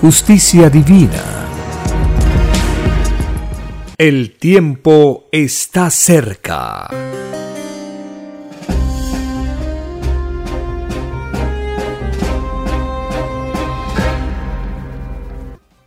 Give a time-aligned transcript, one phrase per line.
[0.00, 1.22] justicia divina.
[3.96, 6.88] El tiempo está cerca.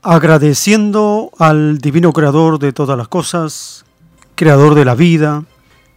[0.02, 3.86] Agradeciendo al Divino Creador de todas las cosas,
[4.34, 5.44] Creador de la vida,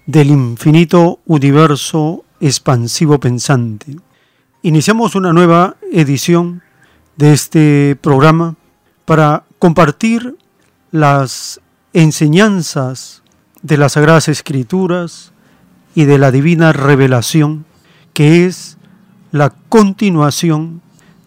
[0.07, 3.97] del infinito universo expansivo pensante
[4.65, 6.63] Iniciamos una nueva edición
[7.23, 8.57] de este programa
[9.05, 10.37] para compartir
[10.91, 11.61] las
[11.93, 13.23] enseñanzas
[13.63, 15.31] de las Sagradas Escrituras
[15.95, 17.65] y de la Divina Revelación,
[18.13, 18.77] que es
[19.31, 20.83] la continuación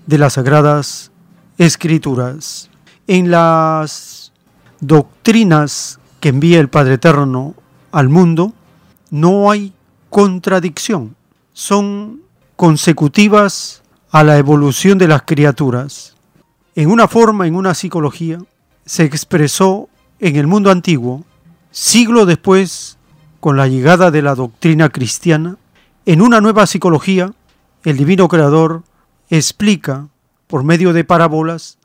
[0.05, 1.13] de las Sagradas
[1.57, 2.69] Escrituras.
[3.07, 4.33] En las
[4.81, 7.55] doctrinas que envía el Padre Eterno
[7.93, 8.53] al mundo,
[9.11, 9.71] no hay
[10.09, 11.15] contradicción,
[11.53, 12.19] son
[12.57, 13.81] consecutivas
[14.15, 16.15] a la evolución de las criaturas.
[16.73, 18.39] En una forma, en una psicología,
[18.85, 19.89] se expresó
[20.21, 21.25] en el mundo antiguo,
[21.69, 22.97] siglo después,
[23.41, 25.57] con la llegada de la doctrina cristiana,
[26.05, 27.33] en una nueva psicología,
[27.83, 28.83] el divino creador
[29.29, 30.07] explica,
[30.47, 31.77] por medio de parábolas,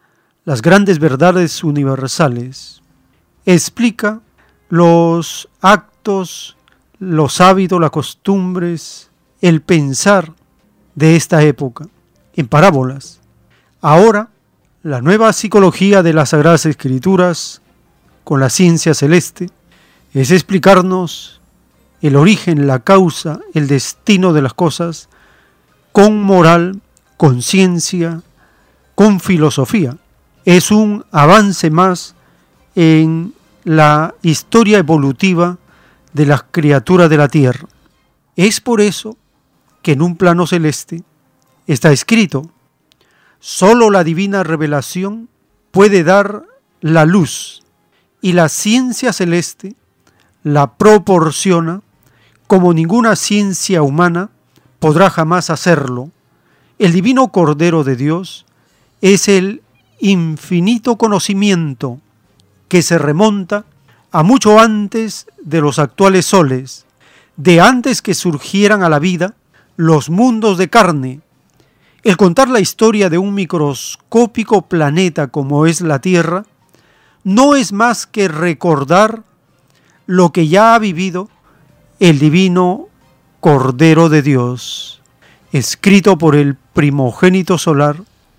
[0.45, 2.81] las grandes verdades universales,
[3.45, 4.21] explica
[4.69, 6.57] los actos,
[7.01, 9.11] los hábitos, las costumbres,
[9.41, 10.33] el pensar
[10.95, 11.89] de esta época,
[12.41, 13.21] en parábolas.
[13.81, 14.31] Ahora,
[14.83, 17.63] la nueva psicología de las Sagradas Escrituras,
[18.25, 19.49] con la ciencia celeste,
[20.13, 21.41] es explicarnos
[22.01, 25.09] el origen, la causa, el destino de las cosas,
[25.93, 26.81] con moral,
[27.17, 28.23] con ciencia,
[28.95, 29.97] con filosofía.
[30.45, 32.15] Es un avance más
[32.75, 33.35] en
[33.65, 35.59] la historia evolutiva
[36.15, 37.69] de las criaturas de la tierra.
[38.35, 39.17] Es por eso
[39.83, 41.03] que en un plano celeste
[41.73, 42.51] está escrito,
[43.39, 45.29] solo la divina revelación
[45.71, 46.43] puede dar
[46.81, 47.63] la luz
[48.21, 49.75] y la ciencia celeste
[50.43, 51.83] la proporciona
[52.47, 54.31] como ninguna ciencia humana
[54.79, 56.11] podrá jamás hacerlo.
[56.79, 58.47] El divino Cordero de Dios
[59.01, 59.63] es el
[60.01, 62.01] infinito conocimiento
[62.69, 63.65] que se remonta
[64.11, 66.87] a mucho antes de los actuales soles,
[67.37, 69.35] de antes que surgieran a la vida
[69.77, 71.21] los mundos de carne,
[72.03, 76.45] el contar la historia de un microscópico planeta como es la Tierra,
[77.25, 79.23] no es más que recordar
[80.07, 81.29] lo que ya ha vivido
[81.99, 82.89] el divino
[83.41, 85.03] Cordero de Dios,
[85.53, 87.97] escrito por el primogénito solar,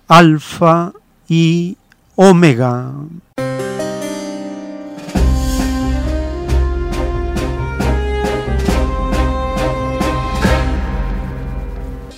[0.08, 0.92] Alfa
[1.28, 1.76] y
[2.16, 2.92] Omega.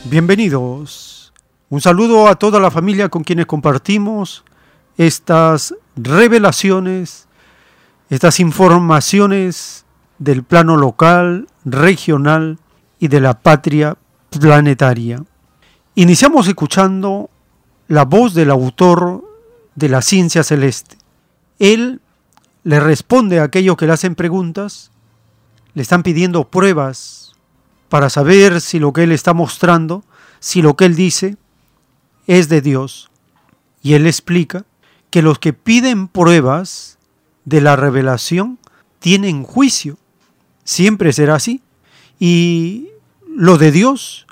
[0.04, 1.23] Bienvenidos.
[1.70, 4.44] Un saludo a toda la familia con quienes compartimos
[4.98, 7.26] estas revelaciones,
[8.10, 9.86] estas informaciones
[10.18, 12.58] del plano local, regional
[12.98, 13.96] y de la patria
[14.30, 15.24] planetaria.
[15.94, 17.30] Iniciamos escuchando
[17.88, 19.24] la voz del autor
[19.74, 20.98] de la ciencia celeste.
[21.58, 22.00] Él
[22.62, 24.90] le responde a aquellos que le hacen preguntas,
[25.72, 27.34] le están pidiendo pruebas
[27.88, 30.04] para saber si lo que Él está mostrando,
[30.40, 31.36] si lo que Él dice
[32.26, 33.10] es de Dios.
[33.82, 34.64] Y Él explica
[35.10, 36.98] que los que piden pruebas
[37.44, 38.58] de la revelación
[38.98, 39.98] tienen juicio.
[40.64, 41.62] Siempre será así.
[42.18, 42.88] Y
[43.26, 44.26] lo de Dios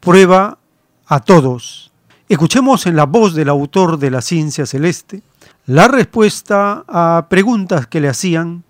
[0.00, 0.58] prueba
[1.06, 1.92] a todos.
[2.28, 5.22] Escuchemos en la voz del autor de la ciencia celeste
[5.66, 8.64] la respuesta a preguntas que le hacían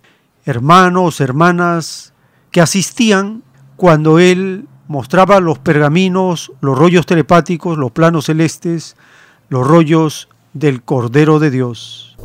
[0.45, 2.13] hermanos, hermanas
[2.51, 3.43] que asistían
[3.75, 8.97] cuando él mostraba los pergaminos, los rollos telepáticos, los planos celestes,
[9.47, 12.17] los rollos del Cordero de Dios.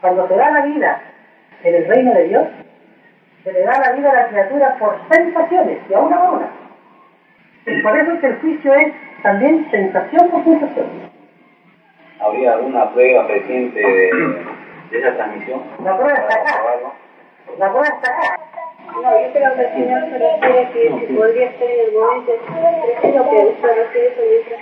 [0.00, 1.02] Cuando se da la vida
[1.64, 2.46] en el reino de Dios,
[3.42, 6.50] se le da la vida a la criatura por sensaciones, y a una a una.
[7.66, 8.92] Y por eso es que el juicio es
[9.24, 10.86] también sensación por sensación.
[12.20, 14.10] ¿Habría alguna prueba reciente de,
[14.90, 15.62] de esa transmisión?
[15.84, 16.64] La prueba está acá.
[17.58, 18.40] La prueba está acá.
[18.94, 22.32] No, yo creo que el Señor se refiere que si podría ser en el momento
[22.46, 24.56] preciso que usted su letra.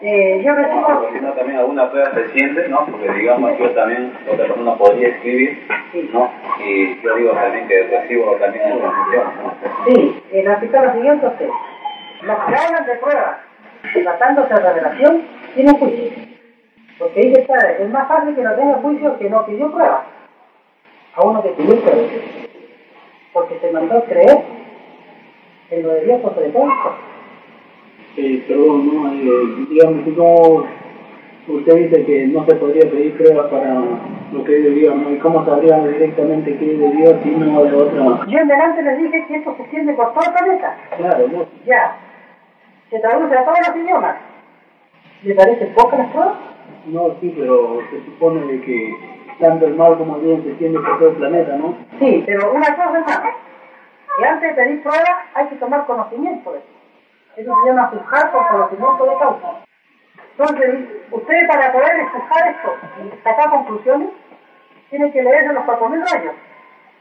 [0.00, 1.08] Eh, yo recibo...
[1.12, 2.84] Sino también alguna prueba reciente, ¿no?
[2.86, 5.66] Porque digamos yo también, otra persona podría escribir,
[6.12, 6.30] ¿no?
[6.58, 9.54] Y yo digo también que recibo también la transmisión, ¿no?
[9.86, 11.48] Sí, en la cita lo siguiente usted.
[12.22, 13.36] Los que hablan de pruebas,
[13.92, 15.22] tratándose de revelación,
[15.54, 16.33] tienen juicio.
[16.98, 20.04] Porque ahí está, es más fácil que no tenga juicio que no que yo prueba.
[21.16, 22.02] A uno que pidió prueba.
[23.32, 24.42] Porque se mandó a creer
[25.70, 26.68] en lo de Dios por todo.
[28.16, 29.12] Eh, perdón, ¿no?
[29.12, 33.74] Eh, digamos, no, usted dice que no se podría pedir pruebas para
[34.32, 35.10] lo que es de Dios, ¿no?
[35.10, 38.26] ¿Y cómo sabríamos directamente qué es de Dios y no de otra?
[38.28, 40.76] Yo en delante les dije que esto se extiende por todo el planeta.
[40.96, 41.46] Claro, ¿no?
[41.66, 41.96] Ya.
[42.90, 44.16] Se traduce a todos los idiomas.
[45.24, 46.53] ¿Le parece poca las pruebas?
[46.86, 48.94] No, sí, pero se supone de que
[49.40, 51.76] tanto el mal como el bien se extiende por todo el planeta, ¿no?
[51.98, 53.34] Sí, pero una cosa es.
[54.16, 56.68] Que antes de pedir pruebas hay que tomar conocimiento de eso.
[57.36, 59.64] Eso se llama juzgar por conocimiento de causa.
[60.38, 60.74] Entonces,
[61.10, 64.08] usted para poder juzgar esto y sacar conclusiones,
[64.90, 66.34] tiene que leerse los 4.000 rayos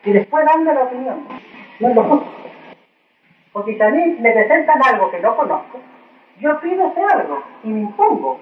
[0.06, 1.28] y después darme la opinión.
[1.80, 2.28] No es lo justo.
[3.52, 5.80] Porque si a mí me presentan algo que no conozco,
[6.40, 8.40] yo pido ese algo y me impongo.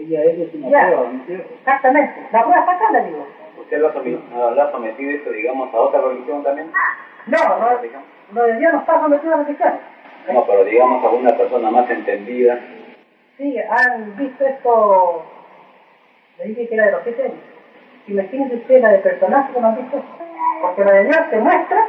[0.00, 0.86] Ella es una Ya.
[0.86, 1.54] prueba, ¿no es cierto?
[1.54, 2.20] Exactamente.
[2.32, 3.26] La prueba está acá, le digo.
[3.58, 6.70] ¿Usted lo ha somi- ah, lo ha sometido esto, digamos, a otra religión también?
[7.26, 7.70] No, no,
[8.32, 9.80] lo de Dios no está sometido a las religiones.
[10.32, 12.58] No, pero digamos a una persona más entendida,
[13.36, 15.22] Sí, han visto esto,
[16.38, 17.38] le dije que era de los siete años.
[18.06, 20.24] Imagínense usted la de personajes que no han visto esto.
[20.60, 21.86] Porque la de Dios se muestra,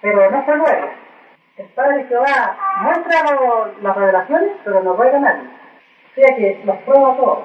[0.00, 0.88] pero no se ruega.
[1.58, 3.36] El Padre Jehová muestra
[3.82, 5.48] las revelaciones, pero no ruega a nadie.
[6.14, 7.38] Sea que los prueba todos.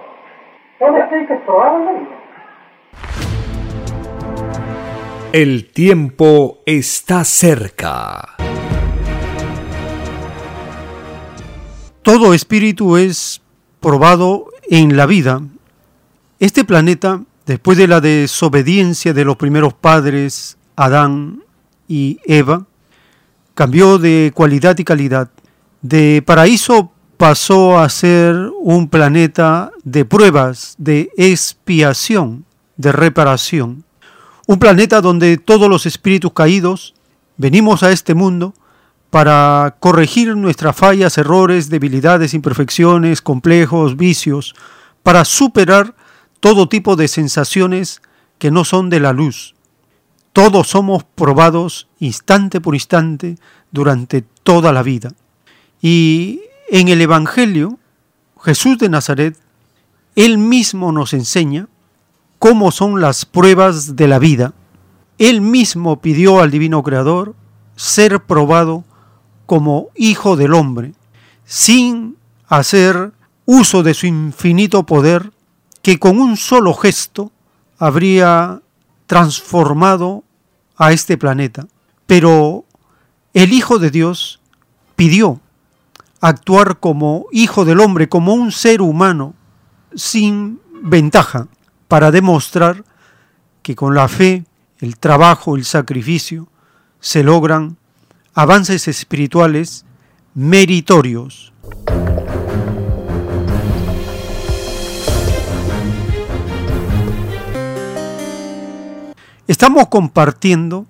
[0.79, 2.25] En la vida.
[5.31, 8.35] El tiempo está cerca.
[12.01, 13.41] Todo espíritu es
[13.79, 15.41] probado en la vida.
[16.39, 21.43] Este planeta, después de la desobediencia de los primeros padres, Adán
[21.87, 22.65] y Eva,
[23.53, 25.29] cambió de cualidad y calidad.
[25.81, 32.45] De paraíso pasó a ser un planeta de pruebas, de expiación,
[32.77, 33.83] de reparación.
[34.47, 36.93] Un planeta donde todos los espíritus caídos
[37.37, 38.53] venimos a este mundo
[39.09, 44.55] para corregir nuestras fallas, errores, debilidades, imperfecciones, complejos, vicios,
[45.03, 45.95] para superar
[46.39, 48.01] todo tipo de sensaciones
[48.37, 49.55] que no son de la luz.
[50.33, 53.37] Todos somos probados instante por instante
[53.71, 55.13] durante toda la vida.
[55.81, 57.77] Y en el Evangelio,
[58.41, 59.37] Jesús de Nazaret,
[60.15, 61.67] Él mismo nos enseña
[62.39, 64.53] cómo son las pruebas de la vida.
[65.17, 67.35] Él mismo pidió al Divino Creador
[67.75, 68.83] ser probado
[69.45, 70.93] como hijo del hombre,
[71.45, 72.17] sin
[72.47, 73.11] hacer
[73.45, 75.31] uso de su infinito poder,
[75.81, 77.31] que con un solo gesto
[77.77, 78.61] habría
[79.05, 80.23] transformado
[80.77, 81.67] a este planeta.
[82.07, 82.65] Pero
[83.33, 84.39] el Hijo de Dios
[84.95, 85.39] pidió
[86.27, 89.35] actuar como hijo del hombre, como un ser humano,
[89.93, 91.47] sin ventaja,
[91.87, 92.83] para demostrar
[93.61, 94.43] que con la fe,
[94.79, 96.47] el trabajo, el sacrificio,
[96.99, 97.77] se logran
[98.33, 99.85] avances espirituales
[100.33, 101.53] meritorios.
[109.47, 110.87] Estamos compartiendo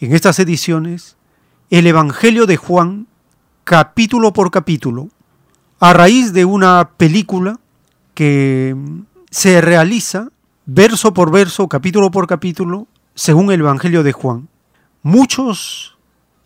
[0.00, 1.16] en estas ediciones
[1.68, 3.06] el Evangelio de Juan
[3.64, 5.08] capítulo por capítulo
[5.80, 7.58] a raíz de una película
[8.14, 8.76] que
[9.30, 10.28] se realiza
[10.66, 14.48] verso por verso, capítulo por capítulo, según el Evangelio de Juan.
[15.02, 15.96] Muchos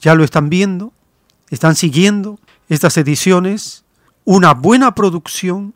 [0.00, 0.92] ya lo están viendo,
[1.50, 3.84] están siguiendo estas ediciones,
[4.24, 5.74] una buena producción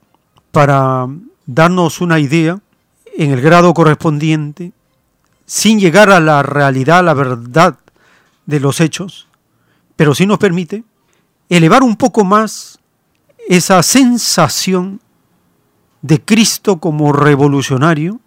[0.53, 1.07] para
[1.47, 2.61] darnos una idea
[3.17, 4.73] en el grado correspondiente,
[5.45, 7.79] sin llegar a la realidad, a la verdad
[8.47, 9.29] de los hechos,
[9.97, 10.85] pero sí nos permite
[11.51, 12.79] elevar un poco más
[13.49, 15.01] esa sensación
[16.01, 18.21] de Cristo como revolucionario,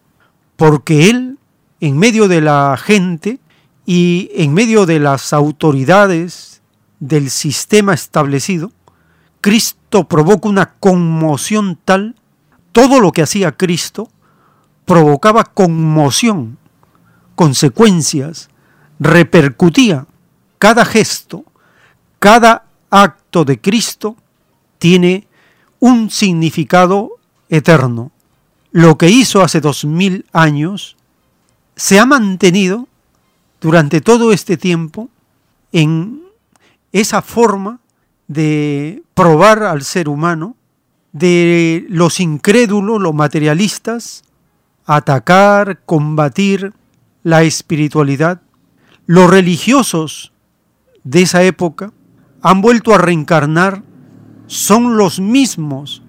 [0.57, 1.39] porque Él,
[1.79, 3.39] en medio de la gente
[3.85, 6.61] y en medio de las autoridades
[6.99, 8.71] del sistema establecido,
[9.41, 12.15] Cristo provoca una conmoción tal,
[12.71, 14.09] todo lo que hacía Cristo
[14.85, 16.57] provocaba conmoción,
[17.35, 18.49] consecuencias,
[18.99, 20.07] repercutía.
[20.59, 21.45] Cada gesto,
[22.19, 24.15] cada acto de Cristo
[24.77, 25.27] tiene
[25.79, 27.13] un significado
[27.49, 28.11] eterno.
[28.71, 30.95] Lo que hizo hace dos mil años
[31.75, 32.87] se ha mantenido
[33.59, 35.09] durante todo este tiempo
[35.71, 36.21] en
[36.91, 37.79] esa forma
[38.27, 40.55] de probar al ser humano,
[41.13, 44.23] de los incrédulos, los materialistas,
[44.85, 46.73] atacar, combatir
[47.23, 48.41] la espiritualidad.
[49.07, 50.31] Los religiosos
[51.03, 51.91] de esa época
[52.43, 53.83] han vuelto a reencarnar,
[54.47, 56.03] son los mismos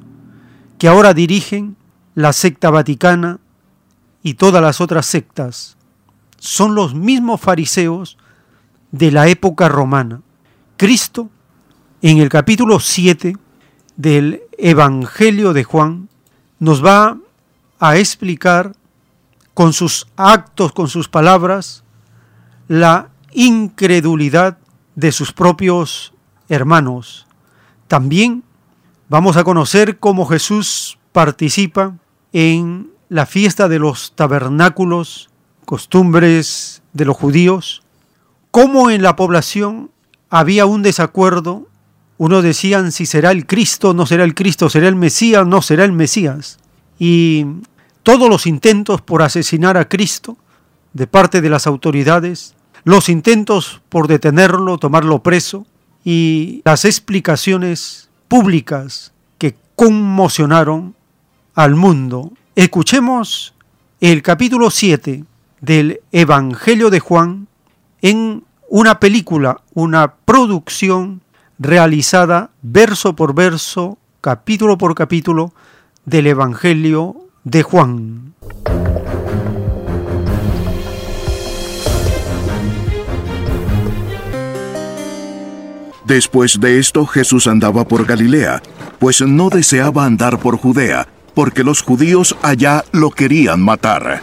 [0.79, 1.77] que ahora dirigen
[2.17, 3.39] la secta vaticana
[4.21, 5.77] y todas las otras sectas.
[6.39, 8.19] Son los mismos fariseos
[8.91, 10.23] de la época romana.
[10.77, 11.31] Cristo,
[12.03, 13.37] en el capítulo 7
[13.97, 16.09] del Evangelio de Juan,
[16.59, 17.17] nos va
[17.79, 18.75] a explicar
[19.55, 21.85] con sus actos, con sus palabras,
[22.67, 24.59] la incredulidad
[24.97, 26.14] de sus propios
[26.49, 27.27] hermanos.
[27.89, 28.43] También
[29.09, 31.95] vamos a conocer cómo Jesús participa
[32.33, 35.31] en la fiesta de los tabernáculos,
[35.65, 37.83] costumbres de los judíos,
[38.51, 39.91] cómo en la población
[40.31, 41.69] había un desacuerdo.
[42.17, 45.85] Unos decían si será el Cristo, no será el Cristo, será el Mesías, no será
[45.85, 46.59] el Mesías.
[46.99, 47.47] Y
[48.03, 50.37] todos los intentos por asesinar a Cristo
[50.93, 55.67] de parte de las autoridades, los intentos por detenerlo, tomarlo preso
[56.05, 60.95] y las explicaciones públicas que conmocionaron
[61.55, 62.33] al mundo.
[62.55, 63.55] Escuchemos
[64.01, 65.25] el capítulo 7
[65.61, 67.49] del Evangelio de Juan
[68.03, 71.23] en una película, una producción
[71.59, 75.55] realizada verso por verso, capítulo por capítulo
[76.05, 78.35] del Evangelio de Juan.
[86.05, 88.63] Después de esto Jesús andaba por Galilea,
[88.99, 94.21] pues no deseaba andar por Judea, porque los judíos allá lo querían matar.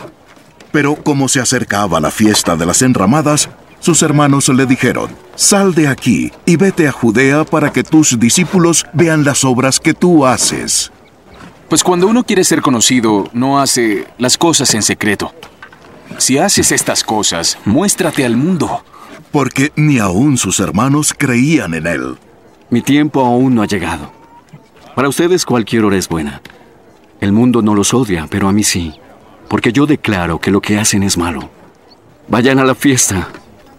[0.72, 5.88] Pero como se acercaba la fiesta de las enramadas, sus hermanos le dijeron, Sal de
[5.88, 10.92] aquí y vete a Judea para que tus discípulos vean las obras que tú haces.
[11.68, 15.34] Pues cuando uno quiere ser conocido, no hace las cosas en secreto.
[16.18, 18.84] Si haces estas cosas, muéstrate al mundo.
[19.32, 22.18] Porque ni aún sus hermanos creían en él.
[22.70, 24.12] Mi tiempo aún no ha llegado.
[24.96, 26.42] Para ustedes cualquier hora es buena.
[27.22, 28.94] El mundo no los odia, pero a mí sí.
[29.48, 31.50] Porque yo declaro que lo que hacen es malo.
[32.28, 33.30] Vayan a la fiesta.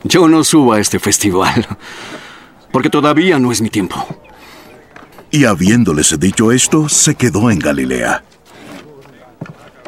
[0.04, 1.66] Yo no subo a este festival.
[2.72, 4.06] Porque todavía no es mi tiempo.
[5.30, 8.24] Y habiéndoles dicho esto, se quedó en Galilea.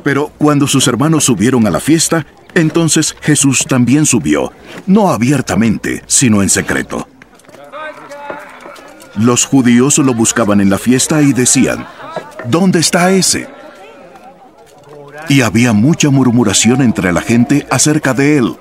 [0.02, 4.52] Pero cuando sus hermanos subieron a la fiesta, entonces Jesús también subió,
[4.86, 7.08] no abiertamente, sino en secreto.
[9.16, 11.86] Los judíos lo buscaban en la fiesta y decían,
[12.46, 13.48] ¿Dónde está ese?
[15.28, 18.56] Y había mucha murmuración entre la gente acerca de él.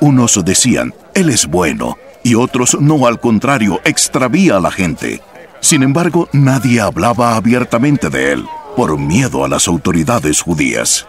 [0.00, 5.20] Unos decían, Él es bueno, y otros no, al contrario, extravía a la gente.
[5.60, 8.44] Sin embargo, nadie hablaba abiertamente de él,
[8.76, 11.06] por miedo a las autoridades judías.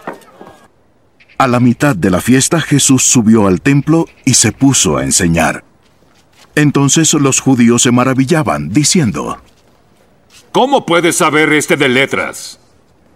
[1.38, 5.66] A la mitad de la fiesta Jesús subió al templo y se puso a enseñar.
[6.56, 9.38] Entonces los judíos se maravillaban, diciendo,
[10.54, 12.60] ¿Cómo puede saber este de letras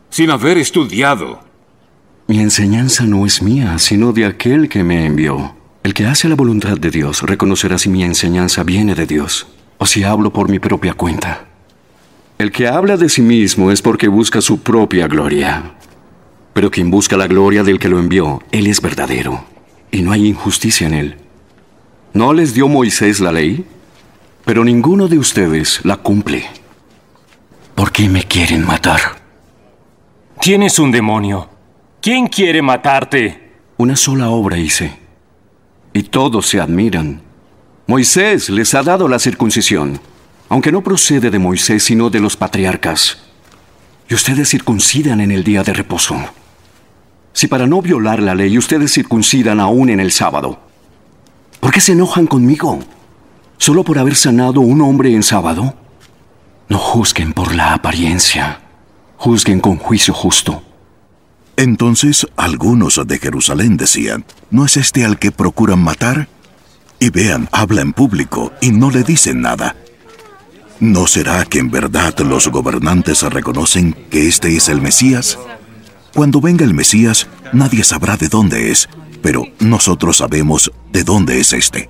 [0.10, 1.40] sin haber estudiado?
[2.28, 5.56] Mi enseñanza no es mía, sino de aquel que me envió.
[5.84, 9.48] El que hace la voluntad de Dios reconocerá si mi enseñanza viene de Dios
[9.78, 11.46] o si hablo por mi propia cuenta.
[12.38, 15.76] El que habla de sí mismo es porque busca su propia gloria.
[16.54, 19.46] Pero quien busca la gloria del que lo envió, Él es verdadero,
[19.92, 21.18] y no hay injusticia en Él.
[22.14, 23.66] ¿No les dio Moisés la ley?
[24.46, 26.46] Pero ninguno de ustedes la cumple.
[27.76, 29.00] ¿Por qué me quieren matar?
[30.42, 31.50] Tienes un demonio.
[32.02, 33.52] ¿Quién quiere matarte?
[33.78, 34.98] Una sola obra hice,
[35.94, 37.22] y todos se admiran.
[37.88, 40.00] Moisés les ha dado la circuncisión,
[40.48, 43.29] aunque no procede de Moisés sino de los patriarcas.
[44.10, 46.20] Y ustedes circuncidan en el día de reposo.
[47.32, 50.60] Si para no violar la ley ustedes circuncidan aún en el sábado,
[51.60, 52.80] ¿por qué se enojan conmigo?
[53.60, 55.76] ¿Solo por haber sanado un hombre en sábado?
[56.70, 58.62] No juzguen por la apariencia,
[59.18, 60.64] juzguen con juicio justo.
[61.56, 66.30] Entonces algunos de Jerusalén decían, ¿no es este al que procuran matar?
[67.00, 69.76] Y vean, habla en público y no le dicen nada.
[70.80, 75.38] ¿No será que en verdad los gobernantes reconocen que este es el Mesías?
[76.16, 78.88] Cuando venga el Mesías, nadie sabrá de dónde es,
[79.22, 81.90] pero nosotros sabemos de dónde es este.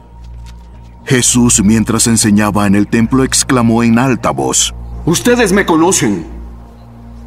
[1.06, 4.74] Jesús, mientras enseñaba en el templo, exclamó en alta voz,
[5.06, 6.26] Ustedes me conocen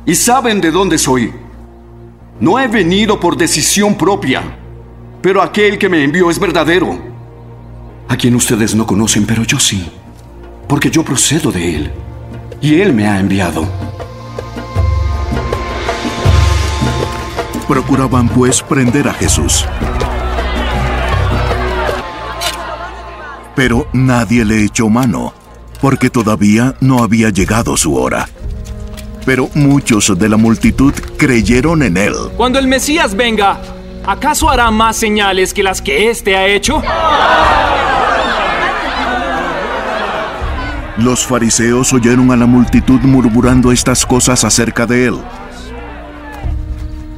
[0.05, 1.33] y saben de dónde soy.
[2.41, 4.43] No he venido por decisión propia,
[5.21, 6.99] pero aquel que me envió es verdadero,
[8.09, 9.89] a quien ustedes no conocen, pero yo sí,
[10.73, 11.93] porque yo procedo de él,
[12.63, 13.69] y él me ha enviado.
[17.69, 19.67] Procuraban pues prender a Jesús.
[23.55, 25.35] Pero nadie le echó mano,
[25.79, 28.31] porque todavía no había llegado su hora.
[29.27, 32.15] Pero muchos de la multitud creyeron en él.
[32.35, 33.61] Cuando el Mesías venga,
[34.07, 36.83] ¿acaso hará más señales que las que éste ha hecho?
[41.03, 45.17] Los fariseos oyeron a la multitud murmurando estas cosas acerca de él.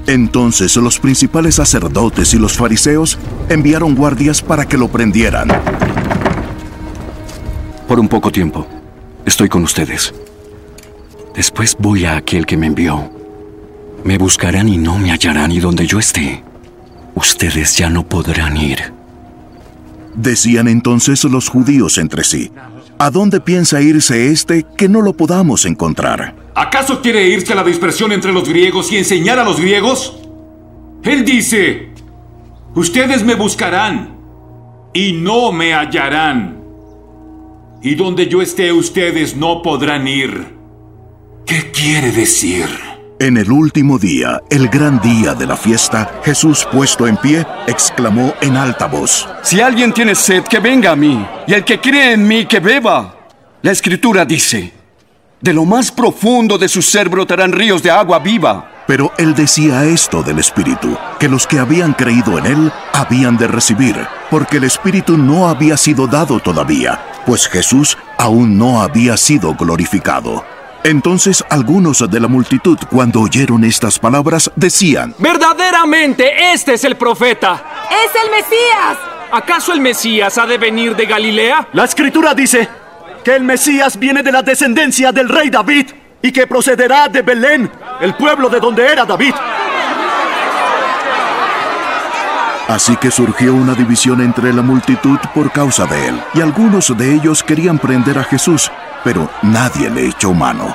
[0.06, 3.18] Entonces los principales sacerdotes y los fariseos
[3.50, 5.48] enviaron guardias para que lo prendieran.
[7.86, 8.66] Por un poco tiempo,
[9.26, 10.14] estoy con ustedes.
[11.34, 13.10] Después voy a aquel que me envió.
[14.02, 16.42] Me buscarán y no me hallarán y donde yo esté,
[17.14, 18.94] ustedes ya no podrán ir.
[20.14, 22.50] Decían entonces los judíos entre sí,
[22.98, 26.34] ¿a dónde piensa irse este que no lo podamos encontrar?
[26.54, 30.16] ¿Acaso quiere irse a la dispersión entre los griegos y enseñar a los griegos?
[31.02, 31.90] Él dice,
[32.74, 34.16] ustedes me buscarán
[34.92, 36.62] y no me hallarán.
[37.82, 40.54] Y donde yo esté ustedes no podrán ir.
[41.44, 42.66] ¿Qué quiere decir?
[43.20, 48.34] En el último día, el gran día de la fiesta, Jesús puesto en pie, exclamó
[48.40, 52.14] en alta voz, Si alguien tiene sed, que venga a mí, y el que cree
[52.14, 53.14] en mí, que beba.
[53.62, 54.72] La escritura dice,
[55.40, 58.70] de lo más profundo de su ser brotarán ríos de agua viva.
[58.88, 63.46] Pero él decía esto del Espíritu, que los que habían creído en él habían de
[63.46, 63.96] recibir,
[64.28, 70.44] porque el Espíritu no había sido dado todavía, pues Jesús aún no había sido glorificado.
[70.84, 77.64] Entonces algunos de la multitud, cuando oyeron estas palabras, decían, Verdaderamente este es el profeta.
[77.90, 78.98] ¡Es el Mesías!
[79.32, 81.68] ¿Acaso el Mesías ha de venir de Galilea?
[81.72, 82.68] La escritura dice
[83.24, 85.86] que el Mesías viene de la descendencia del rey David
[86.20, 87.70] y que procederá de Belén,
[88.02, 89.34] el pueblo de donde era David.
[92.68, 97.14] Así que surgió una división entre la multitud por causa de él, y algunos de
[97.14, 98.70] ellos querían prender a Jesús,
[99.04, 100.74] pero nadie le echó mano.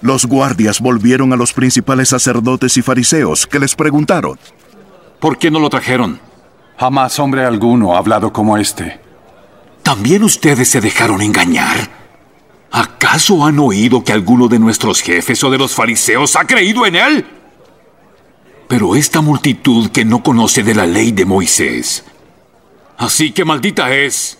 [0.00, 4.38] Los guardias volvieron a los principales sacerdotes y fariseos, que les preguntaron,
[5.22, 6.18] ¿Por qué no lo trajeron?
[6.76, 8.98] Jamás hombre alguno ha hablado como este.
[9.84, 11.88] ¿También ustedes se dejaron engañar?
[12.72, 16.96] ¿Acaso han oído que alguno de nuestros jefes o de los fariseos ha creído en
[16.96, 17.26] él?
[18.66, 22.04] Pero esta multitud que no conoce de la ley de Moisés.
[22.98, 24.38] Así que maldita es.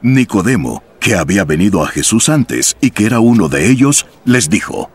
[0.00, 4.90] Nicodemo, que había venido a Jesús antes y que era uno de ellos, les dijo,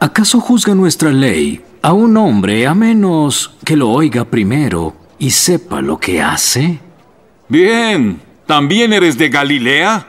[0.00, 5.82] ¿Acaso juzga nuestra ley a un hombre a menos que lo oiga primero y sepa
[5.82, 6.80] lo que hace?
[7.46, 10.06] Bien, ¿también eres de Galilea?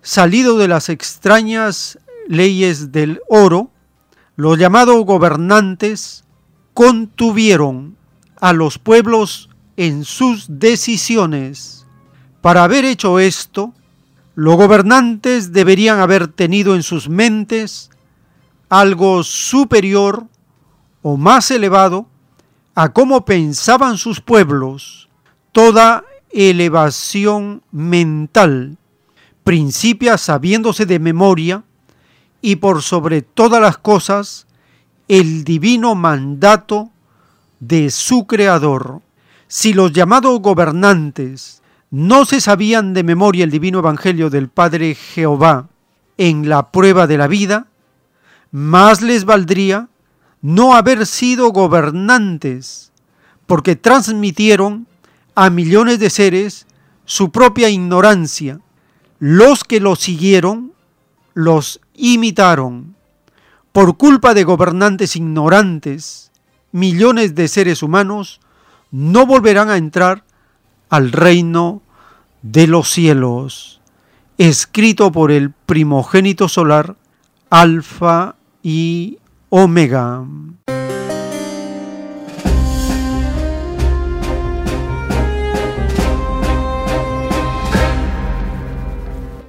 [0.02, 3.72] salido de las extrañas leyes del oro,
[4.36, 6.24] los llamados gobernantes
[6.74, 7.98] contuvieron
[8.40, 11.86] a los pueblos en sus decisiones.
[12.42, 13.74] Para haber hecho esto,
[14.36, 17.90] los gobernantes deberían haber tenido en sus mentes
[18.70, 20.28] algo superior
[21.02, 22.08] o más elevado
[22.76, 25.10] a cómo pensaban sus pueblos.
[25.54, 28.78] Toda elevación mental
[29.46, 31.64] principia sabiéndose de memoria
[32.42, 34.48] y por sobre todas las cosas
[35.08, 36.92] el divino mandato
[37.60, 39.02] de su creador.
[39.48, 45.70] Si los llamados gobernantes no se sabían de memoria el divino evangelio del Padre Jehová
[46.18, 47.68] en la prueba de la vida,
[48.52, 49.90] más les valdría
[50.42, 52.92] no haber sido gobernantes,
[53.48, 54.88] porque transmitieron
[55.36, 56.66] a millones de seres
[57.06, 58.60] su propia ignorancia.
[59.20, 60.74] Los que los siguieron
[61.34, 62.96] los imitaron.
[63.72, 66.32] Por culpa de gobernantes ignorantes,
[66.72, 68.40] millones de seres humanos
[68.92, 70.24] no volverán a entrar
[70.90, 71.82] al reino
[72.42, 73.82] de los cielos,
[74.38, 76.96] escrito por el primogénito solar,
[77.50, 79.18] Alfa y
[79.50, 80.24] Omega.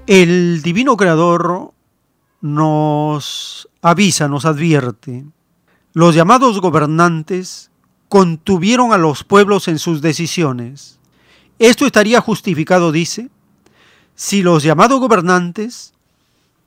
[0.07, 1.73] El divino creador
[2.55, 5.25] nos avisa, nos advierte.
[5.93, 7.71] Los llamados gobernantes
[8.09, 10.97] contuvieron a los pueblos en sus decisiones
[11.59, 13.31] esto estaría justificado, dice,
[14.15, 15.95] si los llamados gobernantes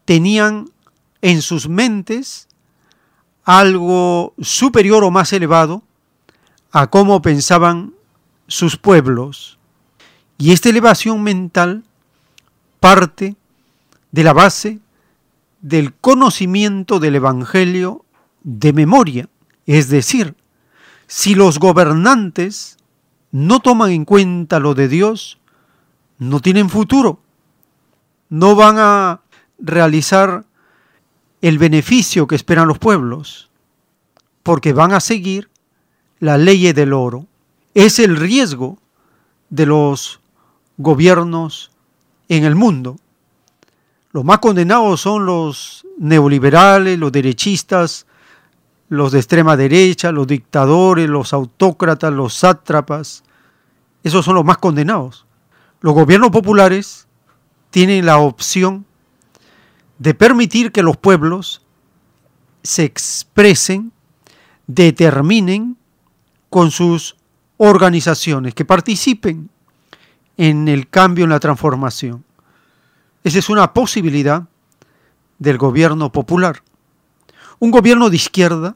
[0.06, 0.70] tenían
[1.22, 2.48] en sus mentes
[3.44, 5.84] algo superior o más elevado
[6.72, 7.94] a cómo pensaban
[8.48, 9.60] sus pueblos.
[10.38, 11.84] Y esta elevación mental
[12.80, 13.36] parte
[14.12, 14.80] de la base
[15.62, 18.06] del conocimiento del Evangelio
[18.44, 19.30] de memoria.
[19.66, 20.36] Es decir,
[21.08, 22.78] si los gobernantes
[23.32, 25.40] no toman en cuenta lo de Dios,
[26.18, 27.20] no tienen futuro,
[28.30, 29.22] no van a
[29.58, 30.46] realizar
[31.42, 33.50] el beneficio que esperan los pueblos,
[34.44, 35.50] porque van a seguir
[36.20, 37.28] la ley del oro.
[37.74, 38.78] Es el riesgo
[39.50, 40.20] de los
[40.78, 41.72] gobiernos
[42.28, 42.98] en el mundo.
[44.12, 48.08] Los más condenados son los neoliberales, los derechistas,
[48.88, 53.24] los de extrema derecha, los dictadores, los autócratas, los sátrapas,
[54.04, 55.26] esos son los más condenados.
[55.82, 57.08] Los gobiernos populares
[57.70, 58.86] tienen la opción
[60.00, 61.62] de permitir que los pueblos
[62.64, 63.92] se expresen,
[64.68, 65.78] determinen
[66.50, 67.16] con sus
[67.58, 69.50] organizaciones, que participen
[70.38, 72.24] en el cambio, en la transformación.
[73.24, 74.48] Esa es una posibilidad
[75.38, 76.62] del gobierno popular.
[77.60, 78.76] Un gobierno de izquierda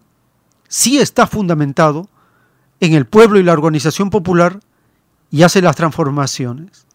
[0.67, 2.09] sí está fundamentado
[2.79, 4.59] en el pueblo y la organización popular
[5.31, 6.85] y hace las transformaciones.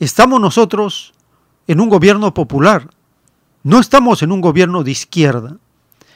[0.00, 1.14] Estamos nosotros
[1.66, 2.90] en un gobierno popular,
[3.62, 5.56] no estamos en un gobierno de izquierda,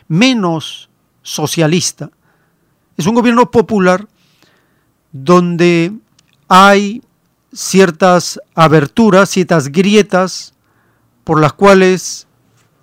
[0.08, 0.90] menos
[1.22, 2.10] socialista.
[2.96, 4.06] Es un gobierno popular
[5.12, 5.92] donde
[6.48, 7.02] hay
[7.52, 10.54] ciertas aberturas, ciertas grietas
[11.30, 12.26] por las cuales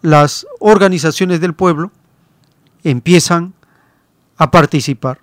[0.01, 1.91] las organizaciones del pueblo
[2.81, 3.53] empiezan
[4.37, 5.19] a participar.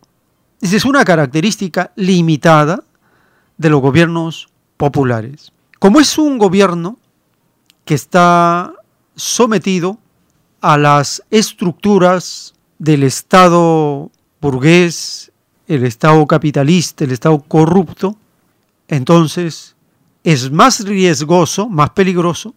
[0.60, 2.84] Esa es una característica limitada
[3.56, 5.52] de los gobiernos populares.
[5.78, 6.98] Como es un gobierno
[7.87, 8.74] que está
[9.16, 9.96] sometido
[10.60, 15.32] a las estructuras del Estado burgués,
[15.66, 18.18] el Estado capitalista, el Estado corrupto,
[18.87, 19.76] entonces
[20.24, 22.54] es más riesgoso, más peligroso,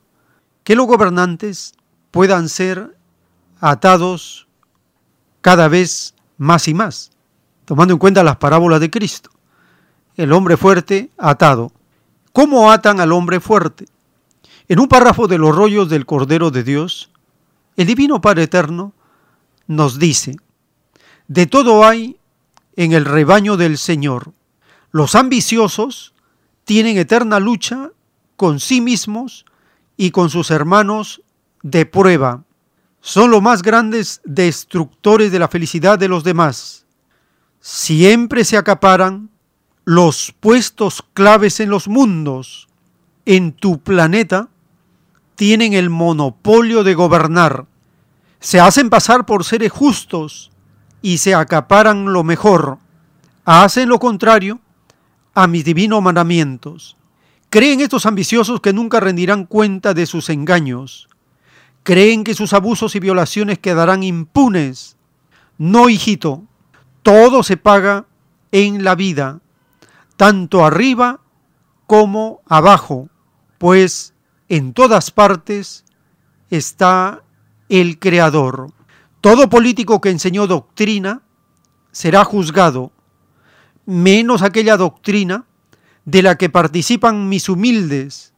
[0.68, 1.76] que los gobernantes
[2.12, 2.98] puedan ser
[3.62, 4.50] atados
[5.40, 7.12] cada vez más y más,
[7.64, 9.30] tomando en cuenta las parábolas de Cristo.
[10.18, 11.72] El hombre fuerte atado.
[12.34, 13.86] ¿Cómo atan al hombre fuerte?
[14.68, 17.12] En un párrafo de los rollos del Cordero de Dios,
[17.78, 18.92] el Divino Padre Eterno
[19.68, 20.36] nos dice,
[21.30, 22.18] de todo hay
[22.76, 24.34] en el rebaño del Señor,
[24.92, 26.14] Los ambiciosos
[26.66, 27.92] tienen eterna lucha
[28.36, 29.46] con sí mismos
[29.98, 31.22] y con sus hermanos
[31.64, 32.44] de prueba.
[33.02, 36.86] Son los más grandes destructores de la felicidad de los demás.
[37.60, 39.30] Siempre se acaparan
[39.84, 42.68] los puestos claves en los mundos.
[43.26, 44.50] En tu planeta
[45.36, 47.66] tienen el monopolio de gobernar.
[48.40, 50.52] Se hacen pasar por seres justos
[51.02, 52.78] y se acaparan lo mejor.
[53.46, 54.60] Hacen lo contrario
[55.34, 56.98] a mis divinos mandamientos.
[57.50, 61.08] Creen estos ambiciosos que nunca rendirán cuenta de sus engaños.
[61.84, 64.98] Creen que sus abusos y violaciones quedarán impunes.
[65.58, 66.44] No, hijito,
[67.04, 68.06] todo se paga
[68.52, 69.40] en la vida,
[70.18, 71.22] tanto arriba
[71.86, 73.10] como abajo,
[73.58, 74.14] pues
[74.50, 75.86] en todas partes
[76.50, 77.24] está
[77.70, 78.74] el Creador.
[79.22, 81.22] Todo político que enseñó doctrina
[81.92, 82.92] será juzgado,
[83.86, 85.47] menos aquella doctrina
[86.08, 88.34] de la que participan mis humildes,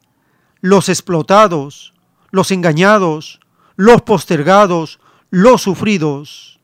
[0.59, 1.93] los explotados,
[2.31, 3.39] los engañados,
[3.75, 6.59] los postergados, los sufridos,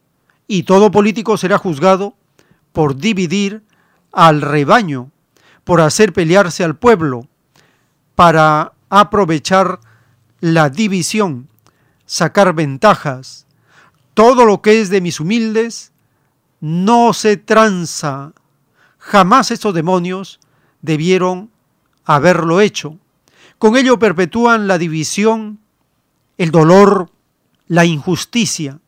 [0.48, 2.16] y todo político será juzgado
[2.74, 3.62] por dividir
[4.12, 5.12] al rebaño,
[5.64, 7.28] por hacer pelearse al pueblo,
[8.16, 9.80] para aprovechar
[10.40, 11.50] la división,
[12.08, 13.46] sacar ventajas.
[14.16, 15.92] Todo lo que es de mis humildes
[16.62, 18.34] no se tranza.
[18.98, 20.40] Jamás estos demonios
[20.86, 21.52] debieron
[22.06, 22.98] haberlo hecho.
[23.58, 25.60] Con ello perpetúan la división,
[26.38, 27.10] el dolor,
[27.68, 28.80] la injusticia.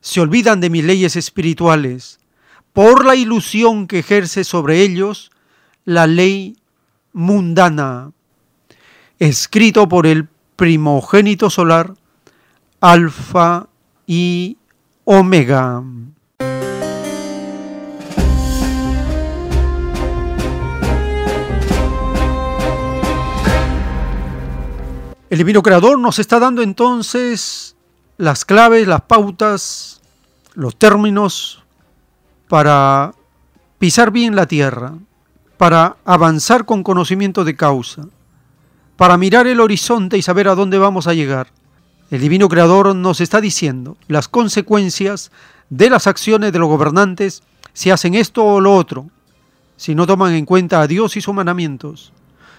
[0.00, 2.18] Se olvidan de mis leyes espirituales
[2.72, 5.30] por la ilusión que ejerce sobre ellos
[5.84, 6.56] la ley
[7.12, 8.12] mundana.
[9.18, 11.94] Escrito por el primogénito solar,
[12.80, 13.68] Alfa
[14.06, 14.56] y
[15.04, 15.82] Omega.
[25.30, 27.76] El divino creador nos está dando entonces
[28.16, 30.00] las claves, las pautas,
[30.54, 31.62] los términos
[32.48, 33.14] para
[33.78, 34.94] pisar bien la tierra,
[35.56, 38.08] para avanzar con conocimiento de causa,
[38.96, 41.46] para mirar el horizonte y saber a dónde vamos a llegar.
[42.10, 45.30] El divino creador nos está diciendo las consecuencias
[45.68, 49.06] de las acciones de los gobernantes si hacen esto o lo otro,
[49.76, 52.12] si no toman en cuenta a Dios y sus mandamientos,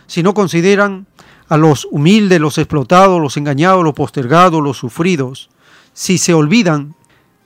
[0.08, 1.06] si no consideran
[1.52, 5.50] a los humildes, los explotados, los engañados, los postergados, los sufridos,
[5.92, 6.96] si se olvidan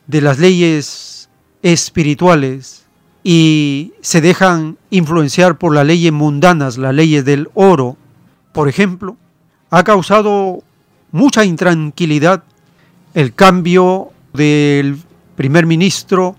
[0.05, 1.27] de las leyes
[1.63, 2.85] espirituales
[3.23, 7.97] y se dejan influenciar por las leyes mundanas, las leyes del oro,
[8.53, 9.17] por ejemplo,
[9.71, 10.59] ha causado
[11.11, 12.43] mucha intranquilidad
[13.15, 14.99] el cambio del
[15.35, 16.35] primer ministro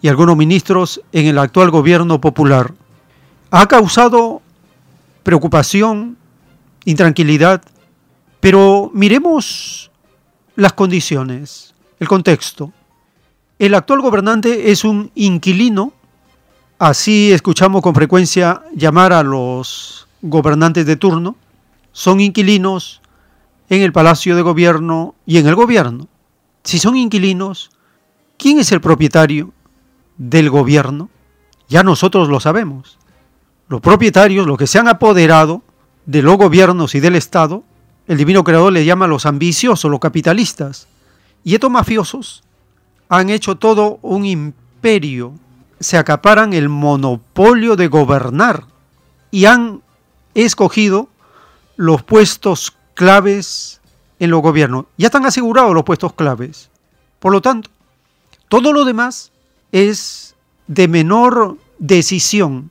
[0.00, 2.72] y algunos ministros en el actual gobierno popular.
[3.50, 4.40] Ha causado
[5.22, 6.16] preocupación
[6.84, 7.62] intranquilidad,
[8.40, 9.90] pero miremos
[10.56, 12.72] las condiciones, el contexto.
[13.58, 15.92] El actual gobernante es un inquilino,
[16.78, 21.36] así escuchamos con frecuencia llamar a los gobernantes de turno,
[21.92, 23.00] son inquilinos
[23.68, 26.08] en el Palacio de Gobierno y en el gobierno.
[26.62, 27.70] Si son inquilinos,
[28.36, 29.52] ¿quién es el propietario
[30.16, 31.08] del gobierno?
[31.68, 32.98] Ya nosotros lo sabemos.
[33.68, 35.62] Los propietarios, los que se han apoderado
[36.06, 37.64] de los gobiernos y del Estado,
[38.06, 40.86] el divino creador le llama a los ambiciosos, los capitalistas.
[41.42, 42.42] Y estos mafiosos
[43.08, 45.34] han hecho todo un imperio,
[45.80, 48.64] se acaparan el monopolio de gobernar
[49.30, 49.82] y han
[50.34, 51.08] escogido
[51.76, 53.80] los puestos claves
[54.18, 54.86] en los gobiernos.
[54.96, 56.70] Ya están asegurados los puestos claves.
[57.18, 57.70] Por lo tanto,
[58.48, 59.32] todo lo demás
[59.72, 60.34] es
[60.66, 62.70] de menor decisión.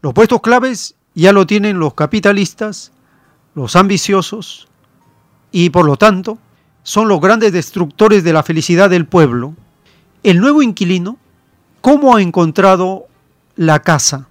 [0.00, 2.92] Los puestos claves ya lo tienen los capitalistas,
[3.54, 4.68] los ambiciosos,
[5.52, 6.38] y por lo tanto
[6.82, 9.54] son los grandes destructores de la felicidad del pueblo.
[10.22, 11.16] El nuevo inquilino,
[11.80, 13.06] ¿cómo ha encontrado
[13.56, 14.26] la casa?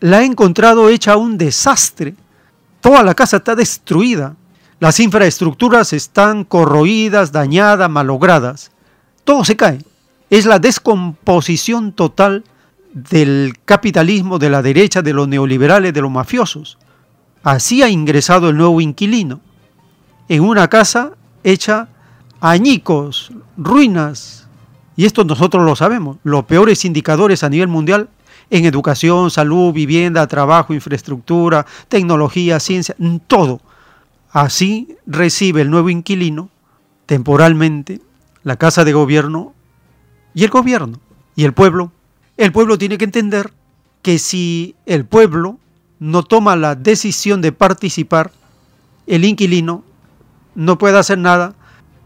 [0.00, 2.14] La ha encontrado hecha un desastre.
[2.80, 4.36] Toda la casa está destruida.
[4.78, 8.70] Las infraestructuras están corroídas, dañadas, malogradas.
[9.24, 9.78] Todo se cae.
[10.28, 12.44] Es la descomposición total
[12.96, 16.78] del capitalismo, de la derecha, de los neoliberales, de los mafiosos.
[17.42, 19.40] Así ha ingresado el nuevo inquilino,
[20.30, 21.12] en una casa
[21.44, 21.88] hecha
[22.40, 24.48] añicos, ruinas.
[24.96, 28.08] Y esto nosotros lo sabemos, los peores indicadores a nivel mundial
[28.48, 33.60] en educación, salud, vivienda, trabajo, infraestructura, tecnología, ciencia, todo.
[34.30, 36.48] Así recibe el nuevo inquilino
[37.04, 38.00] temporalmente
[38.42, 39.52] la casa de gobierno
[40.32, 40.98] y el gobierno
[41.34, 41.92] y el pueblo
[42.36, 43.52] el pueblo tiene que entender
[44.02, 45.58] que si el pueblo
[45.98, 48.30] no toma la decisión de participar,
[49.06, 49.84] el inquilino
[50.54, 51.54] no puede hacer nada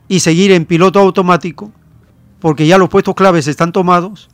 [0.08, 1.72] y seguir en piloto automático,
[2.40, 4.28] porque ya los puestos claves están tomados,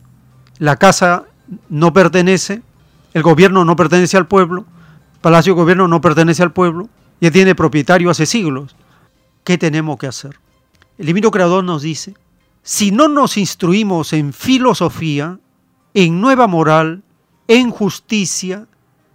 [0.59, 1.24] la casa
[1.68, 2.62] no pertenece,
[3.14, 4.64] el gobierno no pertenece al pueblo,
[5.20, 6.88] Palacio de Gobierno no pertenece al pueblo,
[7.20, 8.76] ya tiene propietario hace siglos.
[9.42, 10.38] ¿Qué tenemos que hacer?
[10.98, 12.14] El divino creador nos dice,
[12.62, 15.38] si no nos instruimos en filosofía,
[15.96, 17.02] en nueva moral,
[17.48, 18.66] en justicia,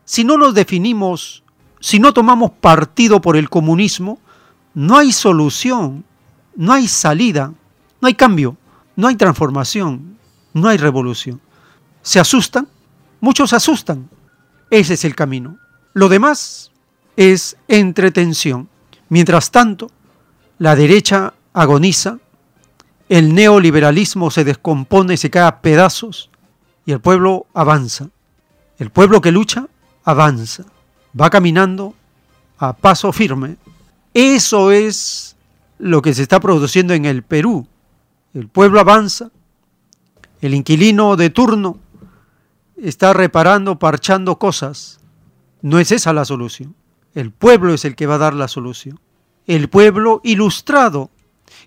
[0.04, 1.44] si no nos definimos,
[1.80, 4.18] si no tomamos partido por el comunismo,
[4.74, 6.04] no hay solución,
[6.56, 7.54] no hay salida,
[8.02, 8.58] no hay cambio,
[8.96, 10.18] no hay transformación,
[10.54, 11.40] no hay revolución.
[12.02, 12.68] ¿Se asustan?
[13.20, 14.10] Muchos se asustan.
[14.72, 15.60] Ese es el camino.
[15.94, 16.72] Lo demás
[17.16, 18.70] es entretención.
[19.08, 19.92] Mientras tanto,
[20.58, 22.18] la derecha agoniza,
[23.08, 26.31] el neoliberalismo se descompone, se cae a pedazos
[26.86, 28.10] y el pueblo avanza.
[28.78, 29.68] El pueblo que lucha
[30.04, 30.66] avanza,
[31.20, 31.94] va caminando
[32.58, 33.58] a paso firme.
[34.14, 35.36] Eso es
[35.78, 37.68] lo que se está produciendo en el Perú.
[38.34, 39.30] El pueblo avanza,
[40.42, 41.78] el inquilino de turno
[42.78, 45.00] está reparando, parchando cosas.
[45.62, 46.76] No es esa la solución.
[47.14, 49.00] El pueblo es el que va a dar la solución.
[49.46, 51.10] El pueblo ilustrado,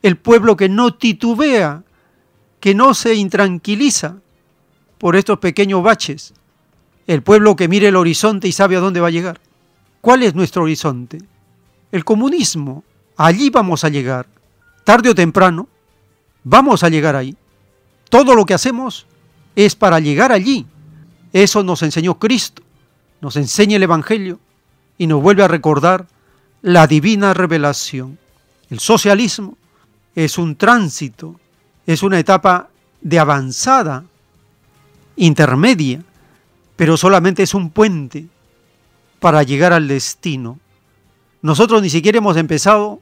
[0.03, 1.85] el pueblo que no titubea,
[2.61, 4.17] que no se intranquiliza
[5.05, 6.33] por estos pequeños baches,
[7.07, 9.39] el pueblo que mire el horizonte y sabe a dónde va a llegar.
[10.01, 11.19] ¿Cuál es nuestro horizonte?
[11.93, 12.85] El comunismo.
[13.19, 14.27] Allí vamos a llegar.
[14.83, 15.69] Tarde o temprano,
[16.43, 17.37] vamos a llegar ahí.
[18.09, 19.07] Todo lo que hacemos
[19.55, 20.65] es para llegar allí.
[21.35, 22.63] Eso nos enseñó Cristo,
[23.21, 24.41] nos enseña el Evangelio
[24.97, 26.07] y nos vuelve a recordar
[26.63, 28.19] la divina revelación.
[28.71, 29.59] El socialismo
[30.15, 31.39] es un tránsito,
[31.87, 32.71] es una etapa
[33.03, 34.05] de avanzada,
[35.17, 36.03] intermedia,
[36.77, 38.27] pero solamente es un puente
[39.21, 40.59] para llegar al destino.
[41.43, 43.01] Nosotros ni siquiera hemos empezado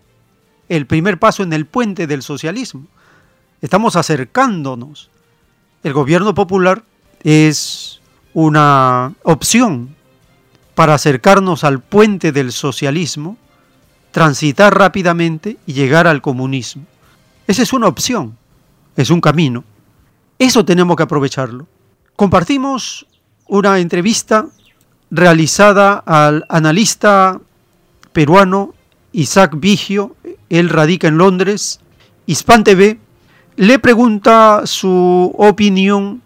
[0.69, 2.87] el primer paso en el puente del socialismo.
[3.61, 5.11] Estamos acercándonos.
[5.83, 6.85] El gobierno popular
[7.23, 8.01] es
[8.35, 9.95] una opción
[10.75, 13.37] para acercarnos al puente del socialismo,
[14.11, 16.85] transitar rápidamente y llegar al comunismo.
[17.47, 18.37] Esa es una opción,
[18.97, 19.65] es un camino.
[20.39, 21.67] Eso tenemos que aprovecharlo.
[22.23, 23.05] Compartimos
[23.49, 24.47] una entrevista
[25.11, 27.41] realizada al analista
[28.13, 28.75] peruano
[29.11, 30.15] Isaac Vigio,
[30.49, 31.81] él radica en Londres,
[32.27, 33.01] Hispan TV,
[33.57, 36.23] le pregunta su opinión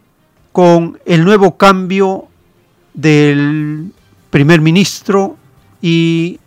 [0.52, 2.26] con el nuevo cambio
[2.92, 3.90] del
[4.28, 5.38] primer ministro
[5.80, 6.38] y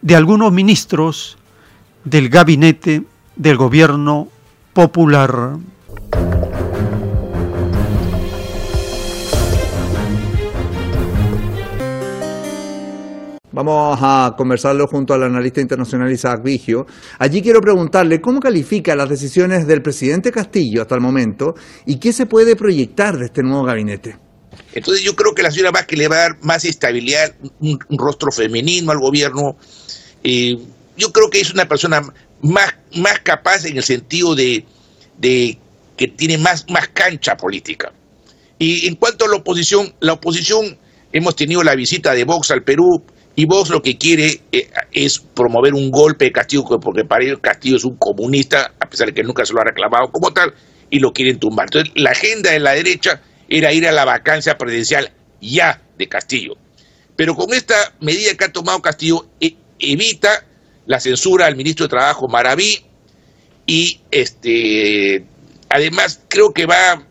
[0.00, 1.38] de algunos ministros
[2.04, 3.02] del gabinete
[3.34, 4.28] del gobierno
[4.72, 5.56] popular.
[13.56, 16.84] Vamos a conversarlo junto al analista internacional Isaac Vigio.
[17.18, 21.54] Allí quiero preguntarle cómo califica las decisiones del presidente Castillo hasta el momento
[21.86, 24.18] y qué se puede proyectar de este nuevo gabinete.
[24.74, 28.30] Entonces yo creo que la señora Vázquez le va a dar más estabilidad, un, rostro
[28.30, 29.56] femenino al gobierno.
[30.22, 30.58] Eh,
[30.98, 32.02] yo creo que es una persona
[32.42, 34.66] más, más capaz en el sentido de,
[35.16, 35.56] de
[35.96, 37.90] que tiene más, más cancha política.
[38.58, 40.76] Y en cuanto a la oposición, la oposición,
[41.10, 43.02] hemos tenido la visita de Vox al Perú,
[43.36, 47.38] y vos lo que quiere eh, es promover un golpe de Castillo, porque para ellos
[47.42, 50.54] Castillo es un comunista, a pesar de que nunca se lo ha reclamado como tal,
[50.88, 51.66] y lo quieren tumbar.
[51.66, 56.54] Entonces, la agenda de la derecha era ir a la vacancia presidencial ya de Castillo.
[57.14, 60.46] Pero con esta medida que ha tomado Castillo, e, evita
[60.86, 62.86] la censura al ministro de Trabajo Maraví
[63.66, 65.24] y este
[65.68, 67.04] además creo que va,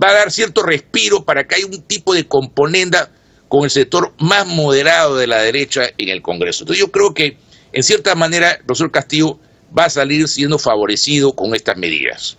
[0.00, 3.10] va a dar cierto respiro para que haya un tipo de componenda
[3.48, 6.64] con el sector más moderado de la derecha en el Congreso.
[6.64, 7.36] Entonces yo creo que,
[7.72, 9.38] en cierta manera, el profesor Castillo
[9.76, 12.36] va a salir siendo favorecido con estas medidas.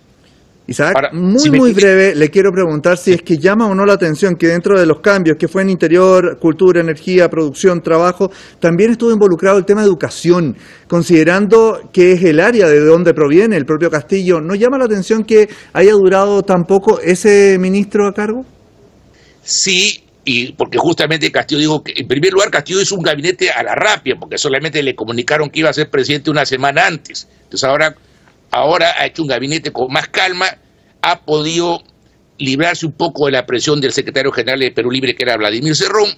[0.66, 4.36] Isaac, muy, muy breve, le quiero preguntar si es que llama o no la atención
[4.36, 8.30] que dentro de los cambios que fue en interior, cultura, energía, producción, trabajo,
[8.60, 10.56] también estuvo involucrado el tema de educación,
[10.86, 15.24] considerando que es el área de donde proviene el propio Castillo, ¿no llama la atención
[15.24, 18.44] que haya durado tan poco ese ministro a cargo?
[19.42, 23.64] Sí, y porque justamente Castillo dijo que, en primer lugar, Castillo es un gabinete a
[23.64, 27.26] la rapia, porque solamente le comunicaron que iba a ser presidente una semana antes.
[27.42, 27.96] Entonces ahora,
[28.52, 30.46] ahora ha hecho un gabinete con más calma,
[31.02, 31.82] ha podido
[32.38, 35.74] librarse un poco de la presión del secretario general de Perú Libre, que era Vladimir
[35.74, 36.10] Cerrón,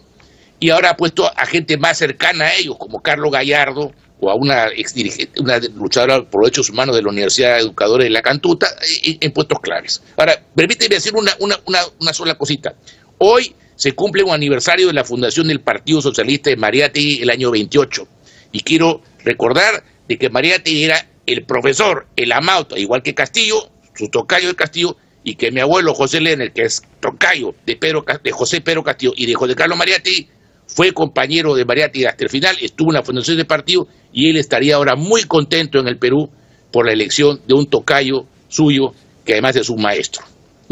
[0.61, 4.35] y ahora ha puesto a gente más cercana a ellos, como Carlos Gallardo, o a
[4.35, 4.95] una ex
[5.39, 8.67] una luchadora por derechos humanos de la Universidad de Educadores de la Cantuta,
[9.05, 10.03] en, puestos claves.
[10.19, 11.57] Ahora, permíteme decir una, una,
[11.99, 12.75] una sola cosita.
[13.17, 17.51] Hoy se cumple un aniversario de la fundación del Partido Socialista de Mariátegui el año
[17.51, 18.07] 28.
[18.53, 23.57] Y quiero recordar de que Mariátegui era el profesor, el amauto, igual que Castillo,
[23.97, 28.05] su tocayo de Castillo, y que mi abuelo José Lerner, que es tocayo de, Pedro,
[28.23, 30.29] de José Pedro Castillo y de José Carlos Mariátegui,
[30.69, 34.37] fue compañero de Mariátegui hasta el final, estuvo en la fundación del partido y él
[34.37, 36.31] estaría ahora muy contento en el Perú
[36.71, 40.23] por la elección de un tocayo suyo, que además es un maestro.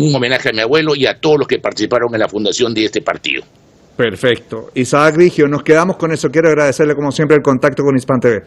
[0.00, 2.86] Un homenaje a mi abuelo y a todos los que participaron en la fundación de
[2.86, 3.42] este partido.
[3.96, 4.70] Perfecto.
[4.74, 6.30] Isaac Vigio, nos quedamos con eso.
[6.30, 8.42] Quiero agradecerle como siempre el contacto con Hispan TV.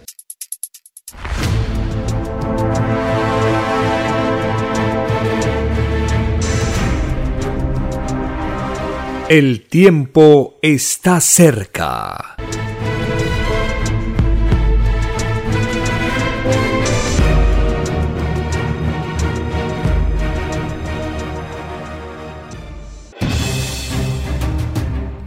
[9.29, 12.35] El tiempo está cerca.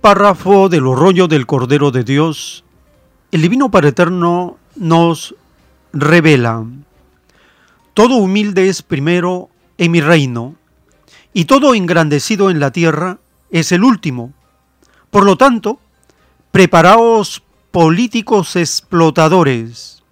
[0.00, 2.62] Párrafo del rollo del Cordero de Dios,
[3.32, 5.34] el Divino Padre Eterno nos
[5.92, 6.64] revela,
[7.94, 10.54] todo humilde es primero en mi reino,
[11.32, 13.18] y todo engrandecido en la tierra
[13.50, 14.32] es el último.
[15.10, 15.80] Por lo tanto,
[16.52, 17.42] preparaos
[17.72, 20.04] políticos explotadores.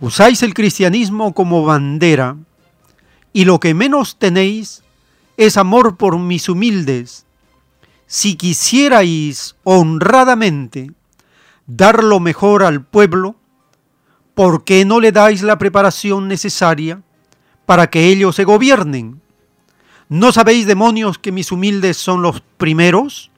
[0.00, 2.36] Usáis el cristianismo como bandera,
[3.34, 4.82] y lo que menos tenéis
[5.36, 7.26] es amor por mis humildes,
[8.08, 10.90] si quisierais honradamente
[11.66, 13.36] dar lo mejor al pueblo,
[14.34, 17.02] ¿por qué no le dais la preparación necesaria
[17.66, 19.20] para que ellos se gobiernen?
[20.08, 23.30] ¿No sabéis, demonios, que mis humildes son los primeros?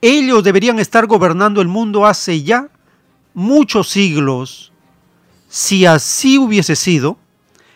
[0.00, 2.68] Ellos deberían estar gobernando el mundo hace ya
[3.34, 4.72] muchos siglos.
[5.48, 7.18] Si así hubiese sido,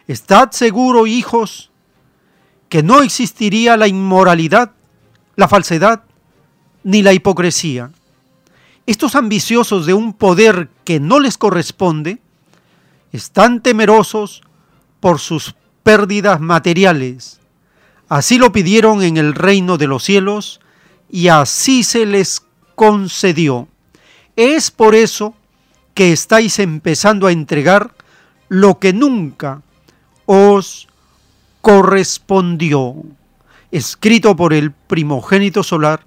[0.07, 1.73] estad seguro, hijos,
[2.69, 4.76] que no existiría la inmoralidad
[5.37, 6.03] la falsedad
[6.83, 7.91] ni la hipocresía.
[8.87, 12.19] Estos ambiciosos de un poder que no les corresponde
[13.13, 14.43] están temerosos
[15.01, 17.41] por sus pérdidas materiales.
[18.09, 20.61] Así lo pidieron en el reino de los cielos
[21.11, 22.43] y así se les
[22.75, 23.69] concedió.
[24.37, 25.35] Es por eso
[25.95, 27.95] que estáis empezando a entregar
[28.49, 29.63] lo que nunca
[30.27, 30.87] os
[31.61, 32.95] correspondió
[33.71, 36.01] escrito por el primogénito solar,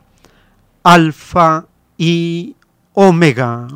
[0.84, 1.66] Alfa
[1.98, 2.56] y
[2.94, 3.68] Omega.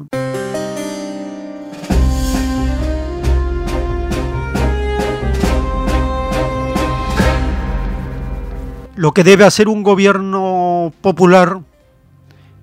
[8.96, 11.60] Lo que debe hacer un gobierno popular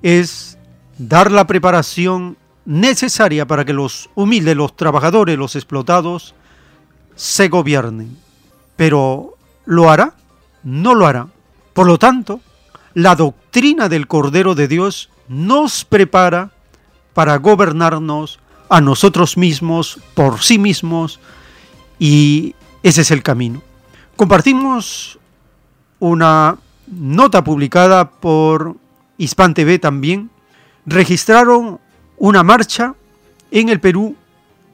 [0.02, 0.58] es
[0.96, 6.34] dar la preparación necesaria para que los humildes, los trabajadores, los explotados,
[7.16, 8.16] se gobiernen.
[8.76, 9.34] Pero
[9.66, 10.14] ¿lo hará?
[10.62, 11.28] No lo hará.
[11.72, 12.40] Por lo tanto,
[12.94, 16.50] la doctrina del Cordero de Dios nos prepara
[17.14, 21.20] para gobernarnos a nosotros mismos, por sí mismos,
[21.98, 23.62] y ese es el camino.
[24.16, 25.18] Compartimos
[25.98, 28.76] una nota publicada por
[29.18, 30.30] Hispan TV también.
[30.86, 31.78] Registraron
[32.16, 32.94] una marcha
[33.50, 34.16] en el Perú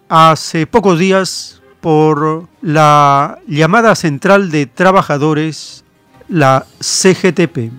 [0.08, 5.84] hace pocos días por la llamada Central de Trabajadores,
[6.28, 7.70] la CGTP.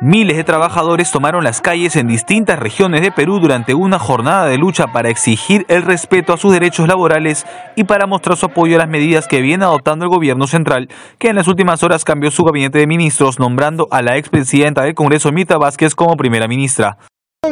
[0.00, 4.58] Miles de trabajadores tomaron las calles en distintas regiones de Perú durante una jornada de
[4.58, 8.80] lucha para exigir el respeto a sus derechos laborales y para mostrar su apoyo a
[8.80, 10.88] las medidas que viene adoptando el gobierno central,
[11.18, 14.94] que en las últimas horas cambió su gabinete de ministros nombrando a la expresidenta del
[14.94, 16.98] Congreso Mita Vázquez como primera ministra.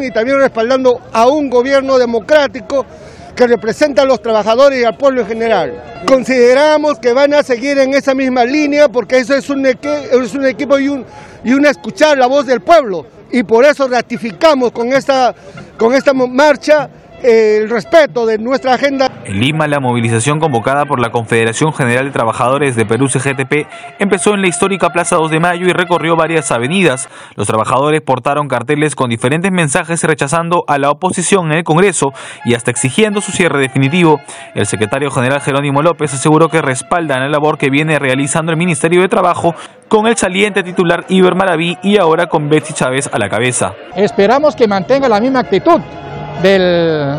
[0.01, 2.87] Y también respaldando a un gobierno democrático
[3.35, 6.03] que representa a los trabajadores y al pueblo en general.
[6.07, 10.47] Consideramos que van a seguir en esa misma línea porque eso es un, es un
[10.47, 11.05] equipo y, un,
[11.45, 15.35] y una escuchar la voz del pueblo y por eso ratificamos con esta,
[15.79, 16.89] con esta marcha
[17.23, 19.11] el respeto de nuestra agenda.
[19.25, 23.67] En Lima, la movilización convocada por la Confederación General de Trabajadores de Perú CGTP
[23.99, 27.09] empezó en la histórica Plaza 2 de Mayo y recorrió varias avenidas.
[27.37, 32.13] Los trabajadores portaron carteles con diferentes mensajes rechazando a la oposición en el Congreso
[32.45, 34.21] y hasta exigiendo su cierre definitivo.
[34.55, 39.01] El secretario general Jerónimo López aseguró que respaldan la labor que viene realizando el Ministerio
[39.01, 39.55] de Trabajo
[39.89, 43.75] con el saliente titular Iber Maraví y ahora con Betsy Chávez a la cabeza.
[43.95, 45.81] Esperamos que mantenga la misma actitud
[46.41, 47.19] del,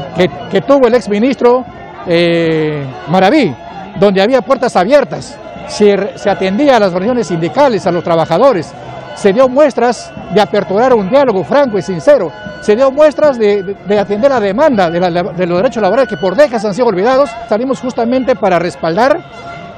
[0.52, 1.66] que, tuvo el exministro
[2.08, 3.54] eh, Maraví,
[4.00, 5.38] donde había puertas abiertas,
[5.68, 8.74] se, atendía a las reuniones sindicales, a los trabajadores,
[9.16, 14.32] se dio muestras de aperturar un diálogo franco y sincero, se dio muestras de, atender
[14.32, 17.30] la demanda de, de, los derechos laborales que por décadas han sido olvidados.
[17.50, 19.20] Salimos justamente para respaldar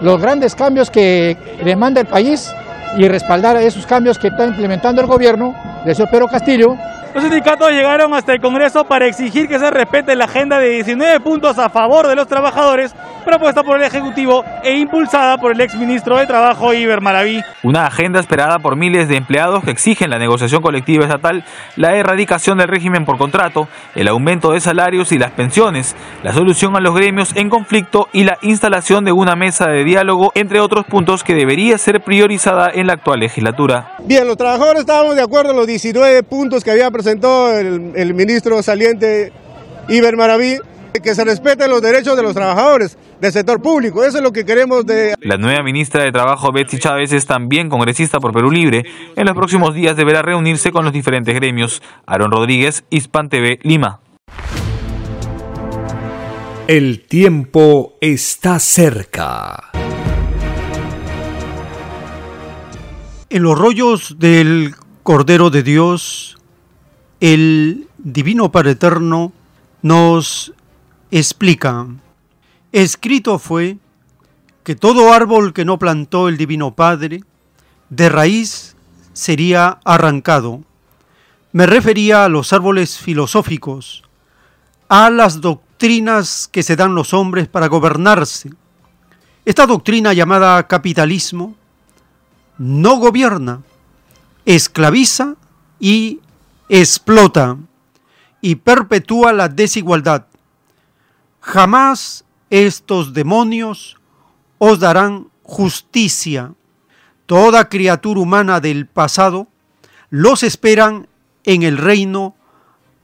[0.02, 2.54] los grandes cambios que demanda el país
[2.98, 6.78] y respaldar esos cambios que está implementando el gobierno del señor Pedro Castillo
[7.16, 11.22] los sindicatos llegaron hasta el Congreso para exigir que se respete la agenda de 19
[11.22, 12.94] puntos a favor de los trabajadores
[13.24, 17.42] propuesta por el Ejecutivo e impulsada por el exministro de Trabajo Iber Maraví.
[17.64, 21.44] Una agenda esperada por miles de empleados que exigen la negociación colectiva estatal,
[21.78, 26.76] la erradicación del régimen por contrato, el aumento de salarios y las pensiones, la solución
[26.76, 30.86] a los gremios en conflicto y la instalación de una mesa de diálogo, entre otros
[30.86, 33.96] puntos que debería ser priorizada en la actual legislatura.
[34.04, 38.14] Bien, los trabajadores estábamos de acuerdo en los 19 puntos que había presentado el, el
[38.14, 39.32] ministro saliente
[39.88, 40.60] Iber Maraví
[41.02, 44.04] que se respeten los derechos de los trabajadores del sector público.
[44.04, 45.16] Eso es lo que queremos de...
[45.20, 48.84] La nueva ministra de Trabajo, Betsy Chávez, es también congresista por Perú Libre.
[49.16, 51.82] En los próximos días deberá reunirse con los diferentes gremios.
[52.06, 54.00] Aaron Rodríguez, Hispan TV, Lima.
[56.68, 59.72] El tiempo está cerca.
[63.30, 66.38] En los rollos del Cordero de Dios,
[67.34, 69.34] el Divino Padre Eterno
[69.82, 70.54] nos
[71.10, 71.88] explica,
[72.72, 73.80] escrito fue
[74.64, 77.24] que todo árbol que no plantó el Divino Padre,
[77.90, 78.76] de raíz
[79.14, 80.64] sería arrancado.
[81.52, 84.04] Me refería a los árboles filosóficos,
[84.88, 88.52] a las doctrinas que se dan los hombres para gobernarse.
[89.46, 91.56] Esta doctrina llamada capitalismo
[92.60, 93.64] no gobierna,
[94.46, 95.38] esclaviza
[95.80, 96.20] y
[96.70, 97.58] explota
[98.42, 100.26] y perpetúa la desigualdad.
[101.40, 103.98] Jamás estos demonios
[104.58, 106.54] os darán justicia.
[107.26, 109.48] Toda criatura humana del pasado
[110.10, 111.08] los esperan
[111.44, 112.36] en el reino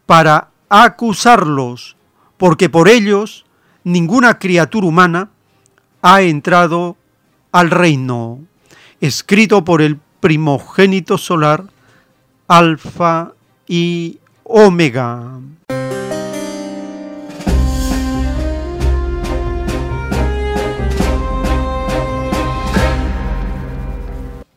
[0.05, 1.95] para acusarlos,
[2.37, 3.45] porque por ellos
[3.83, 5.29] ninguna criatura humana
[6.01, 6.97] ha entrado
[7.51, 8.39] al reino.
[8.99, 11.65] Escrito por el primogénito solar,
[12.47, 13.33] Alfa
[13.73, 15.39] y Omega.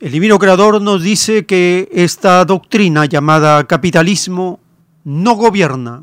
[0.01, 4.59] El divino creador nos dice que esta doctrina llamada capitalismo
[5.05, 6.03] no gobierna,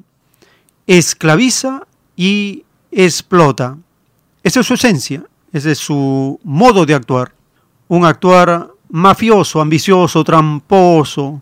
[0.88, 1.86] esclaviza
[2.16, 3.78] y explota.
[4.42, 7.34] Esa es su esencia, ese es su modo de actuar.
[7.90, 11.42] Un actuar mafioso, ambicioso, tramposo,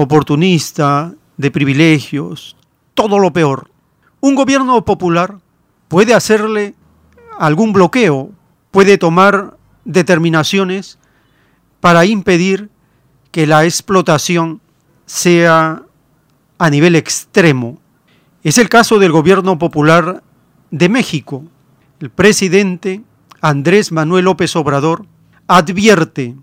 [0.00, 2.56] oportunista, de privilegios,
[2.94, 3.70] todo lo peor.
[4.20, 5.38] Un gobierno popular
[5.88, 6.74] puede hacerle
[7.38, 8.30] algún bloqueo,
[8.70, 10.98] puede tomar determinaciones
[11.80, 12.70] para impedir
[13.30, 14.60] que la explotación
[15.04, 15.82] sea
[16.58, 17.78] a nivel extremo.
[18.42, 20.22] Es el caso del gobierno popular
[20.70, 21.44] de México.
[22.00, 23.02] El presidente
[23.42, 25.04] Andrés Manuel López Obrador
[25.46, 26.36] advierte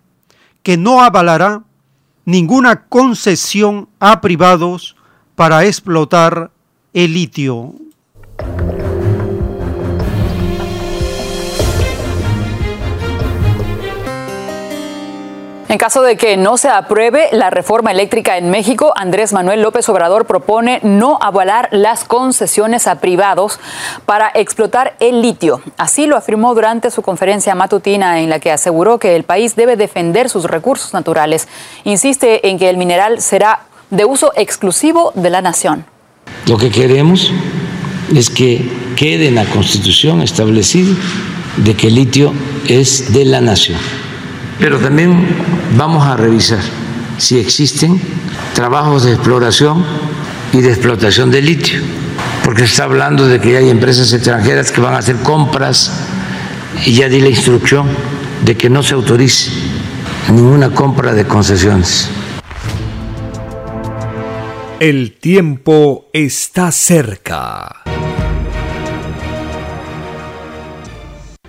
[0.62, 1.64] que no avalará
[2.28, 4.98] ninguna concesión a privados
[5.36, 6.52] para explotar
[6.94, 7.74] el litio.
[15.70, 19.90] En caso de que no se apruebe la reforma eléctrica en México, Andrés Manuel López
[19.90, 23.60] Obrador propone no avalar las concesiones a privados
[24.06, 25.62] para explotar el litio.
[25.76, 29.76] Así lo afirmó durante su conferencia matutina en la que aseguró que el país debe
[29.76, 31.50] defender sus recursos naturales.
[31.84, 35.86] Insiste en que el mineral será de uso exclusivo de la nación.
[36.48, 37.34] Lo que queremos
[38.16, 40.96] es que quede en la Constitución establecido
[41.58, 42.32] de que el litio
[42.70, 44.07] es de la nación.
[44.60, 45.28] Pero también
[45.78, 46.60] vamos a revisar
[47.18, 48.00] si existen
[48.54, 49.84] trabajos de exploración
[50.54, 51.80] y de explotación de litio,
[52.44, 55.92] porque se está hablando de que hay empresas extranjeras que van a hacer compras
[56.86, 57.88] y ya di la instrucción
[58.46, 59.52] de que no se autorice
[60.32, 62.10] ninguna compra de concesiones.
[64.80, 67.97] El tiempo está cerca.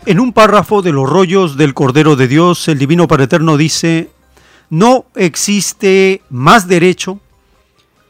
[0.09, 4.09] En un párrafo de los rollos del Cordero de Dios, el Divino Padre Eterno dice,
[4.71, 7.21] no existe más derecho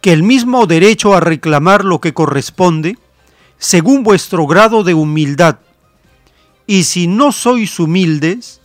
[0.01, 2.97] que el mismo derecho a reclamar lo que corresponde
[3.59, 5.59] según vuestro grado de humildad.
[6.69, 8.61] Y si no sois humildes,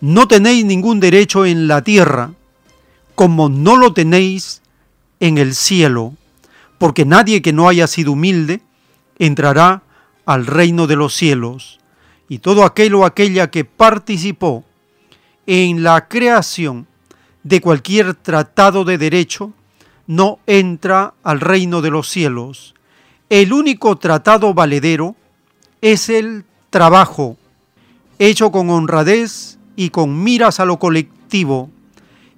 [0.00, 2.34] no tenéis ningún derecho en la tierra,
[3.16, 4.62] como no lo tenéis
[5.18, 6.14] en el cielo,
[6.78, 8.60] porque nadie que no haya sido humilde
[9.18, 9.82] entrará
[10.24, 11.80] al reino de los cielos
[12.28, 14.64] y todo aquel o aquella que participó
[15.46, 16.86] en la creación
[17.42, 19.52] de cualquier tratado de derecho
[20.06, 22.74] no entra al reino de los cielos.
[23.28, 25.16] El único tratado valedero
[25.80, 27.36] es el trabajo,
[28.18, 31.70] hecho con honradez y con miras a lo colectivo.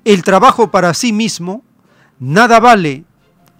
[0.04, 1.62] El trabajo para sí mismo
[2.18, 3.04] nada vale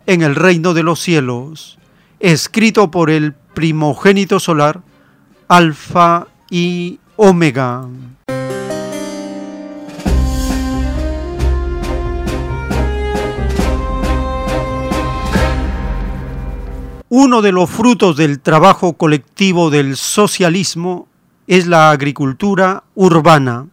[0.06, 1.78] en el reino de los cielos,
[2.20, 4.82] escrito por el primogénito solar,
[5.48, 7.88] Alfa y Omega.
[17.08, 21.08] Uno de los frutos del trabajo colectivo del socialismo
[21.46, 23.68] es la agricultura urbana.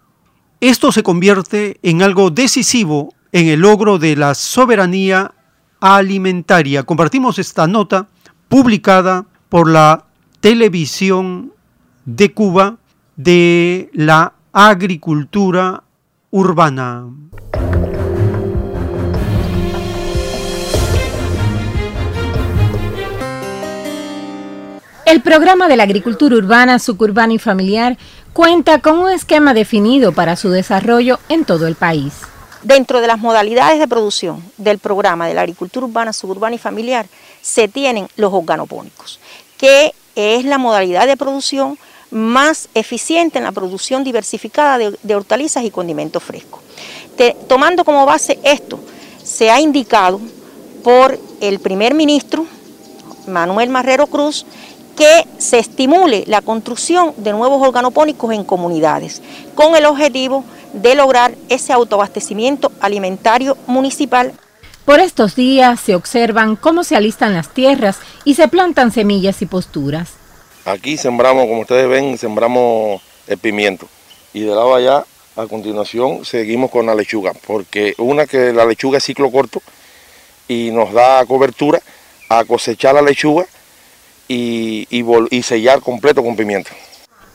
[0.61, 5.33] Esto se convierte en algo decisivo en el logro de la soberanía
[5.81, 6.83] alimentaria.
[6.83, 8.07] Compartimos esta nota
[8.47, 10.05] publicada por la
[10.39, 11.51] televisión
[12.05, 12.77] de Cuba
[13.15, 15.83] de la agricultura
[16.29, 17.07] urbana.
[25.05, 27.97] El programa de la agricultura urbana, suburbana y familiar
[28.33, 32.13] cuenta con un esquema definido para su desarrollo en todo el país.
[32.63, 37.07] Dentro de las modalidades de producción del programa de la agricultura urbana, suburbana y familiar
[37.41, 39.19] se tienen los organopónicos,
[39.57, 41.77] que es la modalidad de producción
[42.15, 46.61] más eficiente en la producción diversificada de, hortalizas y condimentos frescos.
[47.49, 48.79] tomando como base esto,
[49.21, 50.21] se ha indicado
[50.81, 52.45] por el primer ministro,
[53.27, 54.45] Manuel Marrero Cruz,
[54.95, 59.21] que se estimule la construcción de nuevos organopónicos en comunidades,
[59.53, 64.31] con el objetivo de lograr ese autoabastecimiento alimentario municipal.
[64.85, 69.47] Por estos días se observan cómo se alistan las tierras y se plantan semillas y
[69.47, 70.11] posturas.
[70.65, 73.87] Aquí sembramos, como ustedes ven, sembramos el pimiento.
[74.33, 75.05] Y de lado allá,
[75.35, 77.33] a continuación, seguimos con la lechuga.
[77.45, 79.61] Porque una que la lechuga es ciclo corto
[80.47, 81.79] y nos da cobertura
[82.29, 83.45] a cosechar la lechuga
[84.27, 86.71] y, y sellar completo con pimiento.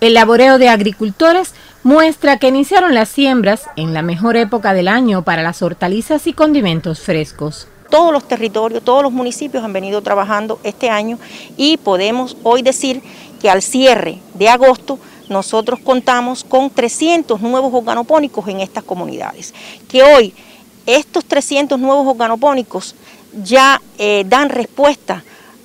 [0.01, 1.55] El laboreo de agricultores
[1.85, 6.33] muestra que iniciaron las siembras en la mejor época del año para las hortalizas y
[6.33, 11.19] condimentos frescos todos los territorios, todos los municipios han venido trabajando este año
[11.57, 13.03] y podemos hoy decir
[13.41, 19.55] que al cierre de agosto nosotros contamos con 300 nuevos organopónicos en estas comunidades,
[19.89, 20.35] que hoy
[20.87, 22.95] estos 300 nuevos organopónicos
[23.45, 25.23] ya eh, dan respuesta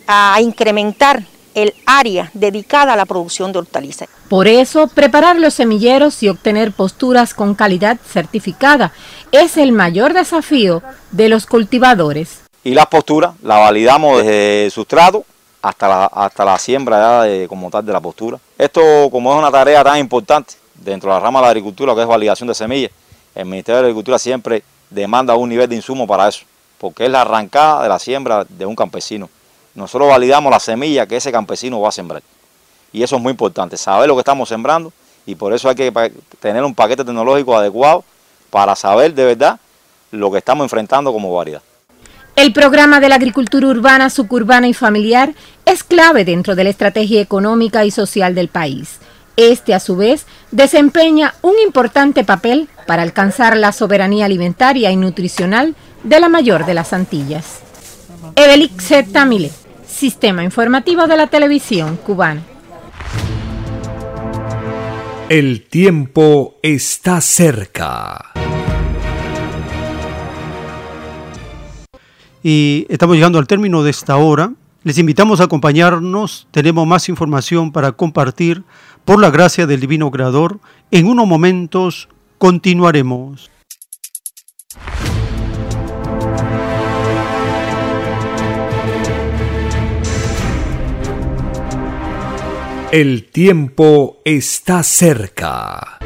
[0.08, 4.08] a incrementar el área dedicada a la producción de hortalizas.
[4.30, 8.92] Por eso, preparar los semilleros y obtener posturas con calidad certificada
[9.32, 12.42] es el mayor desafío de los cultivadores.
[12.64, 15.26] Y las posturas las validamos desde el sustrato
[15.62, 18.38] hasta la, hasta la siembra de, como tal de la postura.
[18.58, 18.82] Esto,
[19.12, 22.08] como es una tarea tan importante dentro de la rama de la agricultura, que es
[22.08, 22.92] validación de semillas,
[23.34, 26.46] el Ministerio de Agricultura siempre demanda un nivel de insumo para eso,
[26.78, 29.30] porque es la arrancada de la siembra de un campesino.
[29.76, 32.24] Nosotros validamos la semilla que ese campesino va a sembrar.
[32.92, 34.92] Y eso es muy importante, saber lo que estamos sembrando
[35.26, 35.92] y por eso hay que
[36.40, 38.04] tener un paquete tecnológico adecuado
[38.50, 39.60] para saber de verdad
[40.12, 41.62] lo que estamos enfrentando como variedad.
[42.36, 45.34] El programa de la agricultura urbana, suburbana y familiar
[45.66, 49.00] es clave dentro de la estrategia económica y social del país.
[49.38, 55.76] Este, a su vez, desempeña un importante papel para alcanzar la soberanía alimentaria y nutricional
[56.04, 57.60] de la mayor de las Antillas.
[58.36, 59.52] Evelix Tamile,
[59.96, 62.42] Sistema Informativo de la Televisión Cubana.
[65.30, 68.34] El tiempo está cerca.
[72.44, 74.52] Y estamos llegando al término de esta hora.
[74.84, 76.50] Les invitamos a acompañarnos.
[76.52, 78.66] Tenemos más información para compartir
[79.06, 80.60] por la gracia del Divino Creador.
[80.92, 83.50] En unos momentos continuaremos.
[92.98, 96.00] El tiempo está cerca.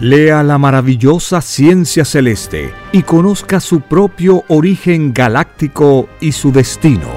[0.00, 7.10] Lea la maravillosa ciencia celeste y conozca su propio origen galáctico y su destino,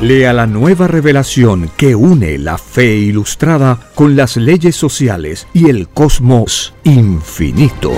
[0.00, 5.86] Lea la nueva revelación que une la fe ilustrada con las leyes sociales y el
[5.90, 7.92] cosmos infinito.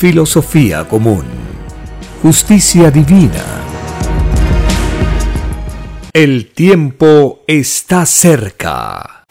[0.00, 1.24] Filosofía común.
[2.22, 3.44] Justicia divina.
[6.14, 9.26] El tiempo está cerca.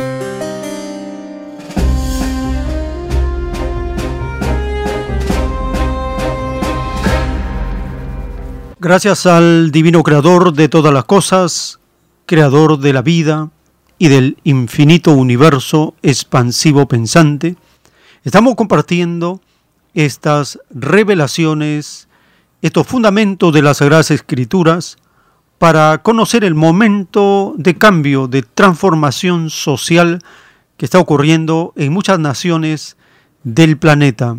[8.79, 11.79] Gracias al Divino Creador de todas las cosas,
[12.27, 13.49] Creador de la vida
[13.97, 17.55] y del infinito universo expansivo pensante,
[18.23, 19.41] estamos compartiendo
[19.93, 22.07] estas revelaciones,
[22.61, 24.97] estos fundamentos de las Sagradas Escrituras
[25.57, 30.19] para conocer el momento de cambio, de transformación social
[30.77, 32.97] que está ocurriendo en muchas naciones
[33.43, 34.37] del planeta.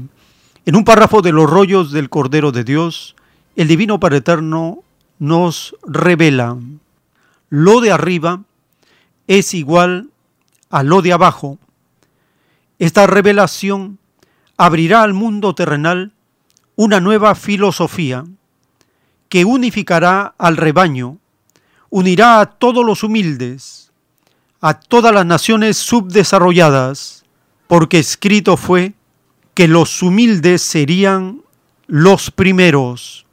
[0.65, 3.17] En un párrafo de los rollos del Cordero de Dios,
[3.57, 4.83] el Divino Padre Eterno
[5.19, 6.57] nos revela
[7.51, 8.45] lo de arriba
[9.27, 10.11] es igual
[10.71, 11.59] a lo de abajo.
[12.79, 13.99] Esta revelación
[14.61, 16.13] abrirá al mundo terrenal
[16.77, 18.27] una nueva filosofía
[19.31, 21.17] que unificará al rebaño,
[21.89, 23.91] unirá a todos los humildes,
[24.61, 27.25] a todas las naciones subdesarrolladas,
[27.69, 28.93] porque escrito fue
[29.55, 31.41] que los humildes serían
[31.87, 33.25] los primeros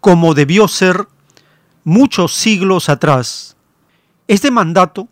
[0.00, 1.06] como debió ser
[1.84, 3.58] muchos siglos atrás.
[4.26, 5.06] Este mandato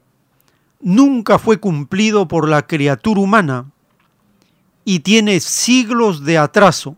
[0.80, 3.66] nunca fue cumplido por la criatura humana
[4.85, 6.97] y tiene siglos de atraso,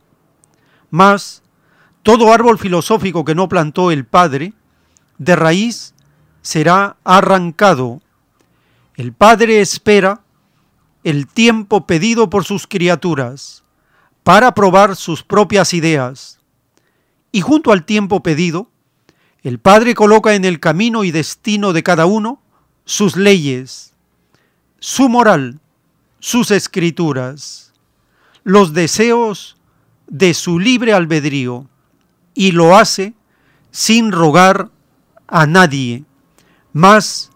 [0.91, 1.43] mas
[2.03, 4.53] todo árbol filosófico que no plantó el Padre,
[5.18, 5.95] de raíz
[6.43, 8.01] será arrancado.
[8.95, 10.20] El Padre espera
[11.05, 13.62] el tiempo pedido por sus criaturas
[14.22, 16.37] para probar sus propias ideas
[17.37, 18.70] y junto al tiempo pedido,
[19.43, 22.41] el Padre coloca en el camino y destino de cada uno
[22.84, 23.93] sus leyes,
[24.78, 25.61] su moral,
[26.18, 27.66] sus escrituras,
[28.47, 29.57] los deseos
[30.07, 31.66] de su libre albedrío,
[32.32, 33.12] y lo hace
[33.72, 34.68] sin rogar
[35.26, 36.05] a nadie,
[36.72, 37.32] mas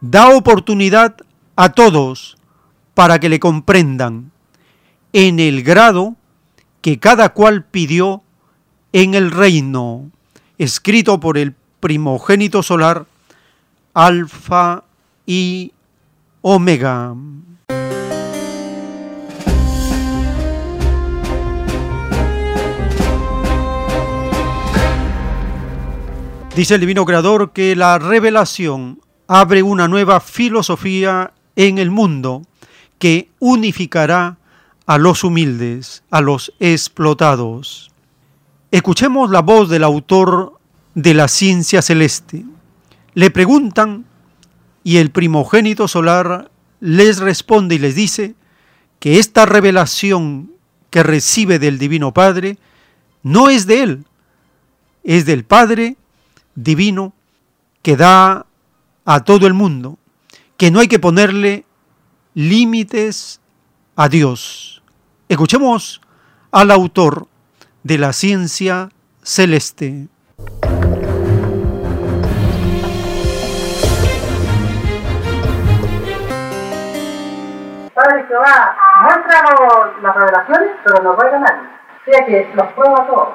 [0.00, 1.14] da oportunidad
[1.54, 2.36] a todos
[2.94, 4.32] para que le comprendan
[5.12, 6.16] en el grado
[6.80, 8.24] que cada cual pidió
[8.92, 10.10] en el reino,
[10.58, 13.06] escrito por el primogénito solar,
[13.94, 14.82] Alfa
[15.24, 15.72] y
[16.40, 17.14] Omega.
[26.58, 32.42] Dice el Divino Creador que la revelación abre una nueva filosofía en el mundo
[32.98, 34.38] que unificará
[34.84, 37.92] a los humildes, a los explotados.
[38.72, 40.58] Escuchemos la voz del autor
[40.96, 42.44] de la ciencia celeste.
[43.14, 44.04] Le preguntan
[44.82, 46.50] y el primogénito solar
[46.80, 48.34] les responde y les dice
[48.98, 50.50] que esta revelación
[50.90, 52.58] que recibe del Divino Padre
[53.22, 54.04] no es de él,
[55.04, 55.96] es del Padre
[56.60, 57.12] Divino
[57.82, 58.44] que da
[59.04, 59.96] a todo el mundo,
[60.56, 61.64] que no hay que ponerle
[62.34, 63.40] límites
[63.94, 64.82] a Dios.
[65.28, 66.00] Escuchemos
[66.50, 67.28] al autor
[67.84, 68.88] de la ciencia
[69.22, 70.08] celeste.
[77.94, 81.54] Padre Jehová, muéstranos las revelaciones, pero nos va a ganar.
[82.00, 83.28] O sea que los prueba todos.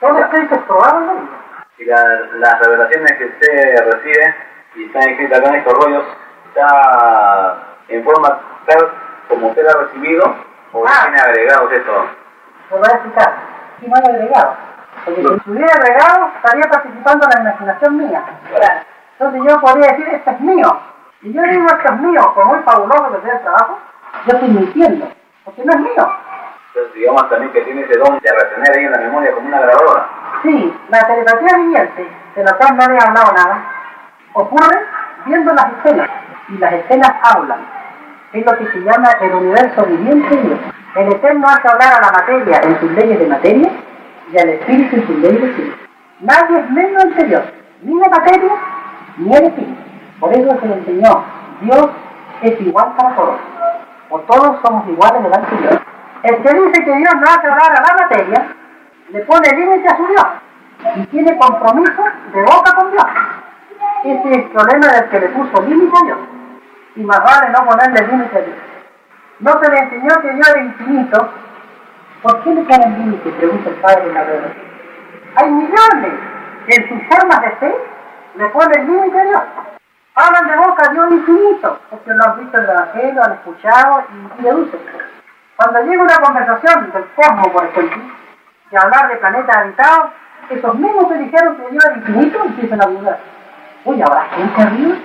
[0.00, 1.39] Todo escrito es probado ¿no?
[1.80, 1.96] Y la,
[2.34, 4.34] las revelaciones que usted recibe
[4.74, 6.04] y están escritas acá en estos rollos,
[6.48, 7.56] ¿está
[7.88, 8.90] en forma tal
[9.28, 10.36] como usted la ha recibido
[10.74, 10.90] o ah.
[11.04, 12.06] tiene agregados esto?
[12.70, 13.32] Lo voy a explicar
[13.80, 14.56] y no hay agregado.
[15.06, 18.24] Porque si estuviera agregado, estaría participando en la imaginación mía.
[19.18, 20.80] Entonces yo podría decir, esto es mío.
[21.22, 23.78] Y yo digo, esto es mío, por muy fabuloso que sea el trabajo,
[24.26, 25.08] yo estoy mintiendo,
[25.44, 26.12] porque no es mío.
[26.68, 29.60] Entonces digamos también que tiene ese don de retener ahí en la memoria como una
[29.60, 30.19] grabadora.
[30.42, 33.58] Sí, la telepatía viviente, de la cual no he hablado nada,
[34.32, 34.78] ocurre
[35.26, 36.08] viendo las escenas,
[36.48, 37.60] y las escenas hablan.
[38.32, 40.58] Es lo que se llama el universo viviente Dios.
[40.96, 43.70] El Eterno hace hablar a la materia en sus leyes de materia
[44.32, 45.76] y al Espíritu en sus leyes de espíritu.
[46.20, 47.44] Nadie es menos anterior,
[47.82, 48.52] ni la materia
[49.18, 49.76] ni el Espíritu.
[50.18, 51.24] Por eso se le enseñó,
[51.60, 51.88] Dios
[52.42, 53.36] es igual para todos,
[54.10, 55.80] o todos somos iguales delante de Dios.
[56.22, 58.56] El que dice que Dios no hace hablar a la materia,
[59.12, 60.26] le pone límite a su Dios
[60.96, 63.06] y tiene compromiso de boca con Dios.
[64.04, 66.18] Ese es el problema del que le puso límite a Dios.
[66.96, 68.56] Y más vale no ponerle límite a Dios
[69.40, 71.30] no se le enseñó que Dios era infinito,
[72.22, 73.30] ¿por qué le ponen límite?
[73.30, 74.66] Pregunta el Padre en la revelación.
[75.36, 76.12] Hay millones
[76.66, 77.74] que en sus formas de fe
[78.36, 79.42] le ponen límite a Dios.
[80.14, 84.04] Hablan de boca a Dios infinito, porque lo han visto en el Evangelio, han escuchado
[84.38, 84.80] y, deducen.
[85.56, 88.02] Cuando llega una conversación del cosmos, por ejemplo,
[88.70, 90.10] y hablar de planetas habitados,
[90.48, 93.18] esos mismos que dijeron que Dios era infinito empiezan a dudar.
[93.84, 94.96] Oye, ¿habrá gente arriba?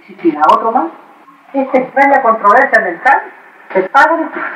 [0.00, 0.86] ¿Existirá otro más?
[1.52, 3.22] Esta extraña controversia mental
[3.72, 4.50] se paga el infinito.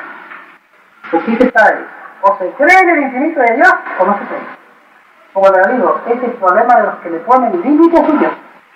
[1.11, 1.79] Porque se está
[2.21, 4.63] O se cree en el infinito de Dios o no se cree.
[5.33, 8.33] Como le digo, ese es el problema de los que le ponen límites a ellos.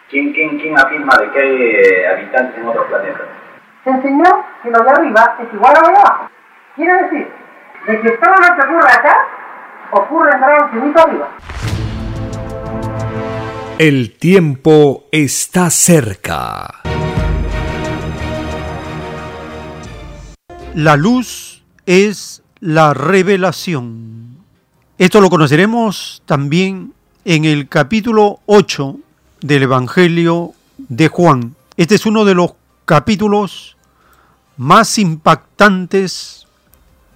[0.10, 3.28] ¿Quién, quién, ¿Quién afirma de que hay eh, habitantes en otros planetas?
[3.84, 6.30] Se enseñó que lo de arriba es igual a lo de abajo.
[6.76, 7.32] Quiere decir,
[7.86, 9.28] de que todo lo que ocurre acá
[9.92, 11.38] ocurre en grado infinito arriba.
[13.78, 16.82] El tiempo está cerca.
[20.74, 24.38] La luz es la revelación.
[24.98, 28.98] Esto lo conoceremos también en el capítulo 8
[29.42, 31.56] del Evangelio de Juan.
[31.78, 32.54] Este es uno de los
[32.86, 33.78] capítulos
[34.58, 36.48] más impactantes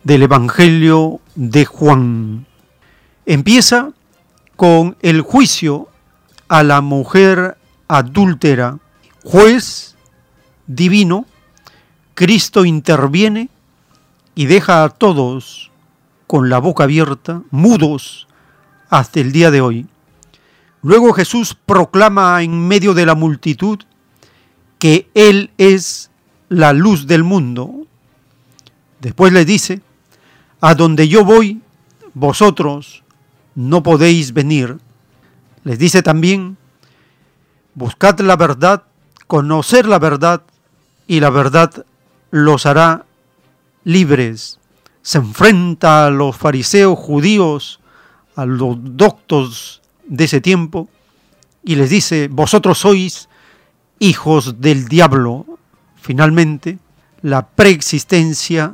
[0.04, 2.46] del Evangelio de Juan.
[3.32, 3.94] Empieza
[4.58, 5.88] con el juicio
[6.50, 7.58] a la mujer
[7.88, 8.80] adúltera.
[9.24, 9.96] Juez
[10.68, 11.26] divino,
[12.14, 13.50] Cristo interviene
[14.36, 15.72] y deja a todos
[16.28, 18.28] con la boca abierta, mudos
[18.90, 19.88] hasta el día de hoy.
[20.82, 23.80] Luego Jesús proclama en medio de la multitud
[24.78, 26.12] que Él es
[26.50, 27.88] la luz del mundo.
[29.00, 29.82] Después le dice,
[30.60, 31.62] a donde yo voy,
[32.14, 33.01] vosotros
[33.56, 34.78] no podéis venir.
[35.64, 36.58] Les dice también,
[37.76, 38.84] buscad la verdad,
[39.28, 40.44] conocer la verdad,
[41.08, 41.86] y la verdad
[42.30, 43.06] los hará
[43.84, 44.60] libres.
[45.02, 47.80] Se enfrenta a los fariseos judíos,
[48.36, 50.88] a los doctos de ese tiempo,
[51.64, 53.28] y les dice, vosotros sois
[54.00, 55.46] hijos del diablo.
[55.96, 56.80] Finalmente,
[57.22, 58.74] la preexistencia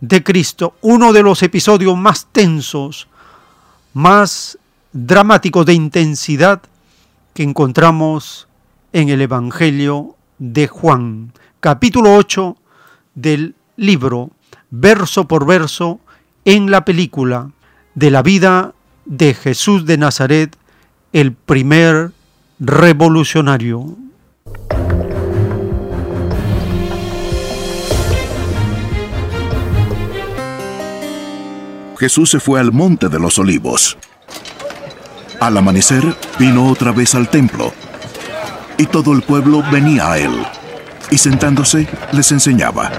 [0.00, 3.08] de Cristo, uno de los episodios más tensos,
[3.92, 4.58] más
[4.92, 6.62] dramáticos de intensidad
[7.34, 8.48] que encontramos
[8.92, 12.56] en el Evangelio de Juan, capítulo 8
[13.14, 14.30] del libro,
[14.70, 16.00] verso por verso,
[16.44, 17.50] en la película
[17.94, 18.74] de la vida
[19.04, 20.56] de Jesús de Nazaret,
[21.12, 22.12] el primer
[22.58, 23.96] revolucionario.
[32.02, 33.96] Jesús se fue al monte de los olivos.
[35.38, 36.02] Al amanecer
[36.36, 37.72] vino otra vez al templo
[38.76, 40.32] y todo el pueblo venía a él
[41.12, 42.90] y sentándose les enseñaba.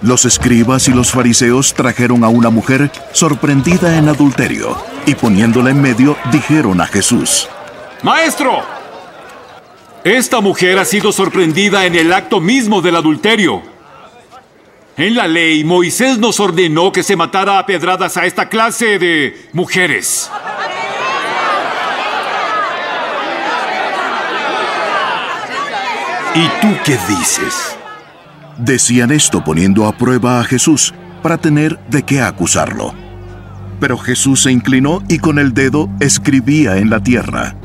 [0.00, 5.82] Los escribas y los fariseos trajeron a una mujer sorprendida en adulterio y poniéndola en
[5.82, 7.46] medio dijeron a Jesús,
[8.02, 8.62] Maestro,
[10.02, 13.73] esta mujer ha sido sorprendida en el acto mismo del adulterio.
[14.96, 19.48] En la ley, Moisés nos ordenó que se matara a pedradas a esta clase de
[19.52, 20.30] mujeres.
[26.36, 27.76] ¿Y tú qué dices?
[28.56, 32.94] Decían esto poniendo a prueba a Jesús para tener de qué acusarlo.
[33.80, 37.56] Pero Jesús se inclinó y con el dedo escribía en la tierra.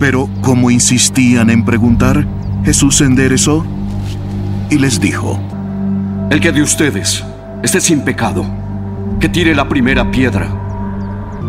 [0.00, 2.26] Pero como insistían en preguntar,
[2.64, 3.64] Jesús se enderezó
[4.70, 5.40] y les dijo,
[6.30, 7.24] el que de ustedes
[7.62, 8.46] esté sin pecado,
[9.18, 10.48] que tire la primera piedra.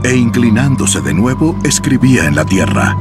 [0.04, 2.98] E inclinándose de nuevo, escribía en la tierra.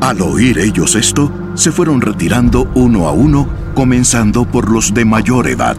[0.00, 5.48] Al oír ellos esto, se fueron retirando uno a uno, comenzando por los de mayor
[5.48, 5.76] edad.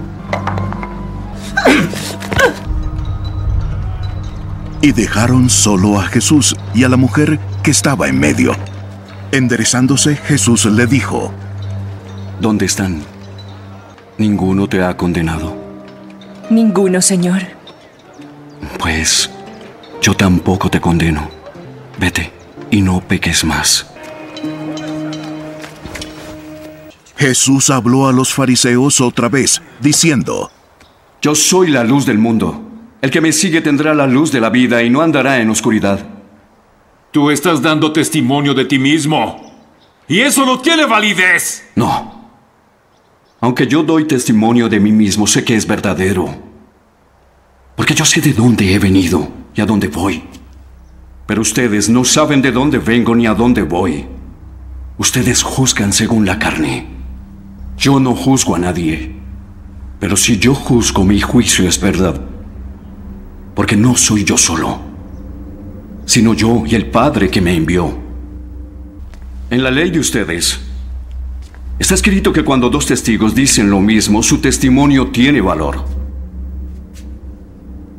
[4.82, 8.54] Y dejaron solo a Jesús y a la mujer que estaba en medio.
[9.32, 11.32] Enderezándose, Jesús le dijo,
[12.40, 13.11] ¿Dónde están?
[14.22, 15.58] ¿Ninguno te ha condenado?
[16.52, 17.42] Ninguno, Señor.
[18.78, 19.32] Pues
[20.00, 21.28] yo tampoco te condeno.
[21.98, 22.32] Vete
[22.70, 23.88] y no peques más.
[27.18, 30.52] Jesús habló a los fariseos otra vez, diciendo,
[31.20, 32.62] Yo soy la luz del mundo.
[33.02, 36.00] El que me sigue tendrá la luz de la vida y no andará en oscuridad.
[37.10, 39.52] Tú estás dando testimonio de ti mismo.
[40.08, 41.64] Y eso no tiene validez.
[41.74, 42.21] No.
[43.42, 46.30] Aunque yo doy testimonio de mí mismo, sé que es verdadero.
[47.76, 50.24] Porque yo sé de dónde he venido y a dónde voy.
[51.26, 54.06] Pero ustedes no saben de dónde vengo ni a dónde voy.
[55.00, 56.86] Ustedes juzgan según la carne.
[57.78, 59.16] Yo no juzgo a nadie.
[60.00, 62.22] Pero si yo juzgo, mi juicio es verdad.
[63.56, 64.80] Porque no soy yo solo,
[66.06, 67.98] sino yo y el Padre que me envió.
[69.50, 70.60] En la ley de ustedes,
[71.82, 75.84] Está escrito que cuando dos testigos dicen lo mismo, su testimonio tiene valor.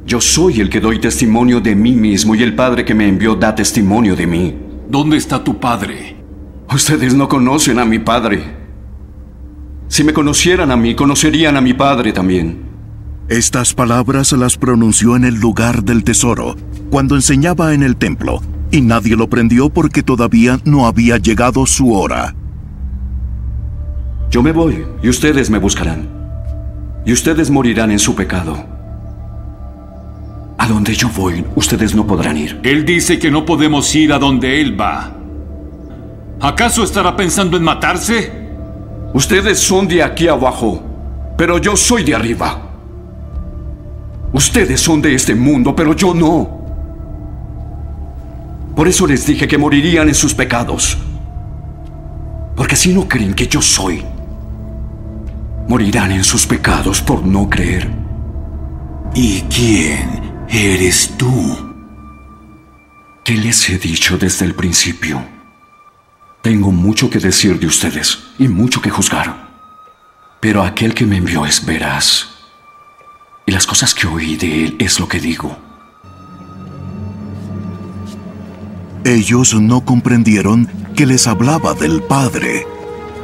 [0.06, 3.34] Yo soy el que doy testimonio de mí mismo y el Padre que me envió
[3.34, 4.56] da testimonio de mí.
[4.88, 6.14] ¿Dónde está tu Padre?
[6.72, 8.44] Ustedes no conocen a mi Padre.
[9.88, 12.62] Si me conocieran a mí, conocerían a mi Padre también.
[13.28, 16.54] Estas palabras las pronunció en el lugar del tesoro,
[16.88, 21.92] cuando enseñaba en el templo, y nadie lo prendió porque todavía no había llegado su
[21.92, 22.36] hora.
[24.32, 26.08] Yo me voy y ustedes me buscarán.
[27.04, 28.64] Y ustedes morirán en su pecado.
[30.56, 32.58] A donde yo voy, ustedes no podrán ir.
[32.62, 35.12] Él dice que no podemos ir a donde Él va.
[36.40, 38.32] ¿Acaso estará pensando en matarse?
[39.12, 40.82] Ustedes son de aquí abajo,
[41.36, 42.70] pero yo soy de arriba.
[44.32, 46.62] Ustedes son de este mundo, pero yo no.
[48.74, 50.96] Por eso les dije que morirían en sus pecados.
[52.56, 54.02] Porque si no creen que yo soy,
[55.68, 57.90] morirán en sus pecados por no creer.
[59.14, 61.72] ¿Y quién eres tú?
[63.24, 65.22] ¿Qué les he dicho desde el principio?
[66.42, 69.48] Tengo mucho que decir de ustedes y mucho que juzgar.
[70.40, 72.28] Pero aquel que me envió es veraz.
[73.46, 75.56] Y las cosas que oí de él es lo que digo.
[79.04, 82.66] Ellos no comprendieron que les hablaba del Padre.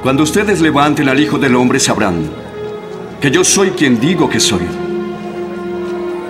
[0.03, 2.31] Cuando ustedes levanten al Hijo del Hombre sabrán
[3.21, 4.67] que yo soy quien digo que soy.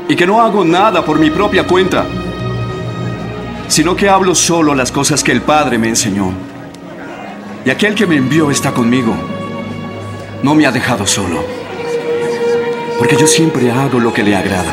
[0.08, 2.06] Y que no hago nada por mi propia cuenta,
[3.68, 6.32] sino que hablo solo las cosas que el Padre me enseñó.
[7.66, 9.14] Y aquel que me envió está conmigo.
[10.42, 11.44] No me ha dejado solo.
[12.98, 14.72] Porque yo siempre hago lo que le agrada.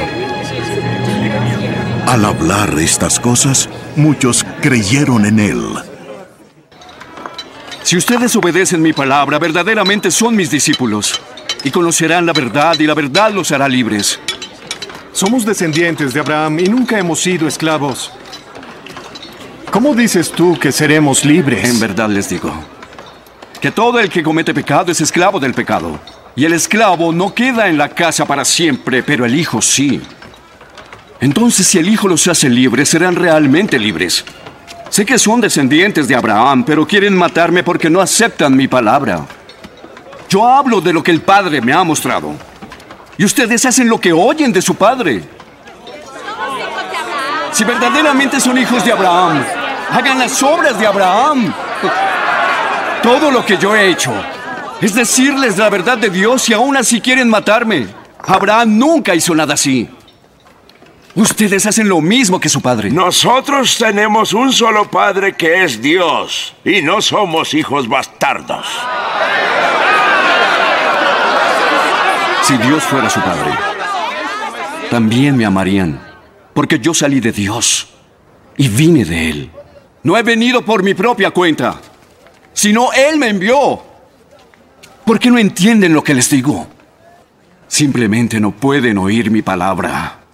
[2.08, 3.68] Al hablar estas cosas,
[3.98, 5.95] muchos creyeron en él.
[7.86, 11.21] Si ustedes obedecen mi palabra, verdaderamente son mis discípulos.
[11.63, 14.19] Y conocerán la verdad y la verdad los hará libres.
[15.11, 18.11] Somos descendientes de Abraham y nunca hemos sido esclavos.
[19.69, 21.69] ¿Cómo dices tú que seremos libres?
[21.69, 22.51] En verdad les digo
[23.61, 25.99] que todo el que comete pecado es esclavo del pecado.
[26.36, 30.01] Y el esclavo no queda en la casa para siempre, pero el hijo sí.
[31.19, 34.25] Entonces, si el Hijo los hace libres, serán realmente libres.
[34.89, 39.25] Sé que son descendientes de Abraham, pero quieren matarme porque no aceptan mi palabra.
[40.29, 42.33] Yo hablo de lo que el Padre me ha mostrado.
[43.17, 45.23] Y ustedes hacen lo que oyen de su Padre.
[47.51, 49.43] Si verdaderamente son hijos de Abraham,
[49.91, 51.53] hagan las obras de Abraham.
[53.01, 54.11] Todo lo que yo he hecho
[54.81, 57.88] es decirles la verdad de Dios y aún así quieren matarme.
[58.19, 59.89] Abraham nunca hizo nada así.
[61.16, 62.91] Ustedes hacen lo mismo que su padre.
[62.91, 68.68] Nosotros tenemos un solo padre que es Dios y no somos hijos bastardos.
[72.43, 73.51] Si Dios fuera su padre,
[74.91, 75.99] también me amarían,
[76.53, 77.88] porque yo salí de Dios
[78.57, 79.51] y vine de Él.
[80.03, 81.80] No he venido por mi propia cuenta,
[82.53, 83.82] sino Él me envió.
[85.05, 86.68] ¿Por qué no entienden lo que les digo?
[87.68, 90.24] Simplemente no pueden oír mi palabra.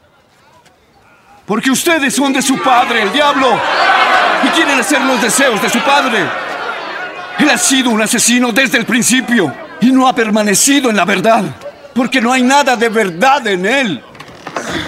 [1.51, 3.59] Porque ustedes son de su padre, el diablo,
[4.41, 6.19] y quieren hacer los deseos de su padre.
[7.37, 11.43] Él ha sido un asesino desde el principio y no ha permanecido en la verdad,
[11.93, 14.01] porque no hay nada de verdad en él.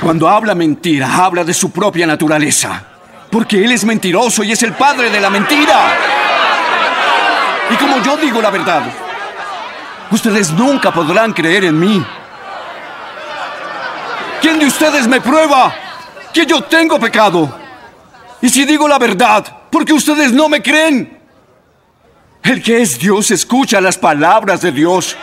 [0.02, 2.82] Cuando habla mentira, habla de su propia naturaleza,
[3.30, 5.98] porque él es mentiroso y es el padre de la mentira.
[7.72, 8.84] Y como yo digo la verdad,
[10.12, 12.06] ustedes nunca podrán creer en mí.
[14.40, 15.83] ¿Quién de ustedes me prueba
[16.34, 17.60] que yo tengo pecado.
[18.42, 21.20] Y si digo la verdad, porque ustedes no me creen.
[22.44, 25.16] El que es Dios escucha las palabras de Dios.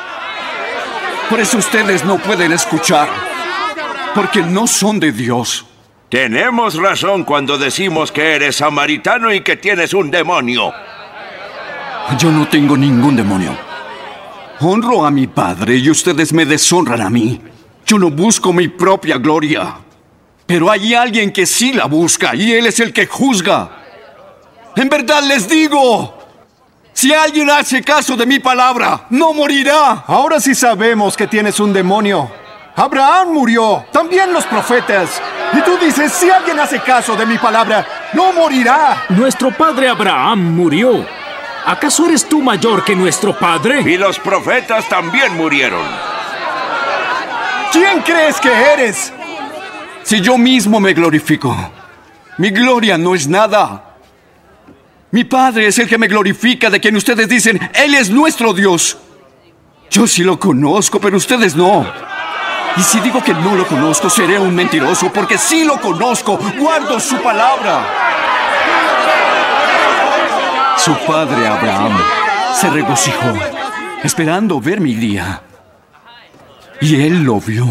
[1.28, 3.08] Por eso ustedes no pueden escuchar,
[4.14, 5.66] porque no son de Dios.
[6.08, 10.72] Tenemos razón cuando decimos que eres samaritano y que tienes un demonio.
[12.18, 13.56] Yo no tengo ningún demonio.
[14.60, 17.40] Honro a mi Padre y ustedes me deshonran a mí.
[17.86, 19.76] Yo no busco mi propia gloria.
[20.50, 23.70] Pero hay alguien que sí la busca y Él es el que juzga.
[24.74, 26.18] En verdad les digo,
[26.92, 30.02] si alguien hace caso de mi palabra, no morirá.
[30.08, 32.28] Ahora sí sabemos que tienes un demonio.
[32.74, 35.22] Abraham murió, también los profetas.
[35.52, 39.04] Y tú dices, si alguien hace caso de mi palabra, no morirá.
[39.10, 41.06] Nuestro padre Abraham murió.
[41.64, 43.82] ¿Acaso eres tú mayor que nuestro padre?
[43.82, 45.86] Y los profetas también murieron.
[47.70, 49.12] ¿Quién crees que eres?
[50.02, 51.56] Si yo mismo me glorifico,
[52.38, 53.96] mi gloria no es nada.
[55.10, 58.96] Mi Padre es el que me glorifica, de quien ustedes dicen, Él es nuestro Dios.
[59.90, 61.84] Yo sí lo conozco, pero ustedes no.
[62.76, 67.00] Y si digo que no lo conozco, seré un mentiroso, porque sí lo conozco, guardo
[67.00, 67.84] su palabra.
[70.76, 71.98] Su padre Abraham
[72.54, 73.34] se regocijó,
[74.04, 75.42] esperando ver mi día.
[76.80, 77.66] Y él lo vio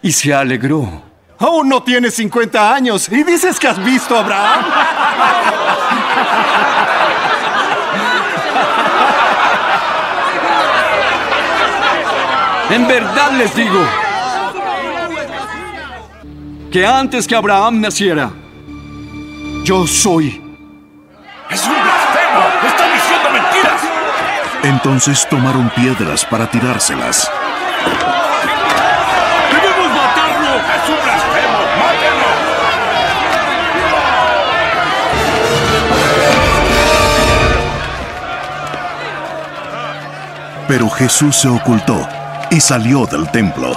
[0.00, 1.11] y se alegró.
[1.42, 4.64] Aún no tienes 50 años y dices que has visto a Abraham.
[12.70, 13.84] En verdad les digo
[16.70, 18.30] que antes que Abraham naciera,
[19.64, 20.40] yo soy.
[21.50, 22.68] ¡Es un blasfemo!
[22.68, 23.82] ¡Está diciendo mentiras!
[24.62, 27.28] Entonces tomaron piedras para tirárselas.
[40.72, 42.08] Pero Jesús se ocultó
[42.50, 43.76] y salió del templo.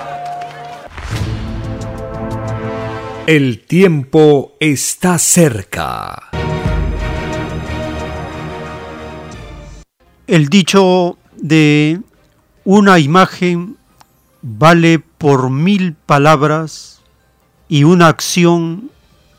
[3.27, 6.29] El tiempo está cerca.
[10.25, 11.99] El dicho de
[12.63, 13.75] una imagen
[14.41, 17.01] vale por mil palabras
[17.67, 18.89] y una acción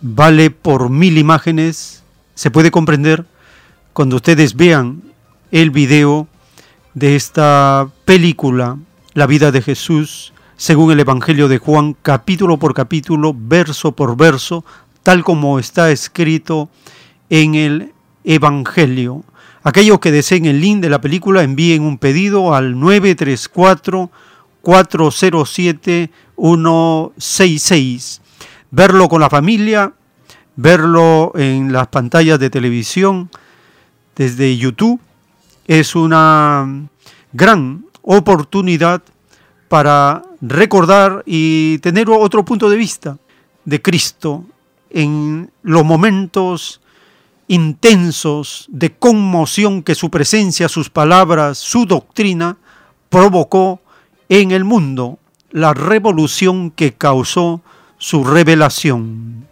[0.02, 2.02] vale por mil imágenes
[2.34, 3.24] se puede comprender
[3.94, 5.00] cuando ustedes vean
[5.52, 6.28] el video
[6.97, 8.78] de esta película,
[9.12, 14.64] La vida de Jesús, según el Evangelio de Juan, capítulo por capítulo, verso por verso,
[15.02, 16.70] tal como está escrito
[17.28, 17.93] en el
[18.24, 19.24] Evangelio.
[19.62, 24.10] Aquellos que deseen el link de la película envíen un pedido al 934
[24.62, 28.23] 407 166.
[28.70, 29.93] Verlo con la familia,
[30.56, 33.28] verlo en las pantallas de televisión
[34.14, 34.98] desde YouTube
[35.66, 36.88] es una
[37.32, 39.02] gran oportunidad
[39.68, 43.18] para recordar y tener otro punto de vista
[43.64, 44.44] de Cristo
[44.90, 46.80] en los momentos
[47.48, 52.56] intensos de conmoción que su presencia, sus palabras, su doctrina
[53.09, 53.80] provocó
[54.28, 55.18] en el mundo,
[55.51, 57.60] la revolución que causó
[57.98, 59.47] su revelación.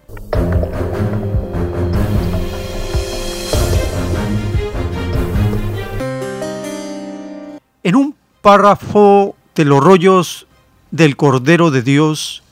[7.85, 10.47] En un párrafo de los rollos
[10.90, 12.43] del Cordero de Dios,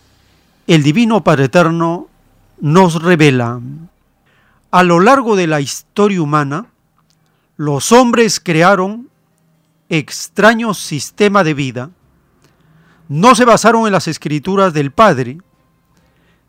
[0.66, 2.08] el Divino Padre Eterno
[2.60, 3.58] nos revela,
[4.70, 6.66] a lo largo de la historia humana,
[7.56, 9.08] los hombres crearon
[9.88, 11.90] extraños sistemas de vida,
[13.08, 15.38] no se basaron en las escrituras del Padre,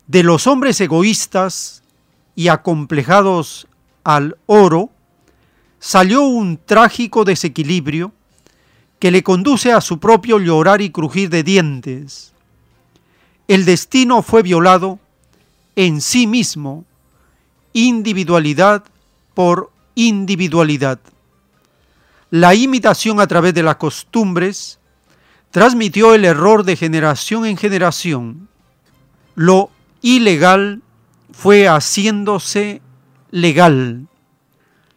[0.08, 1.84] de los hombres egoístas
[2.36, 3.66] y acomplejados
[4.04, 4.90] al oro,
[5.80, 8.12] salió un trágico desequilibrio
[9.04, 12.32] que le conduce a su propio llorar y crujir de dientes.
[13.50, 14.98] El destino fue violado
[15.76, 16.86] en sí mismo,
[17.74, 18.86] individualidad
[19.34, 21.02] por individualidad.
[22.30, 24.80] La imitación a través de las costumbres
[25.52, 28.48] transmitió el error de generación en generación.
[29.36, 29.70] Lo
[30.02, 30.82] ilegal
[31.34, 32.82] fue haciéndose
[33.32, 34.08] legal.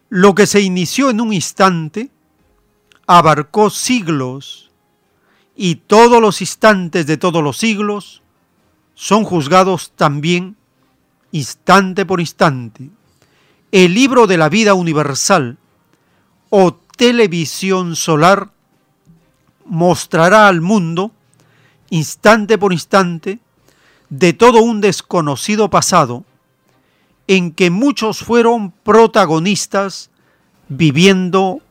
[0.07, 2.09] Lo que se inició en un instante
[3.07, 4.69] abarcó siglos
[5.55, 8.21] y todos los instantes de todos los siglos
[8.93, 10.57] son juzgados también
[11.31, 12.89] instante por instante.
[13.71, 15.57] El libro de la vida universal
[16.49, 18.51] o televisión solar
[19.65, 21.11] mostrará al mundo,
[21.89, 23.39] instante por instante,
[24.09, 26.23] de todo un desconocido pasado
[27.27, 30.09] en que muchos fueron protagonistas
[30.69, 31.61] viviendo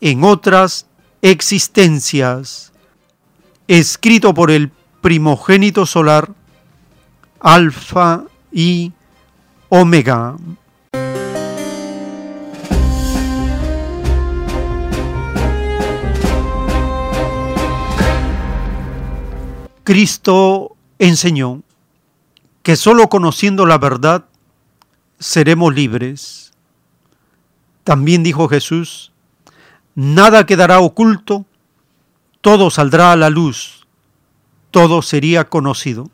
[0.00, 0.86] en otras
[1.22, 2.72] existencias,
[3.66, 4.70] escrito por el
[5.00, 6.32] primogénito solar,
[7.40, 8.92] Alfa y
[9.68, 10.36] Omega.
[19.84, 21.62] Cristo enseñó
[22.62, 24.26] que sólo conociendo la verdad
[25.18, 26.52] seremos libres.
[27.84, 29.12] También dijo Jesús,
[29.98, 31.44] nada quedará oculto,
[32.40, 33.84] todo saldrá a la luz,
[34.70, 36.08] todo sería conocido.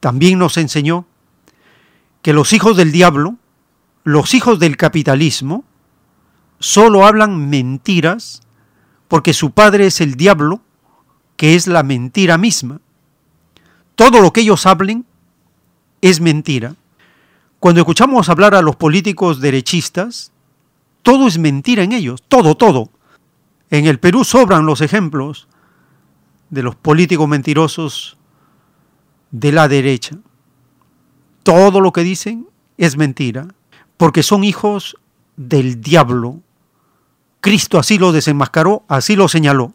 [0.00, 1.06] También nos enseñó
[2.20, 3.36] que los hijos del diablo,
[4.02, 5.64] los hijos del capitalismo,
[6.58, 8.42] solo hablan mentiras
[9.08, 10.60] porque su padre es el diablo
[11.38, 12.82] que es la mentira misma.
[13.94, 15.06] Todo lo que ellos hablen
[16.02, 16.76] es mentira.
[17.60, 20.33] Cuando escuchamos hablar a los políticos derechistas,
[21.04, 22.88] todo es mentira en ellos, todo, todo.
[23.70, 25.48] En el Perú sobran los ejemplos
[26.48, 28.16] de los políticos mentirosos
[29.30, 30.16] de la derecha.
[31.42, 32.48] Todo lo que dicen
[32.78, 33.48] es mentira,
[33.98, 34.96] porque son hijos
[35.36, 36.40] del diablo.
[37.40, 39.74] Cristo así lo desenmascaró, así lo señaló.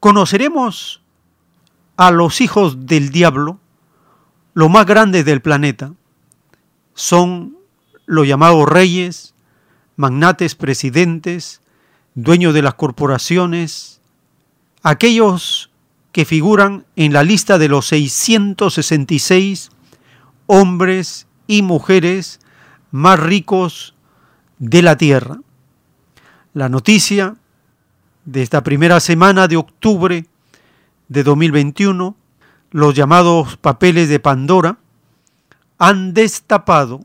[0.00, 1.02] Conoceremos
[1.96, 3.60] a los hijos del diablo,
[4.54, 5.92] los más grandes del planeta,
[6.94, 7.56] son
[8.06, 9.34] los llamados reyes,
[10.00, 11.60] magnates, presidentes,
[12.14, 14.00] dueños de las corporaciones,
[14.82, 15.70] aquellos
[16.10, 19.70] que figuran en la lista de los 666
[20.46, 22.40] hombres y mujeres
[22.90, 23.94] más ricos
[24.58, 25.38] de la tierra.
[26.54, 27.36] La noticia
[28.24, 30.24] de esta primera semana de octubre
[31.08, 32.16] de 2021,
[32.70, 34.78] los llamados papeles de Pandora,
[35.76, 37.04] han destapado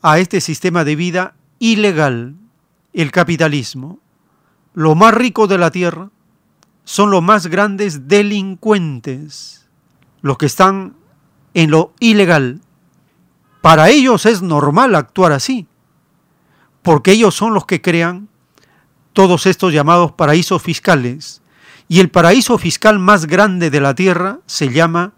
[0.00, 2.34] a este sistema de vida ilegal,
[2.92, 3.98] el capitalismo.
[4.74, 6.10] Lo más rico de la tierra
[6.84, 9.68] son los más grandes delincuentes,
[10.22, 10.94] los que están
[11.54, 12.60] en lo ilegal.
[13.60, 15.66] Para ellos es normal actuar así,
[16.82, 18.28] porque ellos son los que crean
[19.12, 21.42] todos estos llamados paraísos fiscales.
[21.88, 25.12] Y el paraíso fiscal más grande de la Tierra se llama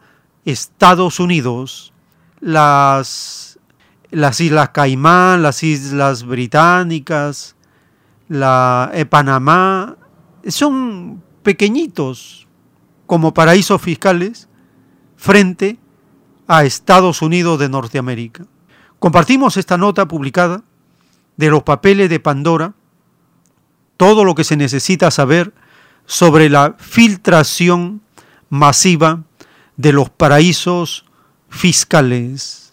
[0.45, 1.93] Estados Unidos.
[2.41, 3.49] Las,
[4.11, 7.57] las Islas Caimán, las Islas Británicas,
[8.28, 9.97] la eh, Panamá,
[10.49, 12.47] son pequeñitos
[13.07, 14.49] como paraísos fiscales
[15.16, 15.78] frente
[16.47, 18.47] a Estados Unidos de Norteamérica.
[18.99, 20.62] Compartimos esta nota publicada
[21.37, 22.74] de los papeles de Pandora
[23.97, 25.53] todo lo que se necesita saber
[26.07, 28.01] sobre la filtración
[28.49, 29.24] masiva
[29.77, 31.05] de los paraísos
[31.51, 32.70] fiscales.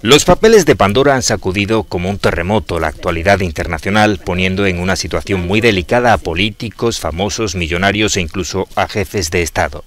[0.00, 4.94] Los papeles de Pandora han sacudido como un terremoto la actualidad internacional, poniendo en una
[4.94, 9.84] situación muy delicada a políticos, famosos, millonarios e incluso a jefes de Estado.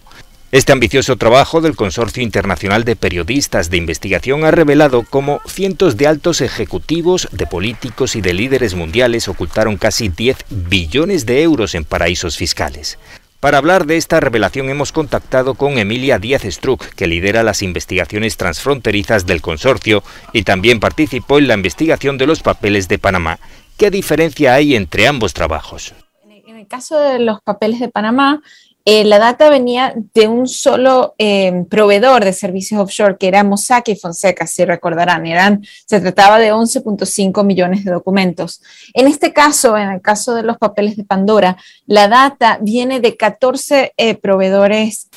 [0.52, 6.08] Este ambicioso trabajo del Consorcio Internacional de Periodistas de Investigación ha revelado cómo cientos de
[6.08, 11.86] altos ejecutivos, de políticos y de líderes mundiales ocultaron casi 10 billones de euros en
[11.86, 13.00] paraísos fiscales.
[13.42, 18.38] Para hablar de esta revelación hemos contactado con Emilia Díaz Struck, que lidera las investigaciones
[18.38, 23.40] transfronterizas del consorcio y también participó en la investigación de los papeles de Panamá.
[23.78, 25.96] ¿Qué diferencia hay entre ambos trabajos?
[26.24, 28.44] En el caso de los papeles de Panamá,
[28.84, 33.90] eh, la data venía de un solo eh, proveedor de servicios offshore, que era Mossack
[33.90, 35.26] y Fonseca, si recordarán.
[35.28, 38.62] Eran, se trataba de 11.5 millones de documentos.
[38.94, 43.16] En este caso, en el caso de los papeles de Pandora, la data viene de
[43.16, 45.10] 14 eh, proveedores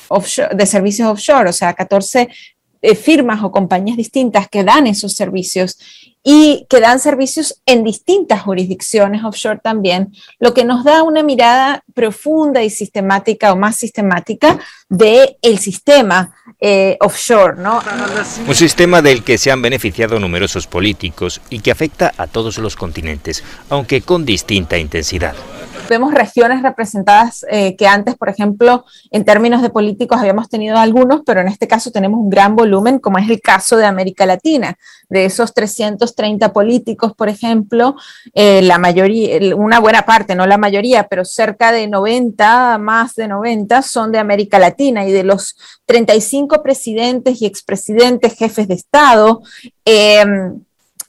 [0.55, 2.29] de servicios offshore, o sea, 14
[3.01, 5.79] firmas o compañías distintas que dan esos servicios
[6.27, 11.83] y que dan servicios en distintas jurisdicciones offshore también, lo que nos da una mirada
[11.93, 14.57] profunda y sistemática o más sistemática
[14.89, 17.61] del el sistema eh, offshore.
[17.61, 17.79] ¿no?
[18.47, 22.75] Un sistema del que se han beneficiado numerosos políticos y que afecta a todos los
[22.75, 25.35] continentes, aunque con distinta intensidad.
[25.87, 31.21] Vemos regiones representadas eh, que antes, por ejemplo, en términos de políticos habíamos tenido algunos,
[31.25, 34.77] pero en este caso tenemos un gran volumen, como es el caso de América Latina.
[35.09, 35.53] De esos
[36.15, 37.95] 330 políticos, por ejemplo,
[38.33, 43.27] eh, la mayoría, una buena parte, no la mayoría, pero cerca de 90, más de
[43.27, 45.55] 90, son de América Latina y de los
[45.85, 49.41] 35 presidentes y expresidentes, jefes de Estado,
[49.85, 50.23] eh,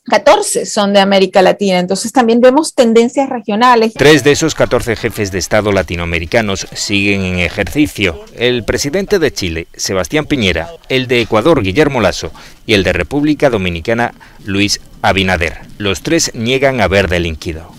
[0.08, 3.94] 14 son de América Latina, entonces también vemos tendencias regionales.
[3.94, 8.24] Tres de esos 14 jefes de Estado latinoamericanos siguen en ejercicio.
[8.36, 12.30] El presidente de Chile, Sebastián Piñera, el de Ecuador, Guillermo Lasso,
[12.66, 14.14] y el de República Dominicana,
[14.44, 15.58] Luis Abinader.
[15.78, 17.72] Los tres niegan haber delinquido.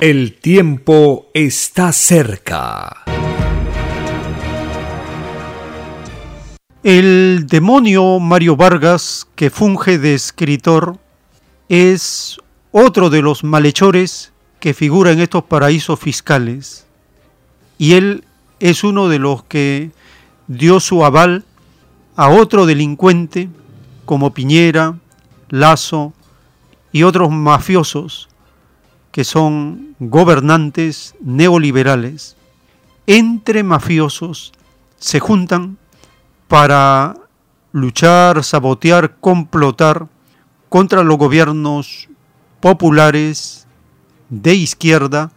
[0.00, 3.03] El tiempo está cerca.
[6.84, 10.98] El demonio Mario Vargas, que funge de escritor,
[11.70, 12.36] es
[12.72, 16.86] otro de los malhechores que figura en estos paraísos fiscales.
[17.78, 18.24] Y él
[18.60, 19.92] es uno de los que
[20.46, 21.46] dio su aval
[22.16, 23.48] a otro delincuente
[24.04, 24.98] como Piñera,
[25.48, 26.12] Lazo
[26.92, 28.28] y otros mafiosos
[29.10, 32.36] que son gobernantes neoliberales.
[33.06, 34.52] Entre mafiosos
[34.98, 35.78] se juntan
[36.54, 37.16] para
[37.72, 40.06] luchar, sabotear, complotar
[40.68, 42.08] contra los gobiernos
[42.60, 43.66] populares
[44.28, 45.32] de izquierda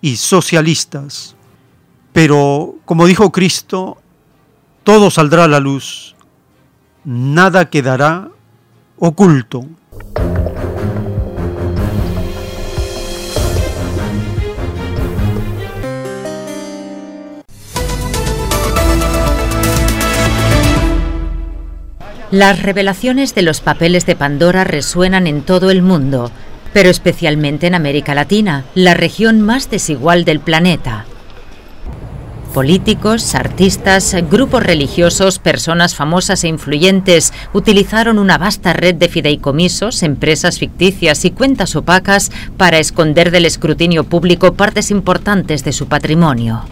[0.00, 1.36] y socialistas.
[2.12, 3.98] Pero, como dijo Cristo,
[4.82, 6.16] todo saldrá a la luz,
[7.04, 8.28] nada quedará
[8.98, 9.64] oculto.
[22.34, 26.32] Las revelaciones de los papeles de Pandora resuenan en todo el mundo,
[26.72, 31.04] pero especialmente en América Latina, la región más desigual del planeta.
[32.52, 40.58] Políticos, artistas, grupos religiosos, personas famosas e influyentes utilizaron una vasta red de fideicomisos, empresas
[40.58, 46.64] ficticias y cuentas opacas para esconder del escrutinio público partes importantes de su patrimonio.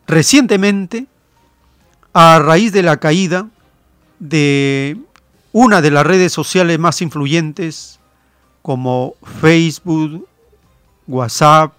[0.06, 1.06] Recientemente,
[2.12, 3.48] a raíz de la caída
[4.18, 4.96] de
[5.52, 7.98] una de las redes sociales más influyentes
[8.62, 10.26] como Facebook,
[11.06, 11.72] WhatsApp,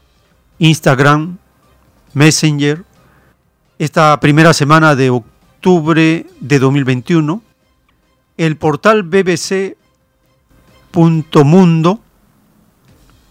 [0.59, 1.37] Instagram,
[2.13, 2.83] Messenger,
[3.79, 7.41] esta primera semana de octubre de 2021,
[8.37, 9.79] el portal bbc.mundo,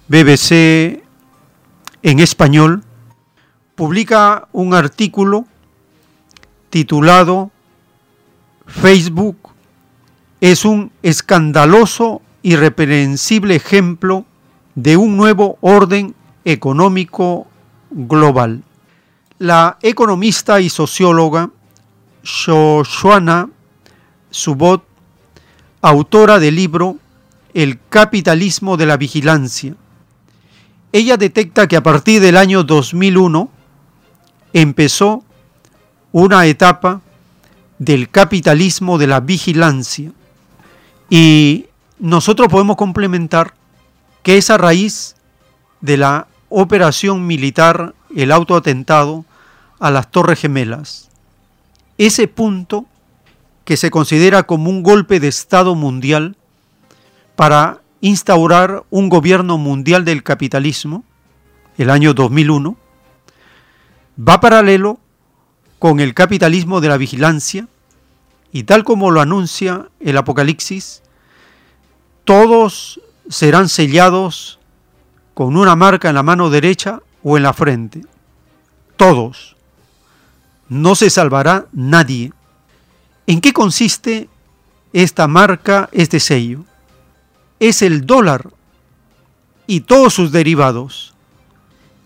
[0.09, 1.02] BBC
[2.02, 2.85] en español,
[3.76, 5.44] publica un artículo
[6.70, 7.50] titulado
[8.66, 9.36] Facebook
[10.40, 14.24] es un escandaloso y reprensible ejemplo
[14.74, 17.46] de un nuevo orden económico
[17.90, 18.62] global.
[19.38, 21.50] La economista y socióloga
[22.22, 23.50] Shoshana
[24.30, 24.84] Subot,
[25.82, 26.96] autora del libro
[27.54, 29.74] El capitalismo de la vigilancia,
[30.92, 33.50] ella detecta que a partir del año 2001
[34.52, 35.24] empezó
[36.12, 37.01] una etapa
[37.78, 40.12] del capitalismo de la vigilancia
[41.10, 41.66] y
[41.98, 43.55] nosotros podemos complementar
[44.23, 45.16] que esa raíz
[45.81, 49.24] de la operación militar, el autoatentado
[49.78, 51.09] a las Torres Gemelas.
[51.98, 52.86] Ese punto
[53.64, 56.36] que se considera como un golpe de Estado mundial
[57.35, 61.05] para instaurar un gobierno mundial del capitalismo,
[61.78, 62.77] el año 2001,
[64.16, 64.98] va paralelo
[65.78, 67.68] con el capitalismo de la vigilancia
[68.52, 71.02] y tal como lo anuncia el Apocalipsis,
[72.24, 74.59] todos serán sellados
[75.34, 78.02] con una marca en la mano derecha o en la frente.
[78.97, 79.56] Todos.
[80.68, 82.32] No se salvará nadie.
[83.26, 84.28] ¿En qué consiste
[84.93, 86.64] esta marca, este sello?
[87.60, 88.51] Es el dólar
[89.66, 91.14] y todos sus derivados.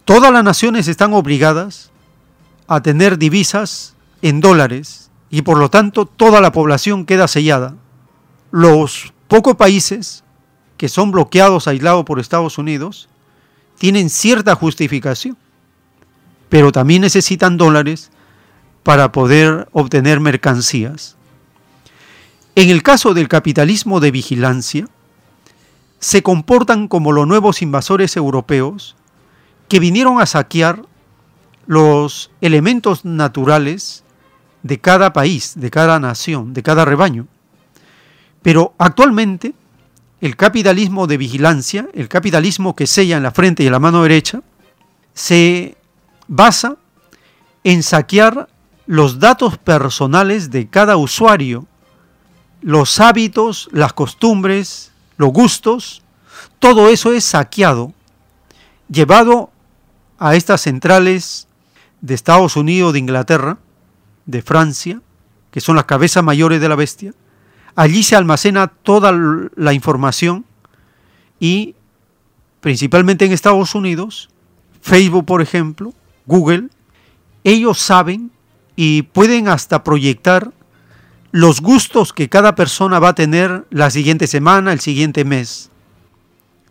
[0.04, 1.89] Todas las naciones están obligadas
[2.70, 7.74] a tener divisas en dólares y por lo tanto toda la población queda sellada.
[8.52, 10.22] Los pocos países
[10.76, 13.08] que son bloqueados, aislados por Estados Unidos,
[13.76, 15.36] tienen cierta justificación,
[16.48, 18.12] pero también necesitan dólares
[18.84, 21.16] para poder obtener mercancías.
[22.54, 24.86] En el caso del capitalismo de vigilancia,
[25.98, 28.94] se comportan como los nuevos invasores europeos
[29.68, 30.84] que vinieron a saquear
[31.70, 34.02] los elementos naturales
[34.64, 37.28] de cada país, de cada nación, de cada rebaño.
[38.42, 39.54] Pero actualmente
[40.20, 44.02] el capitalismo de vigilancia, el capitalismo que sella en la frente y en la mano
[44.02, 44.42] derecha,
[45.14, 45.76] se
[46.26, 46.74] basa
[47.62, 48.48] en saquear
[48.86, 51.68] los datos personales de cada usuario,
[52.62, 56.02] los hábitos, las costumbres, los gustos,
[56.58, 57.92] todo eso es saqueado,
[58.88, 59.52] llevado
[60.18, 61.46] a estas centrales
[62.00, 63.58] de Estados Unidos, de Inglaterra,
[64.26, 65.00] de Francia,
[65.50, 67.12] que son las cabezas mayores de la bestia.
[67.74, 69.12] Allí se almacena toda
[69.54, 70.44] la información
[71.38, 71.74] y
[72.60, 74.30] principalmente en Estados Unidos,
[74.80, 75.92] Facebook por ejemplo,
[76.26, 76.68] Google,
[77.44, 78.30] ellos saben
[78.76, 80.52] y pueden hasta proyectar
[81.32, 85.70] los gustos que cada persona va a tener la siguiente semana, el siguiente mes.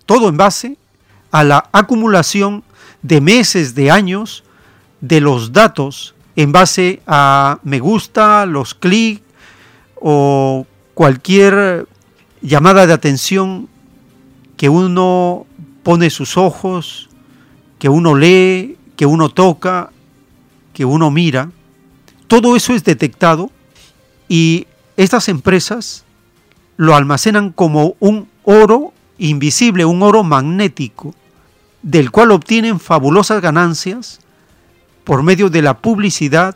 [0.06, 0.78] Todo en base
[1.32, 2.64] a la acumulación
[3.02, 4.44] de meses, de años,
[5.02, 9.22] de los datos en base a me gusta, los clics
[9.96, 11.86] o cualquier
[12.42, 13.68] llamada de atención
[14.56, 15.46] que uno
[15.84, 17.10] pone sus ojos,
[17.78, 19.92] que uno lee, que uno toca,
[20.74, 21.52] que uno mira.
[22.28, 23.52] Todo eso es detectado
[24.28, 26.06] y estas empresas
[26.78, 31.14] lo almacenan como un oro invisible, un oro magnético,
[31.82, 34.22] del cual obtienen fabulosas ganancias
[35.10, 36.56] por medio de la publicidad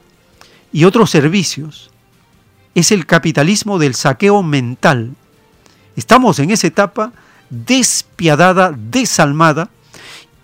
[0.71, 1.89] y otros servicios.
[2.75, 5.15] Es el capitalismo del saqueo mental.
[5.95, 7.13] Estamos en esa etapa
[7.49, 9.71] despiadada, desalmada,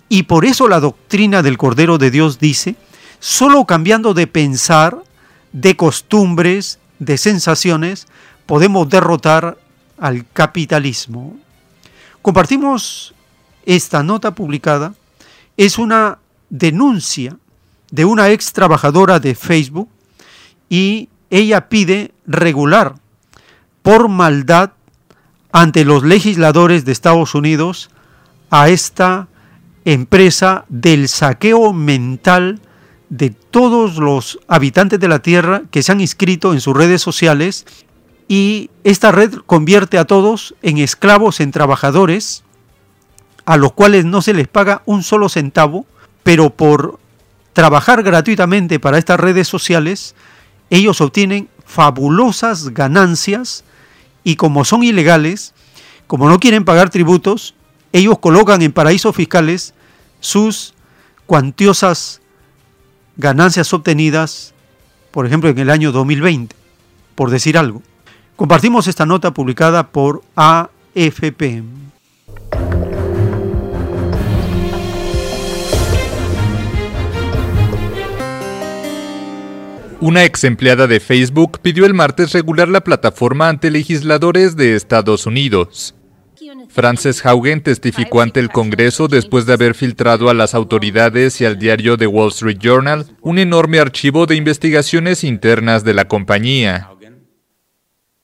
[0.08, 2.74] y por eso la doctrina del Cordero de Dios dice,
[3.20, 5.04] solo cambiando de pensar,
[5.52, 8.08] de costumbres, de sensaciones,
[8.44, 9.56] podemos derrotar
[10.00, 11.38] al capitalismo.
[12.22, 13.14] Compartimos
[13.64, 14.94] esta nota publicada,
[15.56, 16.18] es una
[16.48, 17.36] denuncia
[17.90, 19.88] de una ex trabajadora de Facebook
[20.68, 22.94] y ella pide regular
[23.82, 24.72] por maldad
[25.52, 27.90] ante los legisladores de Estados Unidos
[28.50, 29.28] a esta
[29.84, 32.60] empresa del saqueo mental
[33.08, 37.66] de todos los habitantes de la Tierra que se han inscrito en sus redes sociales
[38.28, 42.44] y esta red convierte a todos en esclavos, en trabajadores,
[43.44, 45.84] a los cuales no se les paga un solo centavo,
[46.22, 46.99] pero por
[47.52, 50.14] trabajar gratuitamente para estas redes sociales,
[50.70, 53.64] ellos obtienen fabulosas ganancias
[54.24, 55.54] y como son ilegales,
[56.06, 57.54] como no quieren pagar tributos,
[57.92, 59.74] ellos colocan en paraísos fiscales
[60.20, 60.74] sus
[61.26, 62.20] cuantiosas
[63.16, 64.54] ganancias obtenidas,
[65.10, 66.54] por ejemplo, en el año 2020,
[67.14, 67.82] por decir algo.
[68.36, 71.62] Compartimos esta nota publicada por AFP.
[80.02, 85.26] Una ex empleada de Facebook pidió el martes regular la plataforma ante legisladores de Estados
[85.26, 85.94] Unidos.
[86.70, 91.58] Frances Haugen testificó ante el Congreso después de haber filtrado a las autoridades y al
[91.58, 96.88] diario The Wall Street Journal un enorme archivo de investigaciones internas de la compañía.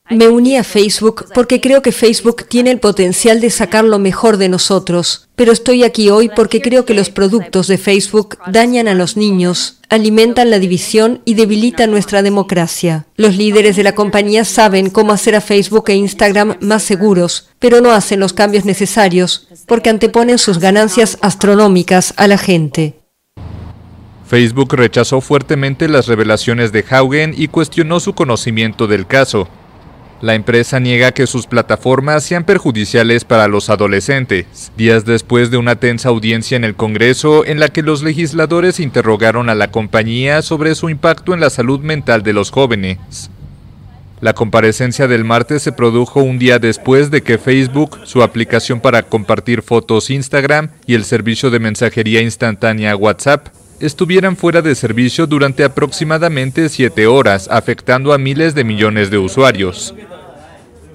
[0.08, 4.36] Me uní a Facebook porque creo que Facebook tiene el potencial de sacar lo mejor
[4.36, 8.94] de nosotros, pero estoy aquí hoy porque creo que los productos de Facebook dañan a
[8.94, 13.06] los niños, alimentan la división y debilitan nuestra democracia.
[13.16, 17.80] Los líderes de la compañía saben cómo hacer a Facebook e Instagram más seguros, pero
[17.80, 22.94] no hacen los cambios necesarios porque anteponen sus ganancias astronómicas a la gente.
[24.26, 29.48] Facebook rechazó fuertemente las revelaciones de Haugen y cuestionó su conocimiento del caso.
[30.22, 35.76] La empresa niega que sus plataformas sean perjudiciales para los adolescentes, días después de una
[35.76, 40.74] tensa audiencia en el Congreso en la que los legisladores interrogaron a la compañía sobre
[40.74, 43.30] su impacto en la salud mental de los jóvenes.
[44.22, 49.02] La comparecencia del martes se produjo un día después de que Facebook, su aplicación para
[49.02, 53.48] compartir fotos Instagram y el servicio de mensajería instantánea WhatsApp
[53.80, 59.94] estuvieran fuera de servicio durante aproximadamente siete horas, afectando a miles de millones de usuarios.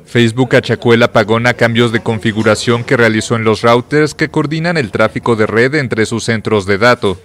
[0.06, 4.76] Facebook achacó el apagón a cambios de configuración que realizó en los routers que coordinan
[4.76, 7.18] el tráfico de red entre sus centros de datos.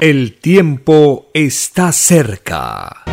[0.00, 3.04] El tiempo está cerca.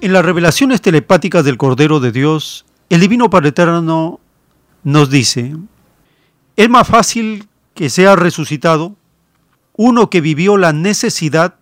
[0.00, 4.18] En las revelaciones telepáticas del Cordero de Dios, el Divino Padre Eterno
[4.82, 5.54] nos dice,
[6.56, 8.96] es más fácil que sea resucitado
[9.74, 11.54] uno que vivió la necesidad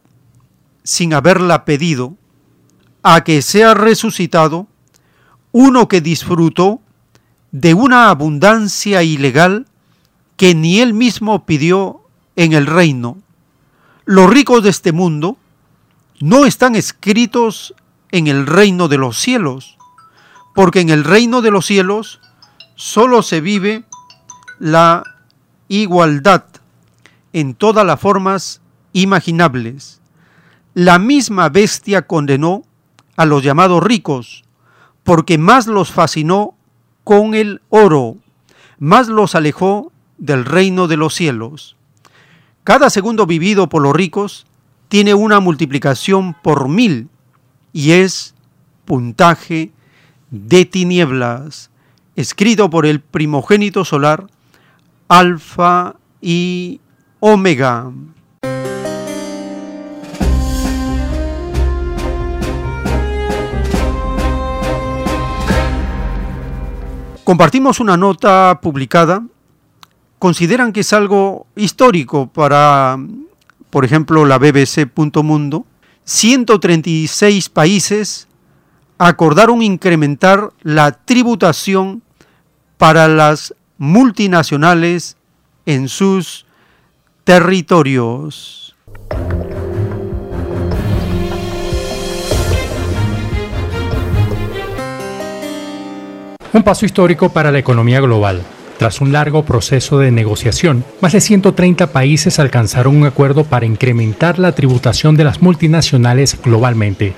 [0.83, 2.17] sin haberla pedido,
[3.03, 4.67] a que sea resucitado
[5.53, 6.81] uno que disfrutó
[7.53, 9.67] de una abundancia ilegal
[10.37, 12.03] que ni él mismo pidió
[12.37, 13.19] en el reino.
[14.05, 15.37] Los ricos de este mundo
[16.21, 17.75] no están escritos
[18.11, 19.77] en el reino de los cielos,
[20.55, 22.21] porque en el reino de los cielos
[22.75, 23.85] solo se vive
[24.61, 25.03] la
[25.69, 26.45] igualdad
[27.33, 28.61] en todas las formas
[28.93, 30.01] imaginables.
[30.75, 32.63] La misma bestia condenó
[33.17, 34.45] a los llamados ricos,
[35.03, 36.55] porque más los fascinó
[37.05, 38.19] con el oro,
[38.79, 41.77] más los alejó del reino de los cielos.
[42.63, 44.47] Cada segundo vivido por los ricos
[44.89, 47.09] tiene una multiplicación por mil
[47.73, 48.35] y es
[48.85, 49.73] puntaje
[50.31, 51.71] de tinieblas,
[52.15, 54.27] escrito por el primogénito solar,
[55.11, 56.81] Alfa y
[57.19, 57.91] Omega.
[67.25, 69.25] Compartimos una nota publicada.
[70.21, 72.97] Consideran que es algo histórico para,
[73.71, 75.67] por ejemplo, la BBC.mundo.
[76.05, 78.29] 136 países
[78.97, 82.05] acordaron incrementar la tributación
[82.79, 85.17] para las multinacionales
[85.65, 86.45] en sus
[87.25, 88.77] territorios.
[96.53, 98.43] Un paso histórico para la economía global.
[98.77, 104.39] Tras un largo proceso de negociación, más de 130 países alcanzaron un acuerdo para incrementar
[104.39, 107.15] la tributación de las multinacionales globalmente.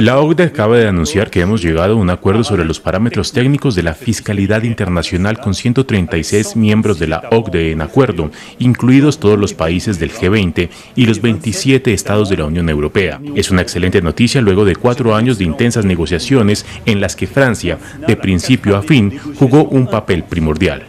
[0.00, 3.74] La OCDE acaba de anunciar que hemos llegado a un acuerdo sobre los parámetros técnicos
[3.74, 8.30] de la fiscalidad internacional con 136 miembros de la OCDE en acuerdo,
[8.60, 13.20] incluidos todos los países del G20 y los 27 estados de la Unión Europea.
[13.34, 17.80] Es una excelente noticia luego de cuatro años de intensas negociaciones en las que Francia,
[18.06, 20.86] de principio a fin, jugó un papel primordial.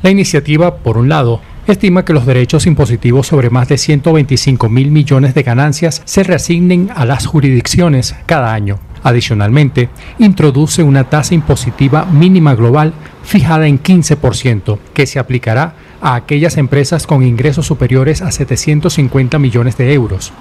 [0.00, 1.40] La iniciativa, por un lado,
[1.72, 6.90] estima que los derechos impositivos sobre más de 125 mil millones de ganancias se reasignen
[6.94, 8.78] a las jurisdicciones cada año.
[9.02, 16.56] Adicionalmente, introduce una tasa impositiva mínima global fijada en 15%, que se aplicará a aquellas
[16.56, 20.32] empresas con ingresos superiores a 750 millones de euros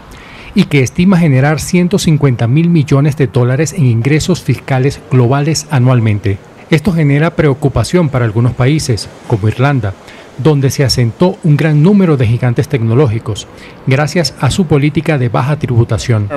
[0.55, 6.37] y que estima generar 150 mil millones de dólares en ingresos fiscales globales anualmente.
[6.69, 9.93] Esto genera preocupación para algunos países, como Irlanda,
[10.37, 13.47] donde se asentó un gran número de gigantes tecnológicos,
[13.87, 16.29] gracias a su política de baja tributación.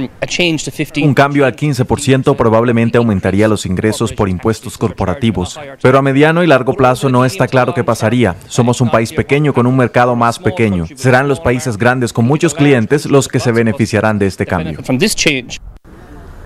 [1.03, 6.47] Un cambio al 15% probablemente aumentaría los ingresos por impuestos corporativos, pero a mediano y
[6.47, 8.37] largo plazo no está claro qué pasaría.
[8.49, 10.87] Somos un país pequeño con un mercado más pequeño.
[10.95, 14.81] Serán los países grandes con muchos clientes los que se beneficiarán de este cambio.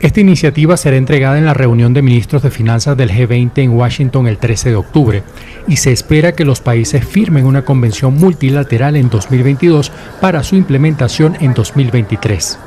[0.00, 4.26] Esta iniciativa será entregada en la reunión de ministros de finanzas del G20 en Washington
[4.26, 5.22] el 13 de octubre
[5.68, 11.36] y se espera que los países firmen una convención multilateral en 2022 para su implementación
[11.40, 12.58] en 2023.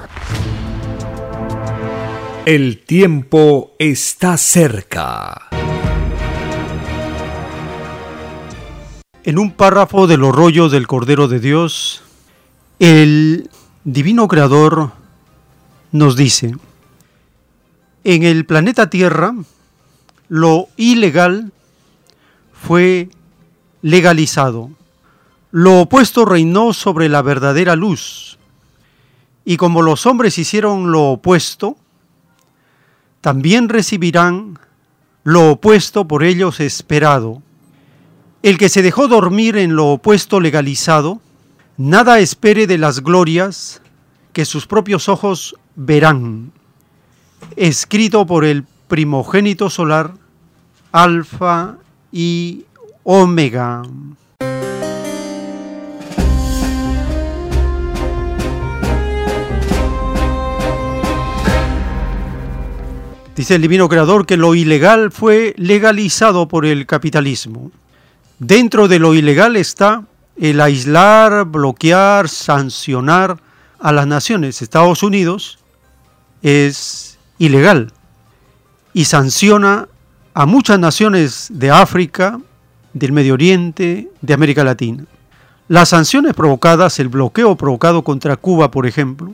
[2.45, 5.49] El tiempo está cerca.
[9.23, 12.03] En un párrafo de los rollos del Cordero de Dios,
[12.77, 13.49] el
[13.85, 14.91] Divino Creador
[15.91, 16.53] nos dice,
[18.03, 19.33] en el planeta Tierra,
[20.27, 21.51] lo ilegal
[22.53, 23.09] fue
[23.81, 24.71] legalizado.
[25.51, 28.37] Lo opuesto reinó sobre la verdadera luz.
[29.45, 31.77] Y como los hombres hicieron lo opuesto,
[33.21, 34.57] también recibirán
[35.23, 37.41] lo opuesto por ellos esperado.
[38.41, 41.21] El que se dejó dormir en lo opuesto legalizado,
[41.77, 43.81] nada espere de las glorias
[44.33, 46.52] que sus propios ojos verán
[47.55, 50.13] escrito por el primogénito solar,
[50.91, 51.77] Alfa
[52.11, 52.65] y
[53.03, 53.81] Omega.
[63.35, 67.71] Dice el divino creador que lo ilegal fue legalizado por el capitalismo.
[68.37, 70.03] Dentro de lo ilegal está
[70.37, 73.37] el aislar, bloquear, sancionar
[73.79, 74.61] a las naciones.
[74.61, 75.57] Estados Unidos
[76.43, 77.12] es
[77.45, 77.91] ilegal
[78.93, 79.89] y sanciona
[80.33, 82.39] a muchas naciones de África,
[82.93, 85.03] del Medio Oriente, de América Latina.
[85.67, 89.33] Las sanciones provocadas, el bloqueo provocado contra Cuba, por ejemplo,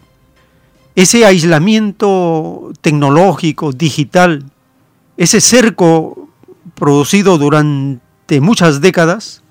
[0.95, 4.43] ese aislamiento tecnológico, digital,
[5.15, 6.29] ese cerco
[6.75, 9.43] producido durante muchas décadas,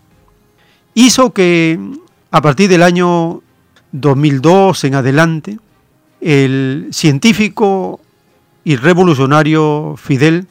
[0.94, 1.78] hizo que
[2.30, 3.40] a partir del año
[3.92, 5.58] 2002 en adelante,
[6.20, 8.00] el científico
[8.68, 10.46] y revolucionario Fidel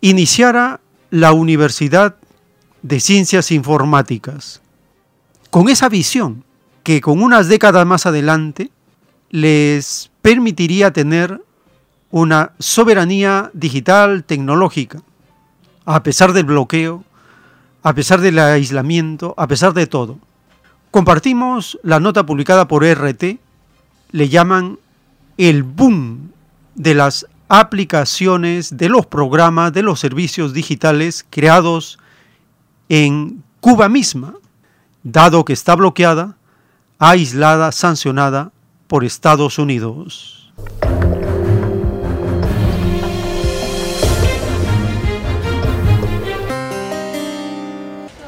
[0.00, 0.80] iniciara
[1.10, 2.16] la Universidad
[2.80, 4.62] de Ciencias Informáticas,
[5.50, 6.42] con esa visión
[6.82, 8.70] que con unas décadas más adelante
[9.28, 11.42] les permitiría tener
[12.10, 15.02] una soberanía digital tecnológica,
[15.84, 17.04] a pesar del bloqueo,
[17.82, 20.18] a pesar del aislamiento, a pesar de todo.
[20.90, 23.38] Compartimos la nota publicada por RT,
[24.12, 24.78] le llaman
[25.36, 26.31] el boom
[26.74, 31.98] de las aplicaciones, de los programas, de los servicios digitales creados
[32.88, 34.34] en Cuba misma,
[35.02, 36.36] dado que está bloqueada,
[36.98, 38.52] aislada, sancionada
[38.86, 40.52] por Estados Unidos.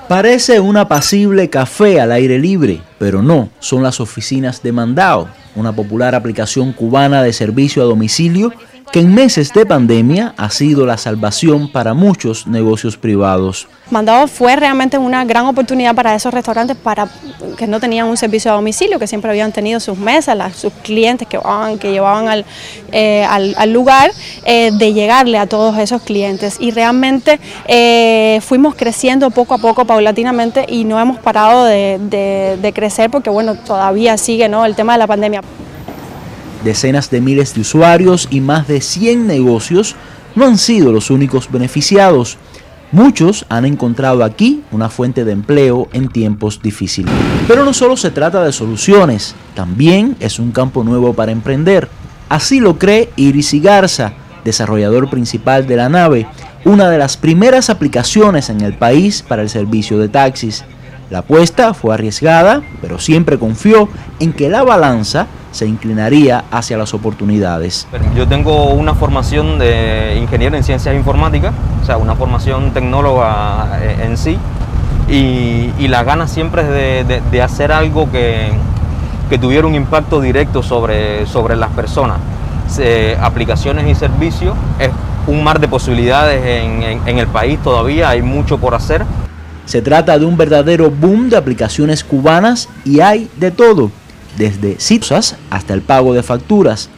[0.08, 5.74] Parece un apacible café al aire libre, pero no, son las oficinas de Mandao, una
[5.74, 8.52] popular aplicación cubana de servicio a domicilio
[8.94, 13.66] que en meses de pandemia ha sido la salvación para muchos negocios privados.
[13.90, 17.08] Mandado fue realmente una gran oportunidad para esos restaurantes para
[17.58, 21.26] que no tenían un servicio a domicilio, que siempre habían tenido sus mesas, sus clientes
[21.26, 21.40] que,
[21.80, 22.44] que llevaban al,
[22.92, 23.26] eh,
[23.66, 24.12] lugar,
[24.44, 26.58] eh, de llegarle a todos esos clientes.
[26.60, 31.98] Y realmente eh, fuimos creciendo poco a poco, paulatinamente, y no hemos parado de,
[32.62, 34.64] de crecer porque bueno, todavía sigue ¿no?
[34.64, 35.40] el tema de la pandemia.
[36.64, 39.96] Decenas de miles de usuarios y más de 100 negocios
[40.34, 42.38] no han sido los únicos beneficiados.
[42.90, 47.12] Muchos han encontrado aquí una fuente de empleo en tiempos difíciles.
[47.46, 51.88] Pero no solo se trata de soluciones, también es un campo nuevo para emprender.
[52.30, 56.26] Así lo cree Iris Garza, desarrollador principal de la nave,
[56.64, 60.64] una de las primeras aplicaciones en el país para el servicio de taxis.
[61.14, 63.88] La apuesta fue arriesgada, pero siempre confió
[64.18, 67.86] en que la balanza se inclinaría hacia las oportunidades.
[68.16, 74.06] Yo tengo una formación de ingeniero en ciencias informáticas, o sea, una formación tecnóloga eh,
[74.06, 74.36] en sí,
[75.08, 76.62] y, la gana siempre
[77.02, 78.50] es de, hacer algo que,
[79.40, 82.18] tuviera un impacto directo sobre, sobre las personas.
[83.20, 84.90] aplicaciones y servicios es
[85.28, 86.42] un mar de posibilidades
[87.06, 89.06] en el país todavía, hay mucho por hacer.
[89.66, 93.90] Se trata de un verdadero boom de aplicaciones cubanas y hay de todo
[94.36, 96.90] desde CIPSAS hasta el pago de facturas.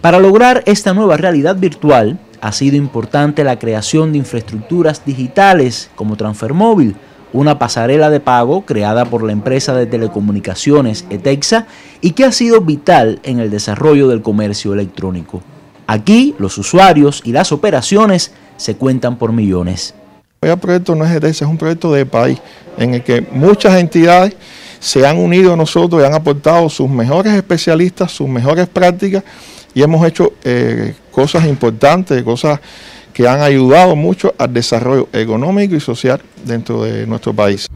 [0.00, 6.16] Para lograr esta nueva realidad virtual, ha sido importante la creación de infraestructuras digitales como
[6.16, 6.96] Transfermóvil,
[7.32, 11.66] una pasarela de pago creada por la empresa de telecomunicaciones ETEXA
[12.00, 15.42] y que ha sido vital en el desarrollo del comercio electrónico.
[15.86, 19.94] Aquí los usuarios y las operaciones se cuentan por millones.
[20.52, 22.38] El proyecto no es ETEXA, es un proyecto de país
[22.76, 24.34] en el que muchas entidades
[24.78, 29.24] se han unido a nosotros y han aportado sus mejores especialistas, sus mejores prácticas
[29.74, 32.60] y hemos hecho eh, cosas importantes, cosas
[33.12, 37.66] que han ayudado mucho al desarrollo económico y social dentro de nuestro país.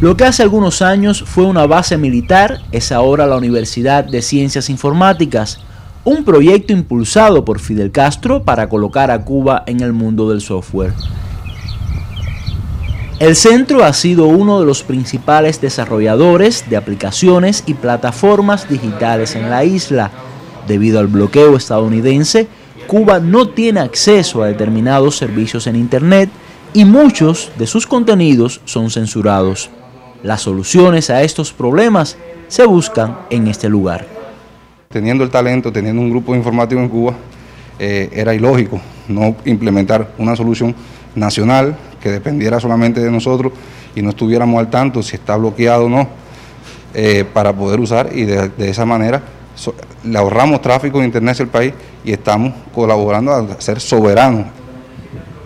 [0.00, 4.70] Lo que hace algunos años fue una base militar es ahora la Universidad de Ciencias
[4.70, 5.58] Informáticas,
[6.08, 10.94] un proyecto impulsado por Fidel Castro para colocar a Cuba en el mundo del software.
[13.18, 19.50] El centro ha sido uno de los principales desarrolladores de aplicaciones y plataformas digitales en
[19.50, 20.10] la isla.
[20.66, 22.48] Debido al bloqueo estadounidense,
[22.86, 26.30] Cuba no tiene acceso a determinados servicios en Internet
[26.72, 29.68] y muchos de sus contenidos son censurados.
[30.22, 32.16] Las soluciones a estos problemas
[32.48, 34.17] se buscan en este lugar.
[34.98, 37.12] Teniendo el talento, teniendo un grupo informático en Cuba,
[37.78, 40.74] eh, era ilógico no implementar una solución
[41.14, 43.52] nacional que dependiera solamente de nosotros
[43.94, 46.08] y no estuviéramos al tanto si está bloqueado o no,
[46.94, 49.22] eh, para poder usar y de, esa manera
[50.02, 54.46] le ahorramos tráfico de internet al país y estamos colaborando a ser soberanos.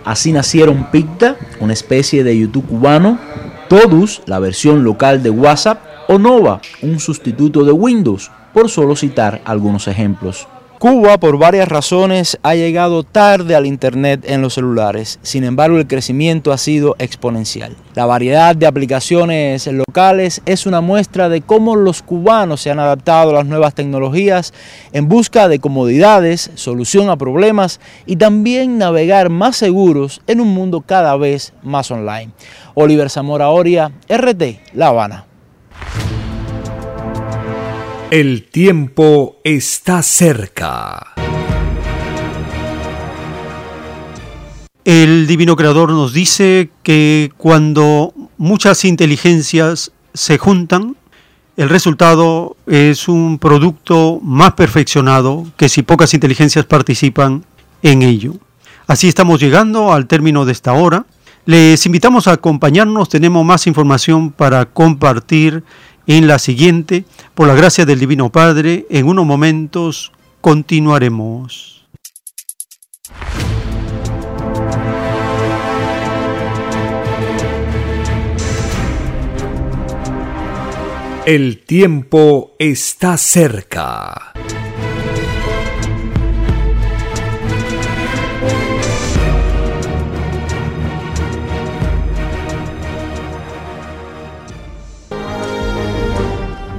[0.03, 3.19] Así nacieron Picta, una especie de YouTube cubano,
[3.69, 9.41] Todus, la versión local de WhatsApp, o Nova, un sustituto de Windows, por solo citar
[9.45, 10.47] algunos ejemplos.
[10.83, 15.17] Cuba, por varias razones, ha llegado tarde al Internet en los celulares.
[15.21, 17.77] Sin embargo, el crecimiento ha sido exponencial.
[17.95, 23.29] La variedad de aplicaciones locales es una muestra de cómo los cubanos se han adaptado
[23.29, 24.53] a las nuevas tecnologías
[24.91, 30.81] en busca de comodidades, solución a problemas y también navegar más seguros en un mundo
[30.81, 32.33] cada vez más online.
[32.73, 35.27] Oliver Zamora Oria, RT, La Habana.
[38.13, 41.15] El tiempo está cerca.
[44.85, 50.95] El Divino Creador nos dice que cuando muchas inteligencias se juntan,
[51.57, 57.43] el resultado es un producto más perfeccionado que si pocas inteligencias participan
[57.81, 58.35] en ello.
[58.85, 61.07] Así estamos llegando al término de esta hora.
[61.45, 65.63] Les invitamos a acompañarnos, tenemos más información para compartir
[66.07, 67.05] en la siguiente.
[67.33, 70.11] Por la gracia del Divino Padre, en unos momentos
[70.41, 71.85] continuaremos.
[81.25, 84.33] El tiempo está cerca.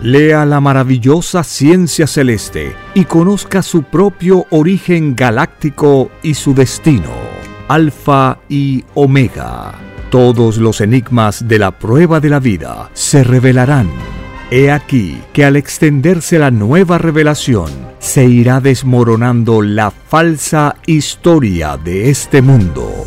[0.04, 7.08] Lea la maravillosa ciencia celeste y conozca su propio origen galáctico y su destino.
[7.68, 9.72] Alfa y Omega.
[10.10, 13.88] Todos los enigmas de la prueba de la vida se revelarán.
[14.50, 22.10] He aquí que al extenderse la nueva revelación, se irá desmoronando la falsa historia de
[22.10, 23.06] este mundo.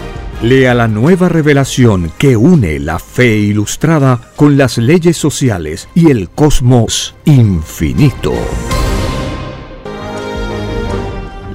[0.43, 6.29] Lea la nueva revelación que une la fe ilustrada con las leyes sociales y el
[6.31, 8.33] cosmos infinito.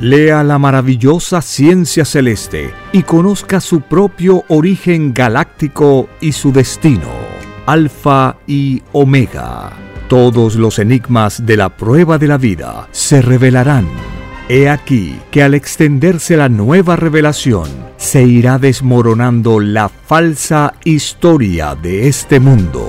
[0.01, 7.11] Lea la maravillosa ciencia celeste y conozca su propio origen galáctico y su destino.
[7.67, 9.73] Alfa y Omega.
[10.09, 14.16] Todos los enigmas de la prueba de la vida se revelarán.
[14.49, 22.07] He aquí que al extenderse la nueva revelación, se irá desmoronando la falsa historia de
[22.07, 22.89] este mundo.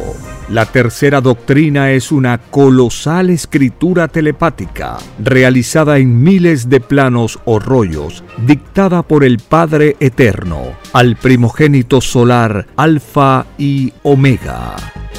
[0.50, 8.24] La tercera doctrina es una colosal escritura telepática, realizada en miles de planos o rollos,
[8.46, 10.62] dictada por el Padre Eterno,
[10.94, 14.76] al primogénito solar Alfa y Omega.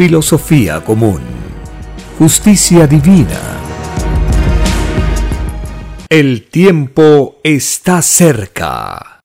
[0.00, 1.20] filosofía común,
[2.18, 3.38] justicia divina.
[6.08, 9.20] El tiempo está cerca.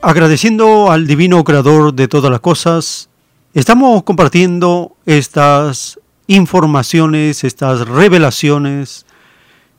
[0.00, 3.08] Agradeciendo al divino creador de todas las cosas,
[3.52, 5.98] estamos compartiendo estas
[6.28, 9.06] informaciones, estas revelaciones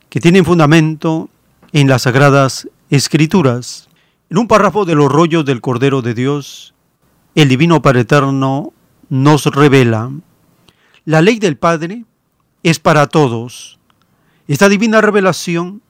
[0.09, 1.29] que tienen fundamento
[1.73, 3.87] en las sagradas escrituras.
[4.29, 6.73] En un párrafo de los rollos del Cordero de Dios,
[7.35, 8.73] el Divino Padre Eterno
[9.09, 10.11] nos revela,
[11.05, 12.05] la ley del Padre
[12.63, 13.79] es para todos.
[14.47, 15.81] Esta divina revelación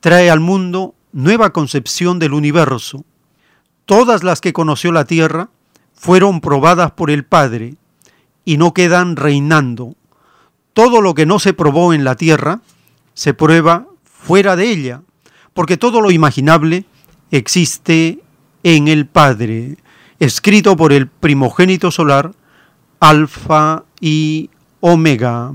[0.00, 3.04] trae al mundo nueva concepción del universo.
[3.86, 5.50] Todas las que conoció la tierra
[5.94, 7.76] fueron probadas por el Padre
[8.44, 9.96] y no quedan reinando.
[10.72, 12.60] Todo lo que no se probó en la tierra
[13.14, 15.02] se prueba fuera de ella,
[15.54, 16.84] porque todo lo imaginable
[17.30, 18.18] existe
[18.64, 19.76] en el Padre,
[20.18, 22.32] escrito por el primogénito solar,
[23.00, 24.50] Alfa y
[24.80, 25.52] Omega.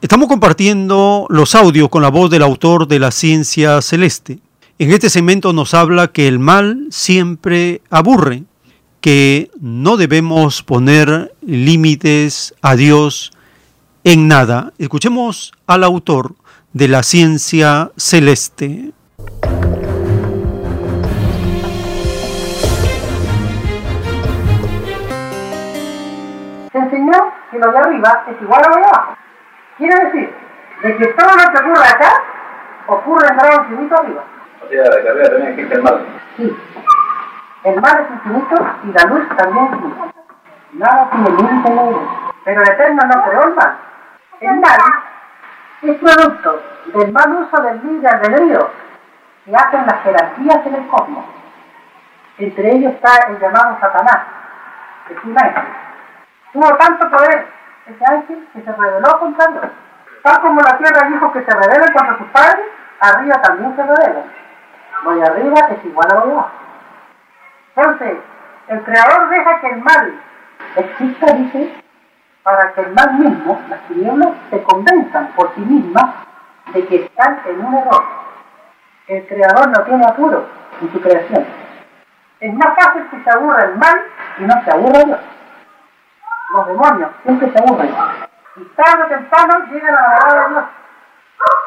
[0.00, 4.38] Estamos compartiendo los audios con la voz del autor de la ciencia celeste.
[4.78, 8.44] En este segmento nos habla que el mal siempre aburre,
[9.00, 13.32] que no debemos poner límites a Dios
[14.04, 14.72] en nada.
[14.78, 16.34] Escuchemos al autor
[16.72, 18.92] de la ciencia celeste.
[26.70, 29.16] Se enseñó que lo de arriba es igual a lo de abajo.
[29.78, 30.30] Quiere decir
[30.82, 32.22] de que todo lo que ocurre acá
[32.88, 34.24] ocurre en grado infinito arriba.
[34.64, 36.06] O sea, de que arriba también existe el mal.
[36.36, 36.56] Sí.
[37.66, 40.14] El mal es infinito y la luz también es infinita.
[40.74, 41.96] Nada tiene límite luz.
[42.44, 43.76] Pero el Eterno no creó el mal.
[44.40, 44.78] El mal
[45.82, 46.62] es producto
[46.94, 48.70] del mal uso del libre albedrío
[49.44, 51.24] que hacen las jerarquías en el cosmos.
[52.38, 54.18] Entre ellos está el llamado Satanás,
[55.08, 55.64] que es un ángel.
[56.52, 57.48] Tuvo tanto poder
[57.86, 59.66] ese ángel que se rebeló contra Dios.
[60.22, 62.66] Tal como la tierra dijo que se rebelen contra sus padres,
[63.00, 64.24] arriba también se rebelan.
[65.04, 66.65] De arriba es igual a de abajo.
[67.76, 68.16] Entonces,
[68.68, 70.18] el creador deja que el mal
[70.76, 71.82] exista, dice,
[72.42, 76.06] para que el mal mismo, las tinieblas, se convenzan por sí mismas
[76.72, 78.02] de que están en un error.
[79.08, 80.46] El creador no tiene apuro
[80.80, 81.46] en su creación.
[82.40, 84.02] Es más fácil que se aburra el mal
[84.38, 85.20] y no se aburra Dios.
[86.54, 87.94] Los demonios siempre se aburren.
[88.56, 90.64] Y tarde o temprano llegan a la de Dios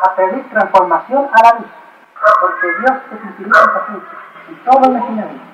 [0.02, 1.68] a pedir transformación a la luz.
[2.42, 4.18] Porque Dios es infinito en paciencia
[4.50, 5.49] y todo es imaginario.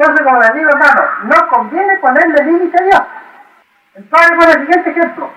[0.00, 3.02] Entonces, como les digo, hermano, no conviene ponerle límite a Dios.
[4.08, 5.30] Padre pone el siguiente ejemplo.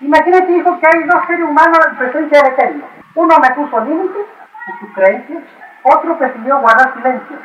[0.00, 2.84] Imagínate, hijo, que hay dos seres humanos en presencia del Eterno.
[3.16, 4.26] Uno me puso límites
[4.68, 5.42] en sus creencias,
[5.82, 7.38] otro prefirió guardar silencio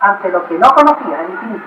[0.00, 1.64] ante lo que no conocía, el infinito.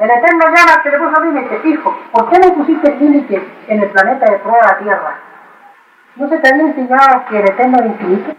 [0.00, 3.80] El Eterno llama al que le puso límites, hijo, ¿por qué no pusiste límites en
[3.84, 5.14] el planeta de prueba la Tierra?
[6.16, 8.34] ¿No se te había enseñado que el Eterno era infinito?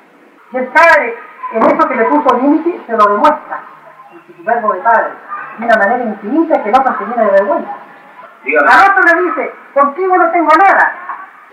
[0.51, 1.15] Y el Padre,
[1.53, 3.75] en eso que le puso límite, se lo demuestra
[4.27, 5.11] en su verbo de Padre,
[5.57, 7.71] de una manera infinita que no se llena de vergüenza.
[8.45, 10.93] Al otro le dice, contigo no tengo nada,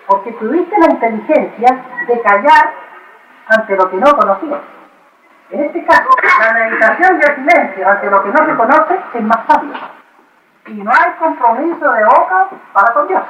[0.07, 2.73] porque tuviste la inteligencia de callar
[3.49, 4.61] ante lo que no conocías.
[5.51, 6.09] En este caso,
[6.41, 9.75] la meditación y el silencio ante lo que no se conoce es más sabio.
[10.67, 13.23] Y no hay compromiso de boca para con Dios.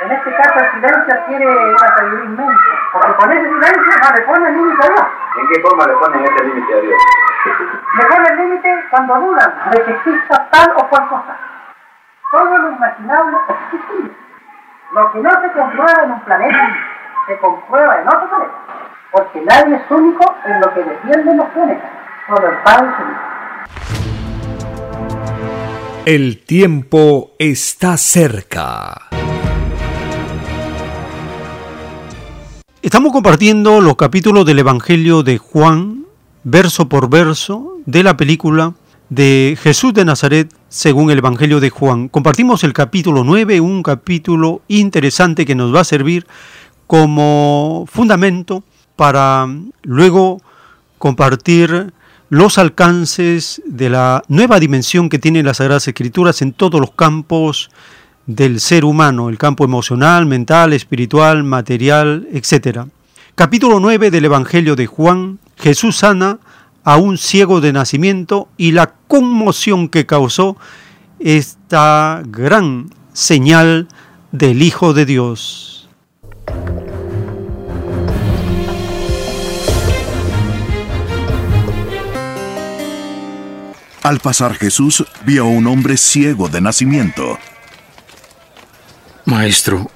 [0.00, 2.62] En este caso, el silencio adquiere una sabiduría inmensa,
[2.92, 5.06] porque con ese silencio no le pone límite a Dios.
[5.40, 7.02] ¿En qué forma le ponen ese límite a Dios?
[7.96, 11.36] Le pone límite cuando dudan de que exista tal o cual cosa.
[12.30, 14.16] Todo lo imaginable es posible.
[14.92, 16.76] Lo que no se comprueba en un planeta,
[17.26, 18.54] se comprueba en otro planeta.
[19.10, 21.90] Porque nadie es único en lo que defienden los planetas.
[22.28, 23.20] Solo el Padre es único.
[26.06, 29.08] El tiempo está cerca.
[32.80, 36.04] Estamos compartiendo los capítulos del Evangelio de Juan,
[36.44, 38.72] verso por verso, de la película
[39.08, 42.08] de Jesús de Nazaret según el Evangelio de Juan.
[42.08, 46.24] Compartimos el capítulo 9, un capítulo interesante que nos va a servir
[46.86, 48.62] como fundamento
[48.94, 49.48] para
[49.82, 50.40] luego
[50.98, 51.92] compartir
[52.30, 57.70] los alcances de la nueva dimensión que tienen las Sagradas Escrituras en todos los campos
[58.28, 62.80] del ser humano, el campo emocional, mental, espiritual, material, etc.
[63.34, 66.38] Capítulo 9 del Evangelio de Juan, Jesús sana
[66.84, 70.58] a un ciego de nacimiento y la conmoción que causó
[71.18, 73.88] esta gran señal
[74.30, 75.88] del Hijo de Dios.
[84.02, 87.38] Al pasar Jesús vio a un hombre ciego de nacimiento.
[89.28, 89.90] Maestro,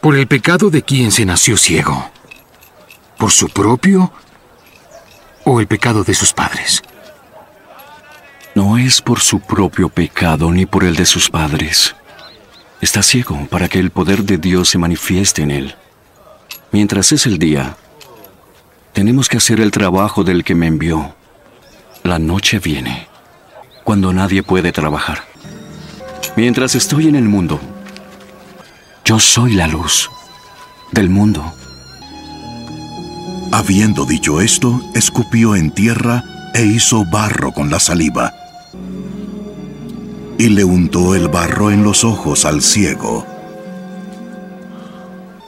[0.00, 2.10] ¿por el pecado de quién se nació ciego?
[3.16, 4.12] ¿Por su propio
[5.44, 6.82] o el pecado de sus padres?
[8.56, 11.94] No es por su propio pecado ni por el de sus padres.
[12.80, 15.76] Está ciego para que el poder de Dios se manifieste en él.
[16.72, 17.76] Mientras es el día,
[18.92, 21.14] tenemos que hacer el trabajo del que me envió.
[22.02, 23.06] La noche viene,
[23.84, 25.22] cuando nadie puede trabajar.
[26.34, 27.60] Mientras estoy en el mundo,
[29.08, 30.10] yo soy la luz
[30.92, 31.54] del mundo.
[33.52, 36.22] Habiendo dicho esto, escupió en tierra
[36.52, 38.34] e hizo barro con la saliva.
[40.36, 43.26] Y le untó el barro en los ojos al ciego.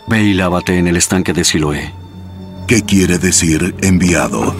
[0.06, 1.92] Ve y lávate en el estanque de Siloé.
[2.66, 4.56] ¿Qué quiere decir enviado?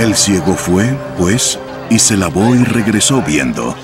[0.00, 1.60] El ciego fue, pues,
[1.90, 3.76] y se lavó y regresó viendo.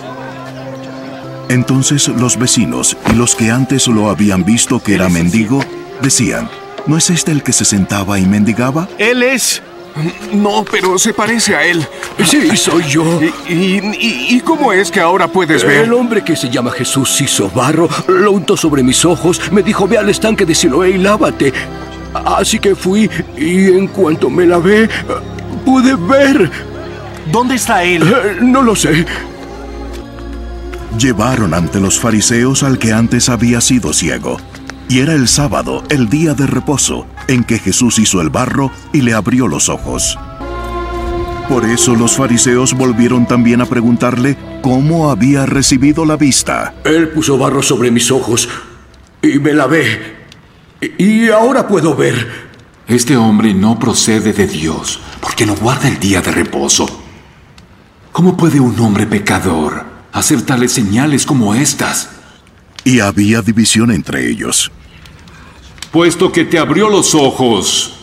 [1.49, 5.65] Entonces los vecinos y los que antes lo habían visto que era mendigo,
[6.03, 6.49] decían,
[6.87, 8.89] ¿no es este el que se sentaba y mendigaba?
[8.99, 9.63] Él es.
[10.33, 11.87] No, pero se parece a él.
[12.25, 13.21] Sí, soy yo.
[13.49, 15.85] ¿Y, y, y cómo es que ahora puedes ver?
[15.85, 19.89] El hombre que se llama Jesús hizo barro, lo untó sobre mis ojos, me dijo,
[19.89, 21.53] ve al estanque de Siloé y lávate.
[22.13, 24.89] Así que fui y en cuanto me lavé,
[25.65, 26.51] pude ver.
[27.33, 28.03] ¿Dónde está él?
[28.03, 29.05] Eh, no lo sé.
[30.99, 34.39] Llevaron ante los fariseos al que antes había sido ciego.
[34.89, 39.03] Y era el sábado, el día de reposo, en que Jesús hizo el barro y
[39.03, 40.19] le abrió los ojos.
[41.51, 46.75] Por eso los fariseos volvieron también a preguntarle cómo había recibido la vista.
[46.85, 48.49] Él puso barro sobre mis ojos
[49.21, 50.17] y me lavé.
[50.99, 52.47] Y ahora puedo ver.
[52.89, 57.03] Este hombre no procede de Dios, porque no guarda el día de reposo.
[58.13, 62.09] ¿Cómo puede un hombre pecador hacer tales señales como estas?
[62.85, 64.73] Y había división entre ellos.
[65.93, 67.99] Puesto que te abrió los ojos,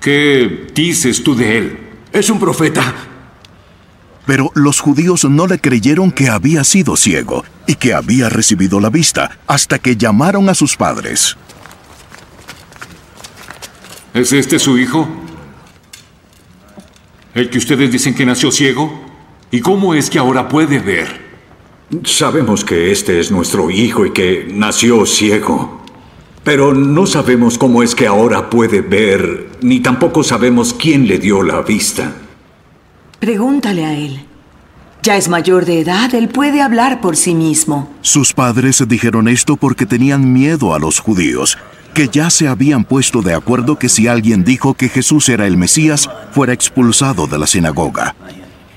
[0.00, 1.78] ¿qué dices tú de él?
[2.12, 2.94] Es un profeta.
[4.26, 8.90] Pero los judíos no le creyeron que había sido ciego y que había recibido la
[8.90, 11.36] vista hasta que llamaron a sus padres.
[14.14, 15.08] ¿Es este su hijo?
[17.34, 19.05] ¿El que ustedes dicen que nació ciego?
[19.50, 21.26] ¿Y cómo es que ahora puede ver?
[22.04, 25.82] Sabemos que este es nuestro hijo y que nació ciego.
[26.42, 31.42] Pero no sabemos cómo es que ahora puede ver, ni tampoco sabemos quién le dio
[31.42, 32.12] la vista.
[33.20, 34.24] Pregúntale a él.
[35.02, 37.88] Ya es mayor de edad, él puede hablar por sí mismo.
[38.00, 41.56] Sus padres dijeron esto porque tenían miedo a los judíos,
[41.94, 45.56] que ya se habían puesto de acuerdo que si alguien dijo que Jesús era el
[45.56, 48.16] Mesías, fuera expulsado de la sinagoga.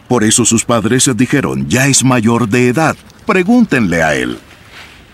[0.09, 4.39] Por eso sus padres dijeron, ya es mayor de edad, pregúntenle a él.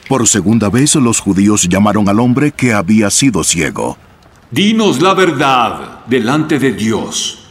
[0.07, 3.97] Por segunda vez los judíos llamaron al hombre que había sido ciego.
[4.51, 7.45] Dinos la verdad delante de Dios.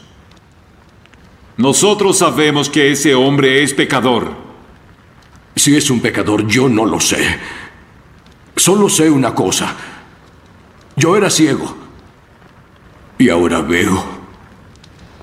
[1.59, 4.33] Nosotros sabemos que ese hombre es pecador.
[5.55, 7.39] Si es un pecador, yo no lo sé.
[8.57, 9.77] Solo sé una cosa.
[10.97, 11.77] Yo era ciego.
[13.19, 14.03] Y ahora veo.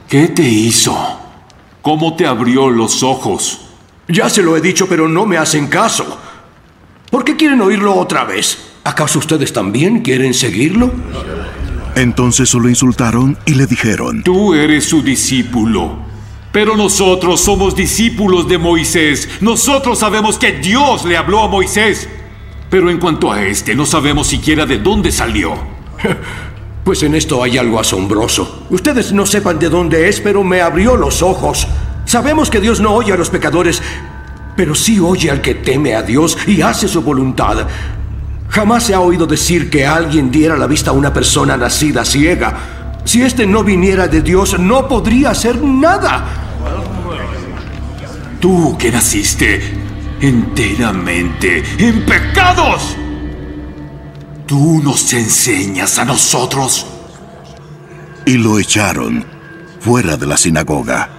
[0.07, 1.20] ¿Qué te hizo?
[1.81, 3.61] ¿Cómo te abrió los ojos?
[4.07, 6.19] Ya se lo he dicho, pero no me hacen caso.
[7.09, 8.57] ¿Por qué quieren oírlo otra vez?
[8.83, 10.91] ¿Acaso ustedes también quieren seguirlo?
[11.95, 16.11] Entonces lo insultaron y le dijeron, Tú eres su discípulo.
[16.51, 19.27] Pero nosotros somos discípulos de Moisés.
[19.39, 22.07] Nosotros sabemos que Dios le habló a Moisés.
[22.69, 25.53] Pero en cuanto a este, no sabemos siquiera de dónde salió.
[26.83, 28.65] Pues en esto hay algo asombroso.
[28.69, 31.67] Ustedes no sepan de dónde es, pero me abrió los ojos.
[32.05, 33.81] Sabemos que Dios no oye a los pecadores,
[34.55, 37.67] pero sí oye al que teme a Dios y hace su voluntad.
[38.49, 42.57] Jamás se ha oído decir que alguien diera la vista a una persona nacida ciega.
[43.05, 46.25] Si éste no viniera de Dios, no podría hacer nada.
[48.39, 49.61] Tú que naciste
[50.19, 52.97] enteramente en pecados.
[54.51, 56.85] Tú nos enseñas a nosotros.
[58.25, 59.25] Y lo echaron
[59.79, 61.09] fuera de la sinagoga.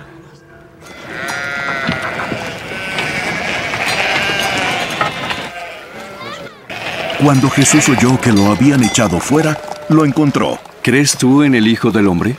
[7.25, 10.59] Cuando Jesús oyó que lo habían echado fuera, lo encontró.
[10.83, 12.37] ¿Crees tú en el Hijo del Hombre?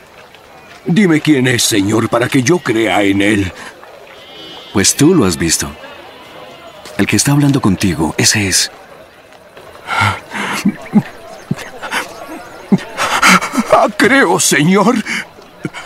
[0.85, 3.51] Dime quién es, Señor, para que yo crea en él.
[4.73, 5.71] Pues tú lo has visto.
[6.99, 8.69] El que está hablando contigo, ese es.
[13.75, 14.95] Ah, creo, Señor.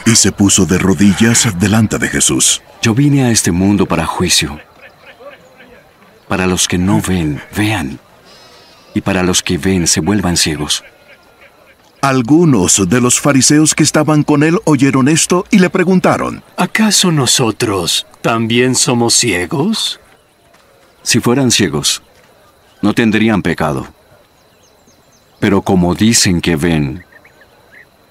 [0.05, 2.61] Y se puso de rodillas delante de Jesús.
[2.81, 4.59] Yo vine a este mundo para juicio.
[6.27, 7.99] Para los que no ven, vean.
[8.93, 10.83] Y para los que ven, se vuelvan ciegos.
[12.01, 18.05] Algunos de los fariseos que estaban con él oyeron esto y le preguntaron, ¿Acaso nosotros
[18.21, 19.99] también somos ciegos?
[21.01, 22.03] Si fueran ciegos,
[22.81, 23.87] no tendrían pecado.
[25.39, 27.03] Pero como dicen que ven,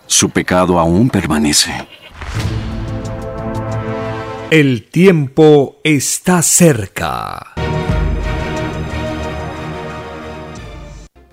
[0.06, 1.88] su pecado aún permanece.
[4.50, 7.54] El tiempo está cerca.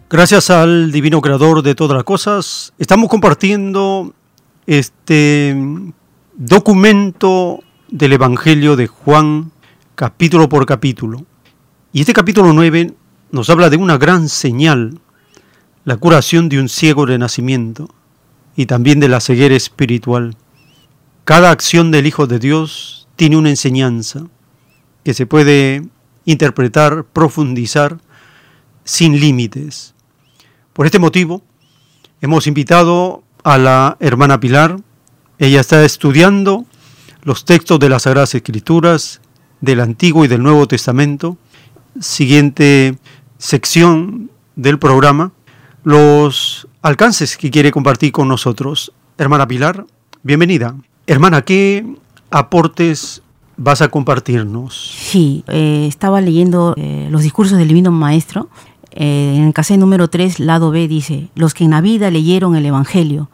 [0.09, 4.13] Gracias al Divino Creador de todas las cosas, estamos compartiendo
[4.67, 5.55] este
[6.35, 9.51] documento del Evangelio de Juan,
[9.95, 11.25] capítulo por capítulo.
[11.91, 12.93] Y este capítulo 9
[13.31, 14.99] nos habla de una gran señal,
[15.85, 17.89] la curación de un ciego de nacimiento
[18.55, 20.35] y también de la ceguera espiritual.
[21.25, 24.23] Cada acción del Hijo de Dios tiene una enseñanza
[25.03, 25.83] que se puede
[26.25, 27.99] interpretar, profundizar
[28.83, 29.93] sin límites.
[30.73, 31.43] Por este motivo,
[32.21, 34.77] hemos invitado a la hermana Pilar.
[35.37, 36.65] Ella está estudiando
[37.23, 39.21] los textos de las Sagradas Escrituras
[39.61, 41.37] del Antiguo y del Nuevo Testamento.
[41.99, 42.97] Siguiente
[43.37, 45.31] sección del programa,
[45.83, 48.93] los alcances que quiere compartir con nosotros.
[49.17, 49.85] Hermana Pilar,
[50.23, 50.75] bienvenida.
[51.07, 51.85] Hermana, ¿qué
[52.31, 53.21] aportes
[53.57, 54.75] vas a compartirnos?
[54.97, 58.49] Sí, eh, estaba leyendo eh, los discursos del Divino Maestro
[58.91, 62.55] eh, en el cassette número 3, lado B, dice, los que en la vida leyeron
[62.55, 63.29] el Evangelio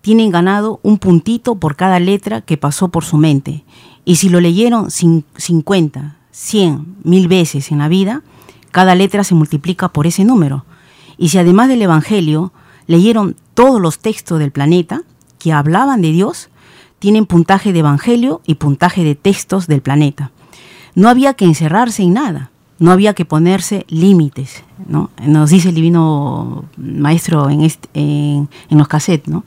[0.00, 3.64] tienen ganado un puntito por cada letra que pasó por su mente.
[4.04, 8.22] Y si lo leyeron 50, 100, mil veces en la vida,
[8.70, 10.64] cada letra se multiplica por ese número.
[11.18, 12.52] Y si además del Evangelio
[12.86, 15.02] leyeron todos los textos del planeta
[15.38, 16.48] que hablaban de Dios,
[16.98, 20.30] tienen puntaje de Evangelio y puntaje de textos del planeta.
[20.94, 25.10] No había que encerrarse en nada no había que ponerse límites, ¿no?
[25.24, 29.44] Nos dice el divino maestro en, en, los cassettes, ¿no?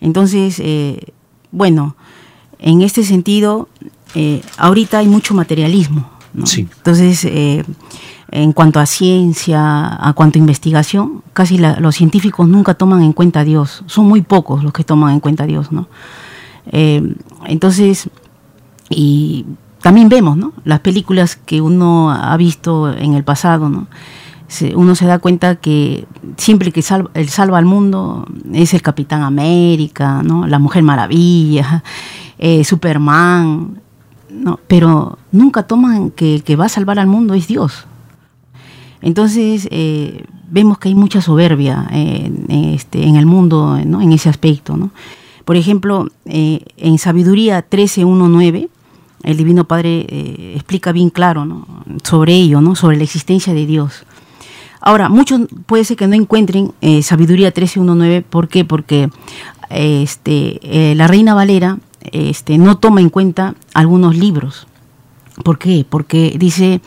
[0.00, 1.12] Entonces, eh,
[1.50, 1.96] bueno,
[2.58, 3.68] en este sentido,
[4.14, 6.44] eh, ahorita hay mucho materialismo, ¿no?
[6.56, 7.64] Entonces, eh,
[8.32, 13.40] en cuanto a ciencia, a cuanto a investigación, casi los científicos nunca toman en cuenta
[13.40, 13.84] a Dios.
[13.86, 15.88] Son muy pocos los que toman en cuenta a Dios, ¿no?
[17.46, 18.08] entonces,
[18.88, 19.44] y
[19.80, 20.52] también vemos, ¿no?
[20.64, 23.88] Las películas que uno ha visto en el pasado, ¿no?
[24.74, 26.06] uno se da cuenta que
[26.36, 30.46] siempre que salva, el salva al mundo es el Capitán América, ¿no?
[30.46, 31.82] La Mujer Maravilla,
[32.38, 33.80] eh, Superman,
[34.30, 34.60] ¿no?
[34.68, 37.86] Pero nunca toman que el que va a salvar al mundo es Dios.
[39.02, 44.00] Entonces eh, vemos que hay mucha soberbia en, este, en el mundo, ¿no?
[44.00, 44.90] En ese aspecto, ¿no?
[45.44, 48.68] Por ejemplo, eh, en Sabiduría 13.1.9
[49.22, 51.66] el Divino Padre eh, explica bien claro
[52.02, 52.74] sobre ello, ¿no?
[52.74, 54.04] sobre la existencia de Dios.
[54.80, 58.64] Ahora, muchos puede ser que no encuentren eh, Sabiduría 13.1.9, ¿por qué?
[58.64, 59.10] Porque
[59.70, 61.78] este, eh, la Reina Valera
[62.10, 64.66] este, no toma en cuenta algunos libros.
[65.44, 65.86] ¿Por qué?
[65.88, 66.80] Porque dice,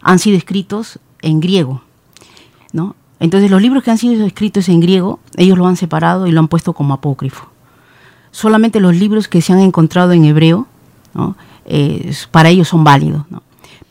[0.00, 1.82] han sido escritos en griego,
[2.72, 2.94] ¿no?
[3.20, 6.40] Entonces los libros que han sido escritos en griego, ellos lo han separado y lo
[6.40, 7.48] han puesto como apócrifo.
[8.32, 10.66] Solamente los libros que se han encontrado en hebreo,
[11.14, 11.36] ¿no?
[11.64, 13.24] Eh, para ellos son válidos.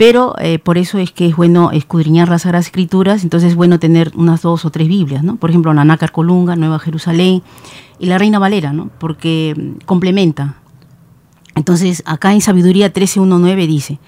[0.01, 3.79] Pero eh, por eso es que es bueno escudriñar las Sagradas Escrituras, entonces es bueno
[3.79, 5.35] tener unas dos o tres Biblias, ¿no?
[5.35, 7.43] por ejemplo la Nácar Colunga, Nueva Jerusalén
[7.99, 8.89] y la Reina Valera, ¿no?
[8.97, 10.55] porque mm, complementa.
[11.53, 13.99] Entonces acá en Sabiduría 13.1.9 dice,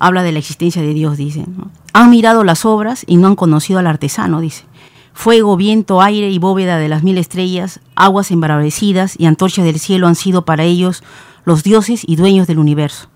[0.00, 1.44] habla de la existencia de Dios, dice,
[1.92, 4.64] han mirado las obras y no han conocido al artesano, dice.
[5.12, 10.08] Fuego, viento, aire y bóveda de las mil estrellas, aguas embravecidas y antorchas del cielo
[10.08, 11.02] han sido para ellos
[11.44, 13.08] los dioses y dueños del universo.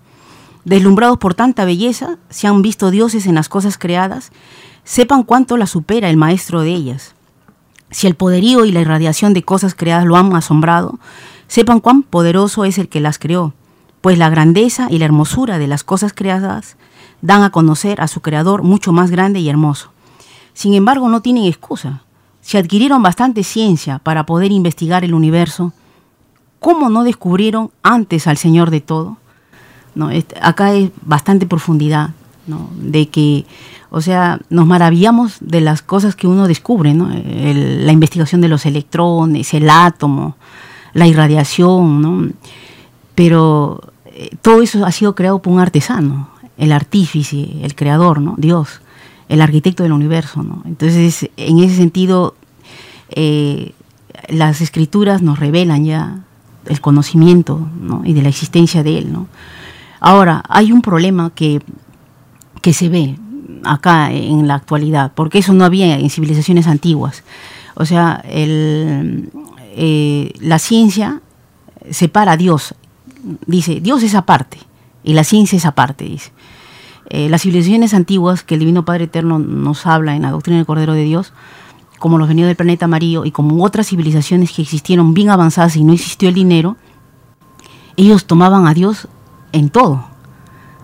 [0.65, 4.31] Deslumbrados por tanta belleza, se han visto dioses en las cosas creadas,
[4.85, 7.15] sepan cuánto la supera el maestro de ellas.
[7.90, 10.98] Si el poderío y la irradiación de cosas creadas lo han asombrado,
[11.47, 13.55] sepan cuán poderoso es el que las creó,
[14.05, 16.76] pues la grandeza y la hermosura de las cosas creadas
[17.22, 19.90] dan a conocer a su creador mucho más grande y hermoso.
[20.52, 22.02] Sin embargo, no tienen excusa.
[22.40, 25.72] Si adquirieron bastante ciencia para poder investigar el universo,
[26.64, 29.18] ¿Cómo no descubrieron antes al Señor de todo?
[29.94, 30.09] ¿No?
[30.40, 32.12] Acá es bastante profundidad,
[32.47, 32.70] ¿no?
[32.81, 33.44] de que,
[33.90, 37.10] o sea, nos maravillamos de las cosas que uno descubre, ¿no?
[37.10, 40.36] la investigación de los electrones, el átomo,
[40.94, 42.32] la irradiación, ¿no?
[43.14, 43.93] pero
[44.42, 48.34] todo eso ha sido creado por un artesano, el artífice, el creador, ¿no?
[48.38, 48.80] Dios,
[49.28, 50.42] el arquitecto del universo.
[50.42, 50.62] ¿no?
[50.64, 52.34] Entonces, en ese sentido,
[53.10, 53.72] eh,
[54.28, 56.20] las escrituras nos revelan ya
[56.66, 57.68] el conocimiento
[58.05, 59.12] y de la existencia de él.
[59.12, 59.28] ¿no?
[60.01, 61.60] Ahora, hay un problema que,
[62.62, 63.16] que se ve
[63.64, 67.22] acá en la actualidad, porque eso no había en civilizaciones antiguas.
[67.74, 69.30] O sea, el,
[69.76, 71.20] eh, la ciencia
[71.90, 72.74] separa a Dios.
[73.46, 74.59] Dice, Dios es aparte
[75.02, 76.32] y la ciencia es aparte, dice.
[77.10, 80.66] Eh, las civilizaciones antiguas que el Divino Padre Eterno nos habla en la doctrina del
[80.66, 81.32] Cordero de Dios,
[81.98, 85.84] como los venidos del planeta amarillo y como otras civilizaciones que existieron bien avanzadas y
[85.84, 86.76] no existió el dinero,
[87.96, 89.09] ellos tomaban a Dios
[89.52, 90.05] en todo,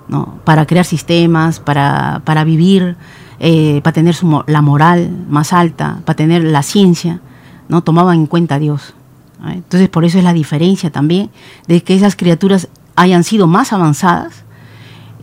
[0.08, 0.38] ¿no?
[0.44, 2.96] para crear sistemas, para, para vivir,
[3.38, 7.20] eh, para tener la moral más alta, para tener la ciencia,
[7.68, 7.82] ¿no?
[7.82, 8.94] tomaban en cuenta a Dios.
[9.48, 11.30] Entonces por eso es la diferencia también
[11.66, 14.44] de que esas criaturas hayan sido más avanzadas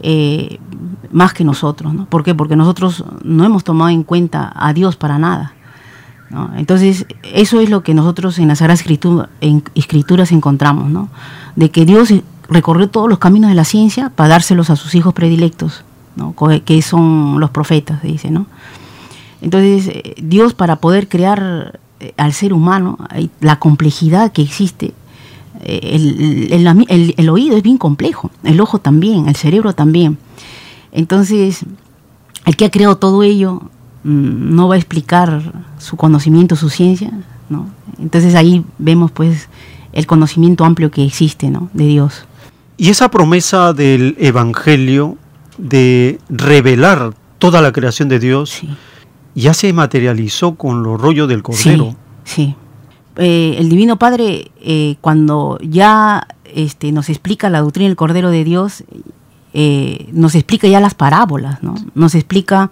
[0.02, 0.60] eh,
[1.12, 1.94] más que nosotros.
[1.94, 2.06] ¿no?
[2.06, 2.36] ¿Por qué?
[2.36, 5.54] Porque nosotros no hemos tomado en cuenta a Dios para nada.
[6.58, 8.84] Entonces, eso es lo que nosotros en las Sagradas
[9.76, 11.08] Escrituras encontramos, ¿no?
[11.56, 12.14] de que Dios
[12.50, 15.86] recorrió todos los caminos de la ciencia para dárselos a sus hijos predilectos,
[16.16, 16.36] ¿no?
[16.66, 18.30] Que son los profetas, dice.
[18.30, 18.46] ¿no?
[19.42, 22.98] Entonces, eh, Dios para poder crear eh, al ser humano,
[23.40, 24.94] la complejidad que existe,
[25.64, 29.74] eh, el, el- el- el- el oído es bien complejo, el ojo también, el cerebro
[29.74, 30.18] también.
[30.92, 31.66] Entonces,
[32.46, 33.62] el que ha creado todo ello
[34.04, 37.12] mm, no va a explicar su conocimiento, su ciencia,
[37.50, 37.68] ¿no?
[38.00, 39.50] Entonces ahí vemos pues
[39.94, 41.70] el conocimiento amplio que existe, ¿no?
[41.74, 42.26] De Dios.
[42.78, 45.18] Y esa promesa del Evangelio
[45.58, 48.62] de revelar toda la creación de Dios
[49.38, 51.96] ya se materializó con los rollos del Cordero.
[52.24, 52.56] Sí.
[53.18, 58.44] Eh, el Divino Padre, eh, cuando ya este, nos explica la doctrina del Cordero de
[58.44, 58.84] Dios,
[59.54, 61.76] eh, nos explica ya las parábolas, ¿no?
[61.94, 62.72] Nos explica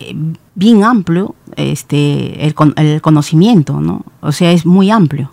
[0.00, 0.14] eh,
[0.54, 4.04] bien amplio este, el, el conocimiento, ¿no?
[4.20, 5.32] O sea, es muy amplio.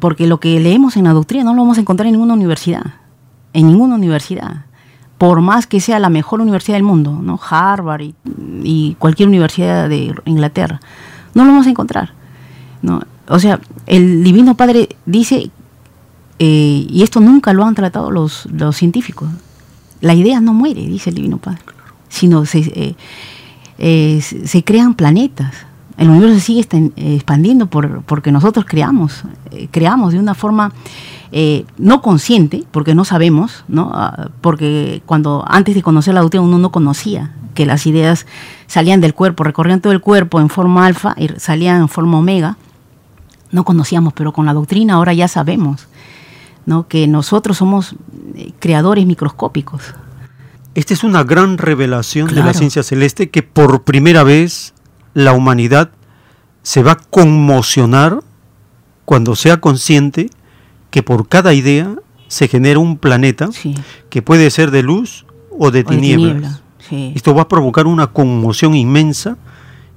[0.00, 2.84] Porque lo que leemos en la doctrina no lo vamos a encontrar en ninguna universidad.
[3.52, 4.66] En ninguna universidad.
[5.18, 7.38] Por más que sea la mejor universidad del mundo, ¿no?
[7.48, 8.02] Harvard
[8.62, 10.80] y, cualquier universidad de Inglaterra.
[11.34, 12.12] No lo vamos a encontrar.
[12.82, 13.00] ¿no?
[13.28, 15.50] O sea, el Divino Padre dice,
[16.38, 19.28] eh, y esto nunca lo han tratado los, científicos,
[20.00, 21.60] la idea no muere, dice el Divino Padre,
[22.08, 22.96] sino se, eh,
[23.78, 25.54] eh, se crean planetas.
[25.96, 26.66] El universo sigue
[26.96, 29.22] expandiendo por, porque nosotros creamos,
[29.70, 30.72] creamos de una forma
[31.36, 33.90] eh, no consciente, porque no sabemos, ¿no?
[33.92, 38.24] Ah, porque cuando antes de conocer la doctrina uno no conocía que las ideas
[38.68, 42.56] salían del cuerpo, recorrían todo el cuerpo en forma alfa y salían en forma omega,
[43.50, 45.88] no conocíamos, pero con la doctrina ahora ya sabemos
[46.66, 46.86] ¿no?
[46.86, 47.96] que nosotros somos
[48.36, 49.82] eh, creadores microscópicos.
[50.76, 54.72] Esta es una gran revelación de la ciencia celeste que por primera vez
[55.14, 55.90] la humanidad
[56.62, 58.20] se va a conmocionar
[59.04, 60.30] cuando sea consciente
[60.94, 61.92] que por cada idea
[62.28, 63.50] se genera un planeta
[64.10, 66.32] que puede ser de luz o de O de tinieblas.
[66.32, 67.12] tiniebla, sí.
[67.16, 69.36] Esto va a provocar una conmoción inmensa.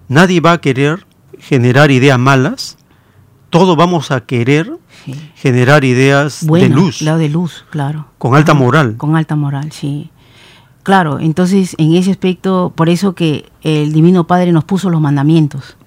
[0.07, 1.06] Nadie va a querer
[1.38, 2.80] generar ideas malas.
[3.52, 4.72] Todos vamos a querer
[5.36, 8.07] generar ideas de luz, la de luz, claro.
[8.18, 8.98] con alta moral.
[8.98, 10.10] Con alta moral, sí.
[10.82, 15.78] Claro, entonces en ese aspecto, por eso que el Divino Padre nos puso los mandamientos.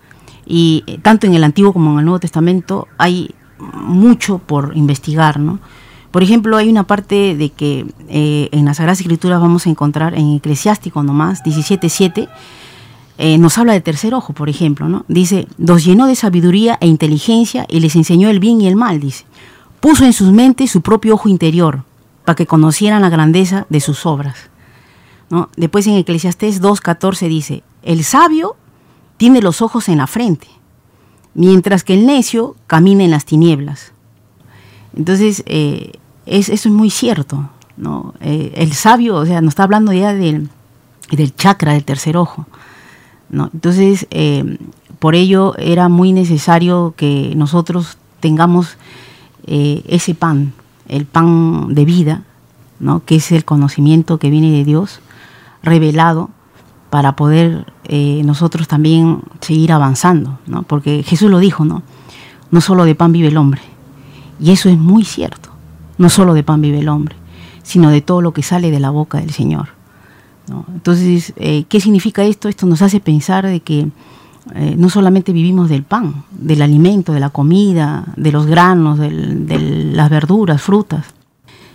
[0.46, 3.34] Y eh, tanto en el Antiguo como en el Nuevo Testamento hay
[3.74, 5.58] mucho por investigar, ¿no?
[6.10, 10.14] Por ejemplo, hay una parte de que eh, en las Sagradas Escrituras vamos a encontrar
[10.14, 12.28] en Eclesiástico nomás, 17.7,
[13.18, 15.04] eh, nos habla de tercer ojo, por ejemplo, ¿no?
[15.06, 18.98] Dice, los llenó de sabiduría e inteligencia y les enseñó el bien y el mal,
[18.98, 19.24] dice.
[19.78, 21.84] Puso en sus mentes su propio ojo interior,
[22.24, 24.36] para que conocieran la grandeza de sus obras.
[25.28, 25.48] ¿no?
[25.56, 28.56] Después en Eclesiastés 2.14 dice, el sabio
[29.16, 30.48] tiene los ojos en la frente,
[31.34, 33.92] mientras que el necio camina en las tinieblas.
[34.96, 35.92] Entonces, eh,
[36.26, 37.48] es, eso es muy cierto.
[37.76, 38.14] ¿no?
[38.20, 40.48] Eh, el sabio, o sea, nos está hablando ya del,
[41.10, 42.46] del chakra, del tercer ojo.
[43.30, 43.50] ¿no?
[43.52, 44.58] Entonces, eh,
[44.98, 48.76] por ello era muy necesario que nosotros tengamos
[49.46, 50.52] ese pan,
[50.86, 52.22] el pan de vida,
[52.78, 53.04] ¿no?
[53.04, 55.00] que es el conocimiento que viene de Dios,
[55.62, 56.30] revelado
[56.90, 60.62] para poder eh, nosotros también seguir avanzando, ¿no?
[60.62, 61.82] porque Jesús lo dijo, ¿no?
[62.52, 63.60] no solo de pan vive el hombre,
[64.38, 65.50] y eso es muy cierto,
[65.98, 67.16] no solo de pan vive el hombre,
[67.64, 69.70] sino de todo lo que sale de la boca del Señor.
[70.72, 72.48] Entonces, eh, ¿qué significa esto?
[72.48, 73.88] Esto nos hace pensar de que
[74.54, 79.90] eh, no solamente vivimos del pan, del alimento, de la comida, de los granos, de
[79.92, 81.06] las verduras, frutas,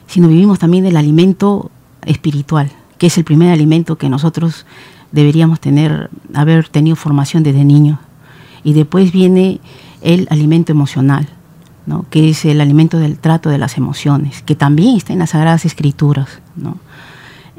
[0.08, 1.72] sino vivimos también del alimento
[2.06, 4.66] espiritual, que es el primer alimento que nosotros
[5.16, 7.98] deberíamos tener, haber tenido formación desde niños.
[8.64, 9.60] Y después viene
[10.02, 11.28] el alimento emocional,
[11.88, 12.06] ¿no?
[12.10, 15.66] que es el alimento del trato de las emociones, que también está en las Sagradas
[15.66, 16.28] Escrituras.
[16.56, 16.78] ¿no?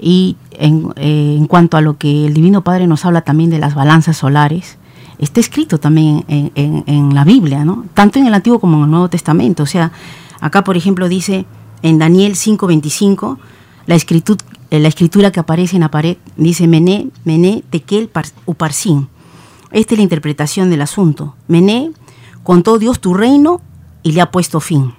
[0.01, 3.59] Y en, eh, en cuanto a lo que el Divino Padre nos habla también de
[3.59, 4.77] las balanzas solares,
[5.19, 7.87] está escrito también en, en- en la Biblia, ¿no?
[7.95, 9.63] Tanto en el Antiguo como en el Nuevo Testamento.
[9.63, 9.91] O sea,
[10.41, 11.47] acá, por ejemplo, dice
[11.83, 13.39] en Daniel 5:25,
[13.87, 18.27] la, escritu- eh, la escritura que aparece en la pared dice Mené, Mené, Tekel, Par-
[18.47, 19.09] Uparsin.
[19.71, 21.35] Esta es la interpretación del asunto.
[21.49, 21.93] Mené,
[22.43, 23.61] contó Dios tu reino
[24.03, 24.93] y le ha puesto fin.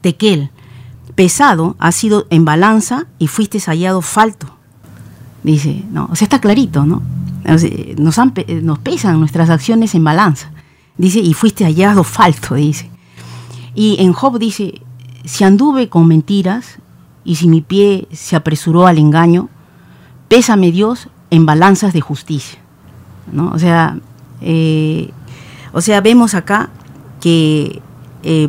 [0.00, 0.50] Tekel,
[1.14, 4.48] pesado has sido en balanza y fuiste hallado falto.
[5.42, 7.02] Dice, no, o sea, está clarito, ¿no?
[7.98, 8.32] Nos, han
[8.62, 10.52] nos pesan nuestras acciones en balanza.
[10.96, 12.88] Dice, y fuiste hallado falto, dice.
[13.74, 14.82] Y en Job dice,
[15.24, 16.78] si anduve con mentiras
[17.24, 19.48] y si mi pie se apresuró al engaño,
[20.28, 22.58] pésame Dios en balanzas de justicia.
[23.30, 23.50] ¿no?
[23.50, 23.98] O sea,
[24.40, 25.10] eh,
[25.72, 26.70] o sea, vemos acá
[27.20, 27.80] que
[28.24, 28.48] eh,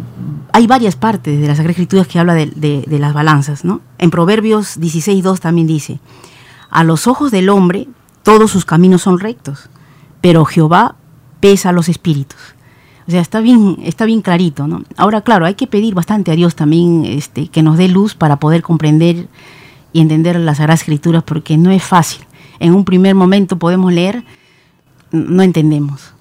[0.52, 3.82] hay varias partes de las Sagradas Escrituras que habla de, de- las balanzas, ¿no?
[3.98, 6.00] En Proverbios 16.2 también dice,
[6.70, 7.88] a los ojos del hombre
[8.24, 9.70] todos sus caminos son rectos,
[10.22, 10.96] pero Jehová
[11.40, 12.40] pesa los espíritus.
[13.08, 14.84] O sea, está bien, está bien clarito, ¿no?
[14.98, 18.38] Ahora, claro, hay que pedir bastante a Dios también este, que nos dé luz para
[18.38, 19.28] poder comprender
[19.92, 22.24] y entender las Sagradas Escrituras, porque no es fácil.
[22.60, 24.24] En un primer momento podemos leer,
[25.12, 26.14] no entendemos,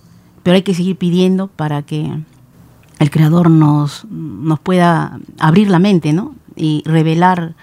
[0.43, 2.13] pero hay que seguir pidiendo para que
[2.99, 6.35] el Creador nos, nos pueda abrir la mente, ¿no?
[6.57, 7.55] Y revelar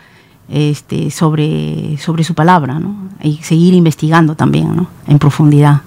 [0.49, 3.09] este, sobre, sobre su palabra, ¿no?
[3.21, 4.87] Y seguir investigando también, ¿no?
[5.07, 5.81] En profundidad.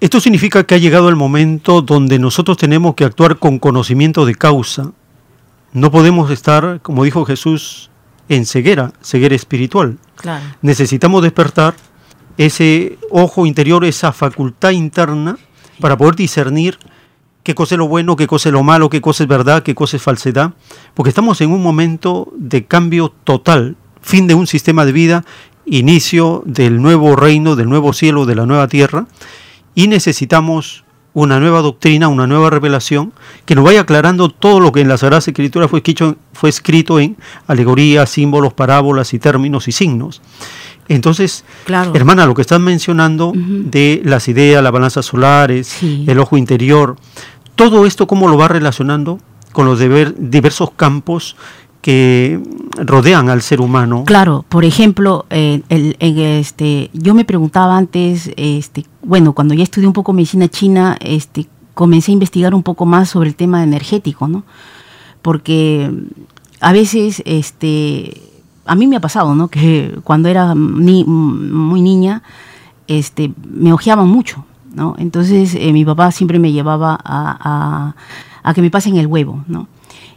[0.00, 4.34] Esto significa que ha llegado el momento donde nosotros tenemos que actuar con conocimiento de
[4.34, 4.92] causa.
[5.72, 7.90] No podemos estar, como dijo Jesús,
[8.30, 9.98] en ceguera, ceguera espiritual.
[10.16, 10.44] Claro.
[10.62, 11.74] Necesitamos despertar
[12.38, 15.36] ese ojo interior, esa facultad interna,
[15.80, 16.78] para poder discernir
[17.42, 19.74] qué cosa es lo bueno, qué cosa es lo malo, qué cosa es verdad, qué
[19.74, 20.52] cosa es falsedad,
[20.94, 25.24] porque estamos en un momento de cambio total, fin de un sistema de vida,
[25.66, 29.06] inicio del nuevo reino, del nuevo cielo, de la nueva tierra,
[29.74, 33.12] y necesitamos una nueva doctrina, una nueva revelación
[33.44, 37.00] que nos vaya aclarando todo lo que en la Sagrada Escritura fue escrito, fue escrito
[37.00, 37.16] en
[37.48, 40.22] alegorías, símbolos, parábolas y términos y signos.
[40.88, 41.92] Entonces, Claro.
[41.94, 46.96] hermana, lo que están mencionando de las ideas, las balanzas solares, el ojo interior,
[47.56, 49.18] todo esto cómo lo va relacionando
[49.52, 51.36] con los deber- diversos campos
[51.82, 52.42] que
[52.76, 54.04] rodean al ser humano.
[54.06, 59.86] Claro, por ejemplo, eh, el- este, yo me preguntaba antes, este, bueno, cuando ya estudié
[59.86, 64.28] un poco medicina china, este, comencé a investigar un poco más sobre el tema energético,
[64.28, 64.44] ¿no?
[65.22, 65.90] Porque
[66.60, 68.20] a veces, este,
[68.66, 69.48] a mí me ha pasado, ¿no?
[69.50, 72.22] Que cuando era ni- muy niña,
[72.88, 74.44] este, me ojeaban mucho,
[74.74, 74.94] ¿no?
[74.98, 77.94] Entonces eh, mi papá siempre me llevaba a, a-
[78.42, 79.66] a que me pasen el huevo, ¿no?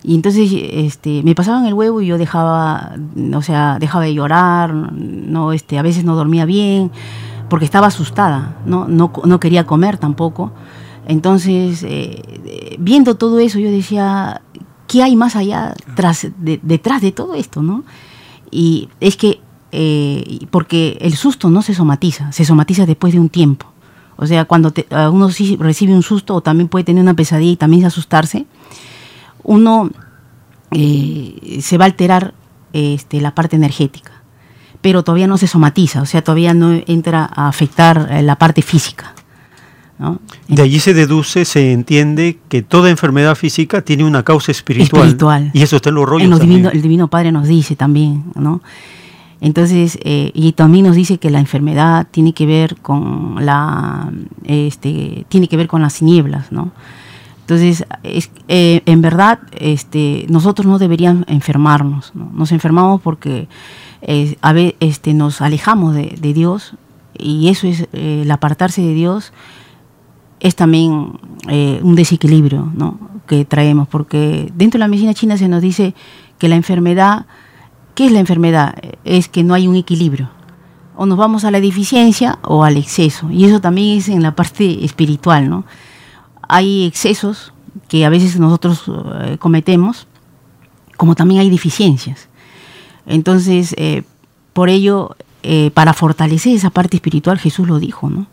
[0.03, 2.93] Y entonces este, me pasaban el huevo y yo dejaba,
[3.33, 6.91] o sea, dejaba de llorar, no, este, a veces no dormía bien,
[7.49, 10.51] porque estaba asustada, no, no, no quería comer tampoco.
[11.07, 14.41] Entonces, eh, viendo todo eso, yo decía,
[14.87, 17.83] ¿qué hay más allá, tras, de- detrás de todo esto, no?
[18.51, 19.39] Y es que,
[19.71, 23.67] eh, porque el susto no se somatiza, se somatiza después de un tiempo.
[24.17, 27.51] O sea, cuando te- uno sí recibe un susto o también puede tener una pesadilla
[27.53, 28.45] y también asustarse,
[29.43, 29.89] uno
[30.71, 32.33] eh, se va a alterar
[32.73, 34.11] este, la parte energética,
[34.81, 38.61] pero todavía no se somatiza, o sea, todavía no entra a afectar eh, la parte
[38.61, 39.13] física.
[39.99, 40.19] ¿no?
[40.47, 45.03] De allí se deduce, se entiende que toda enfermedad física tiene una causa espiritual.
[45.03, 45.51] Espiritual.
[45.53, 48.23] Y eso está en los rollos En los divino- el Divino Padre nos dice también,
[48.35, 48.61] ¿no?
[49.39, 54.09] Entonces, eh, y también nos dice que la enfermedad tiene que ver con la,
[54.45, 56.71] este, tiene que ver con las tinieblas, ¿no?
[57.43, 62.31] Entonces, es, eh, en verdad, este, nosotros no deberíamos enfermarnos, ¿no?
[62.33, 63.49] Nos enfermamos porque
[64.01, 66.75] eh, a ve- este, nos alejamos de, Dios
[67.17, 69.33] y eso es eh, el apartarse de Dios
[70.39, 71.19] es también
[71.83, 72.97] un desequilibrio ¿no?
[73.27, 75.93] que traemos, porque dentro de la medicina china se nos dice
[76.37, 77.25] que la enfermedad,
[77.95, 78.75] ¿qué es la enfermedad?
[79.05, 80.29] Es que no hay un equilibrio.
[80.97, 83.29] O nos vamos a la deficiencia o al exceso.
[83.31, 85.63] Y eso también es en la parte espiritual, ¿no?
[86.55, 87.51] Hay excesos
[87.87, 90.07] que a veces nosotros eh, cometemos,
[90.97, 92.29] como también hay deficiencias.
[93.07, 94.03] Entonces, eh,
[94.53, 98.27] por ello, eh, para fortalecer esa parte espiritual, Jesús lo dijo, ¿no?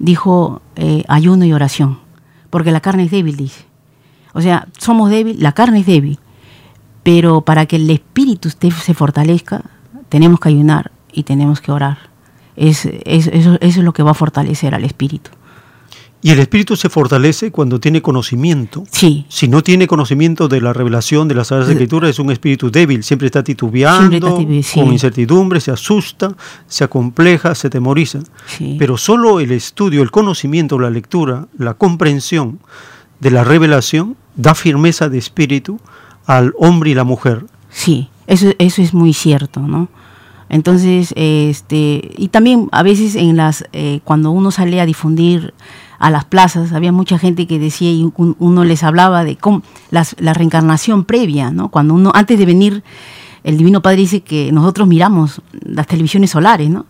[0.00, 0.62] Dijo
[1.08, 1.98] ayuno y oración,
[2.50, 3.64] porque la carne es débil, dice.
[4.32, 6.18] O sea, somos débiles, la carne es débil,
[7.02, 9.62] pero para que el espíritu se fortalezca,
[10.08, 11.98] tenemos que ayunar y tenemos que orar.
[12.56, 15.30] Es, es- eso, eso es lo que va a fortalecer al espíritu.
[16.22, 18.84] Y el espíritu se fortalece cuando tiene conocimiento.
[18.90, 19.24] Sí.
[19.28, 23.02] Si no tiene conocimiento de la revelación de las Sagradas Escrituras, es un espíritu débil,
[23.02, 24.80] siempre está titubeando, Siempre está sí.
[24.80, 26.34] con incertidumbre, se asusta,
[26.66, 28.20] se acompleja, se temoriza.
[28.46, 28.76] Sí.
[28.78, 32.58] Pero solo el estudio, el conocimiento, la lectura, la comprensión
[33.20, 35.80] de la revelación da firmeza de espíritu
[36.26, 37.46] al hombre y la mujer.
[37.70, 39.88] Sí, eso, eso es muy cierto, ¿no?
[40.50, 45.54] Entonces, este, y también a veces en las, eh, cuando uno sale a difundir
[46.00, 49.62] a las plazas, había mucha gente que decía y un- uno les hablaba de cómo,
[49.90, 51.68] la reencarnación previa, ¿no?
[51.68, 52.82] Cuando uno, antes de venir,
[53.44, 56.86] el Divino Padre dice que nosotros miramos las televisiones solares, ¿no?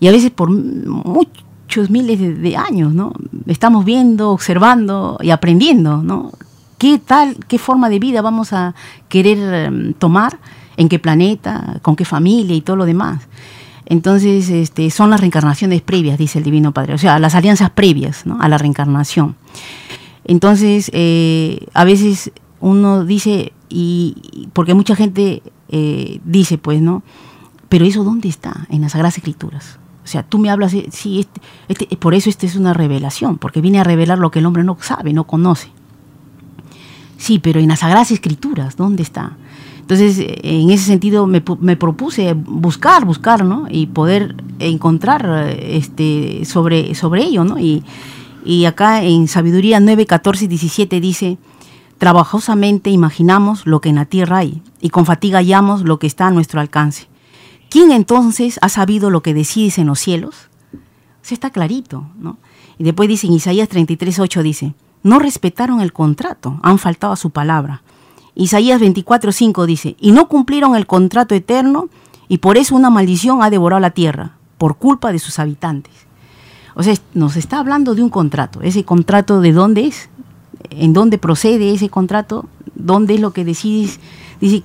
[0.00, 3.12] Y a veces por muchos miles de, de años, ¿no?
[3.46, 6.32] Estamos viendo, observando y aprendiendo, ¿no?
[6.78, 8.74] ¿Qué tal, qué forma de vida vamos a
[9.08, 10.38] querer em, tomar?
[10.76, 11.78] ¿En qué planeta?
[11.82, 13.22] ¿Con qué familia y todo lo demás?
[13.86, 18.24] Entonces, este, son las reencarnaciones previas, dice el Divino Padre, o sea, las alianzas previas
[18.24, 18.38] ¿no?
[18.40, 19.36] a la reencarnación.
[20.24, 27.02] Entonces, eh, a veces uno dice, y porque mucha gente eh, dice, pues, ¿no?
[27.68, 28.66] Pero eso dónde está?
[28.70, 29.78] En las Sagradas Escrituras.
[30.02, 33.60] O sea, tú me hablas, sí, este, este- por eso esta es una revelación, porque
[33.60, 35.68] viene a revelar lo que el hombre no sabe, no conoce.
[37.16, 39.36] Sí, pero en las Sagradas Escrituras, ¿dónde está?
[39.84, 43.66] Entonces, en ese sentido me, pu- me propuse buscar, buscar, ¿no?
[43.70, 47.58] Y poder encontrar este, sobre, sobre ello, ¿no?
[47.58, 47.84] Y,
[48.46, 51.36] y acá en Sabiduría 9, 14 y 17 dice,
[51.98, 56.28] trabajosamente imaginamos lo que en la tierra hay y con fatiga hallamos lo que está
[56.28, 57.06] a nuestro alcance.
[57.68, 60.48] ¿Quién entonces ha sabido lo que decides en los cielos?
[61.20, 62.38] Se está clarito, ¿no?
[62.78, 67.16] Y después dice en Isaías 33, 8 dice, no respetaron el contrato, han faltado a
[67.16, 67.82] su palabra.
[68.34, 71.88] Isaías 24, 5 dice, y no cumplieron el contrato eterno,
[72.28, 75.92] y por eso una maldición ha devorado la tierra, por culpa de sus habitantes.
[76.74, 78.60] O sea, nos está hablando de un contrato.
[78.62, 80.08] ¿Ese contrato de dónde es?
[80.70, 82.46] ¿En dónde procede ese contrato?
[82.74, 84.00] ¿Dónde es lo que decides?
[84.40, 84.64] Dice,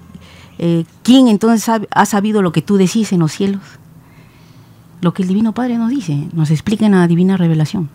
[0.58, 3.62] eh, ¿quién entonces ha sabido lo que tú decís en los cielos?
[5.02, 7.90] Lo que el Divino Padre nos dice, nos explica en la Divina Revelación.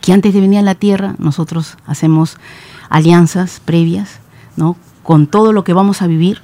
[0.00, 2.38] Que antes de venir a la tierra, nosotros hacemos
[2.88, 4.20] alianzas previas,
[4.58, 4.76] ¿no?
[5.02, 6.40] Con todo lo que vamos a vivir.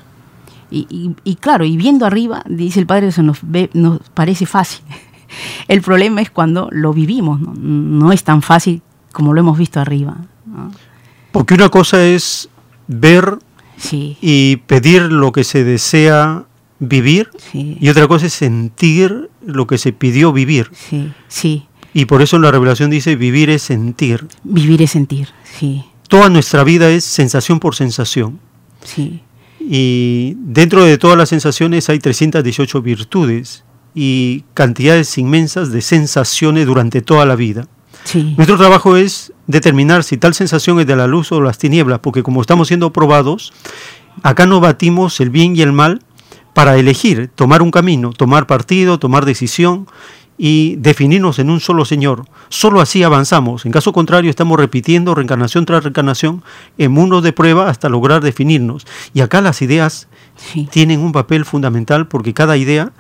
[0.71, 4.47] Y, y- y claro, y viendo arriba, dice el Padre, eso nos, ve- nos parece
[4.47, 4.83] fácil.
[5.69, 7.55] El problema es cuando lo vivimos, ¿no?
[7.57, 8.83] No es tan fácil
[9.13, 10.17] como lo hemos visto arriba.
[10.47, 10.71] ¿no?
[11.33, 12.49] Porque una cosa es
[12.87, 13.39] ver
[13.77, 14.17] Sí.
[14.21, 16.45] y pedir lo que se desea
[16.79, 17.77] vivir Sí.
[17.81, 20.71] y otra cosa es sentir lo que se pidió vivir.
[20.73, 21.67] Sí, sí.
[21.93, 24.27] Y por eso en la revelación dice vivir es sentir.
[24.45, 25.29] Vivir es sentir,
[25.59, 28.41] sí, Toda nuestra vida es sensación por sensación.
[28.85, 29.23] sí.
[29.67, 33.65] Y dentro de todas las sensaciones hay 318 virtudes
[33.95, 37.67] y cantidades inmensas de sensaciones durante toda la vida.
[38.05, 38.35] Sí.
[38.37, 42.23] Nuestro trabajo es determinar si tal sensación es de la luz o las tinieblas, porque
[42.23, 43.55] como estamos siendo probados,
[44.23, 46.03] acá no batimos el bien y el mal
[46.53, 49.87] para elegir, tomar un camino, tomar partido, tomar decisión
[50.37, 52.25] y definirnos en un solo Señor.
[52.49, 53.65] Solo así avanzamos.
[53.65, 56.43] En caso contrario, estamos repitiendo reencarnación tras reencarnación
[56.79, 58.87] en mundos de prueba hasta lograr definirnos.
[59.13, 60.09] Y acá las ideas
[60.71, 62.93] tienen un papel fundamental porque cada idea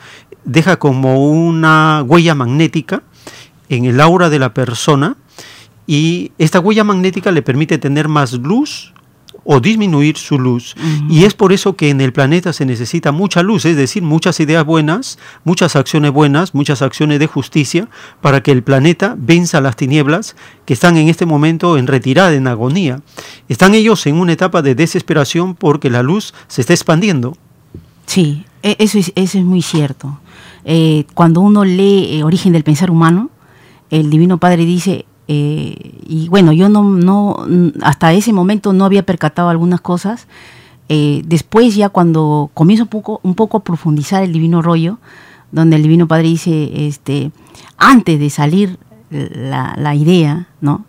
[0.45, 3.03] deja como una huella magnética
[3.69, 5.17] en el aura de la persona
[5.87, 8.95] y esta huella magnética le permite tener más luz
[9.45, 10.75] o disminuir su luz.
[11.09, 14.41] Y es por eso que en el planeta se necesita mucha luz, es decir, muchas
[14.41, 17.89] ideas buenas, muchas acciones buenas, muchas acciones de justicia,
[18.21, 22.47] para que el planeta venza las tinieblas que están en este momento en retirada, en
[22.47, 23.01] agonía.
[23.49, 27.37] Están ellos en una etapa de desesperación porque la luz se está expandiendo.
[28.07, 30.21] Sí, e- eso es, eso es muy cierto.
[30.65, 33.31] Eh, cuando uno lee eh, Origen del Pensar Humano,
[33.91, 37.47] el Divino Padre dice, eh, y bueno, yo no, no,
[37.83, 40.27] hasta ese momento no había percatado algunas cosas.
[40.89, 44.99] Eh, después ya cuando comienzo un poco, un poco a profundizar el Divino Rollo,
[45.51, 47.31] donde el Divino Padre dice, este,
[47.79, 48.79] antes de salir
[49.11, 50.85] la, la idea, ¿no?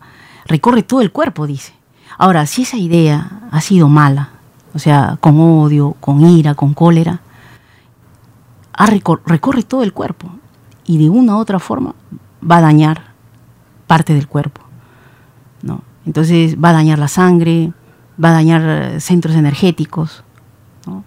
[0.48, 1.74] Recorre todo el cuerpo, dice.
[2.18, 4.30] Ahora, si esa idea ha sido mala,
[4.74, 7.22] o sea, con odio, con ira, con cólera,
[8.74, 10.30] ha recor- recorre todo el cuerpo
[10.86, 11.96] y de una u otra forma
[12.50, 13.15] va a dañar
[13.88, 14.62] parte del cuerpo.
[15.62, 15.82] ¿no?
[16.06, 17.72] Entonces va a dañar la sangre,
[18.24, 18.62] va a dañar
[18.96, 20.24] eh, centros energéticos.
[20.86, 21.04] ¿no?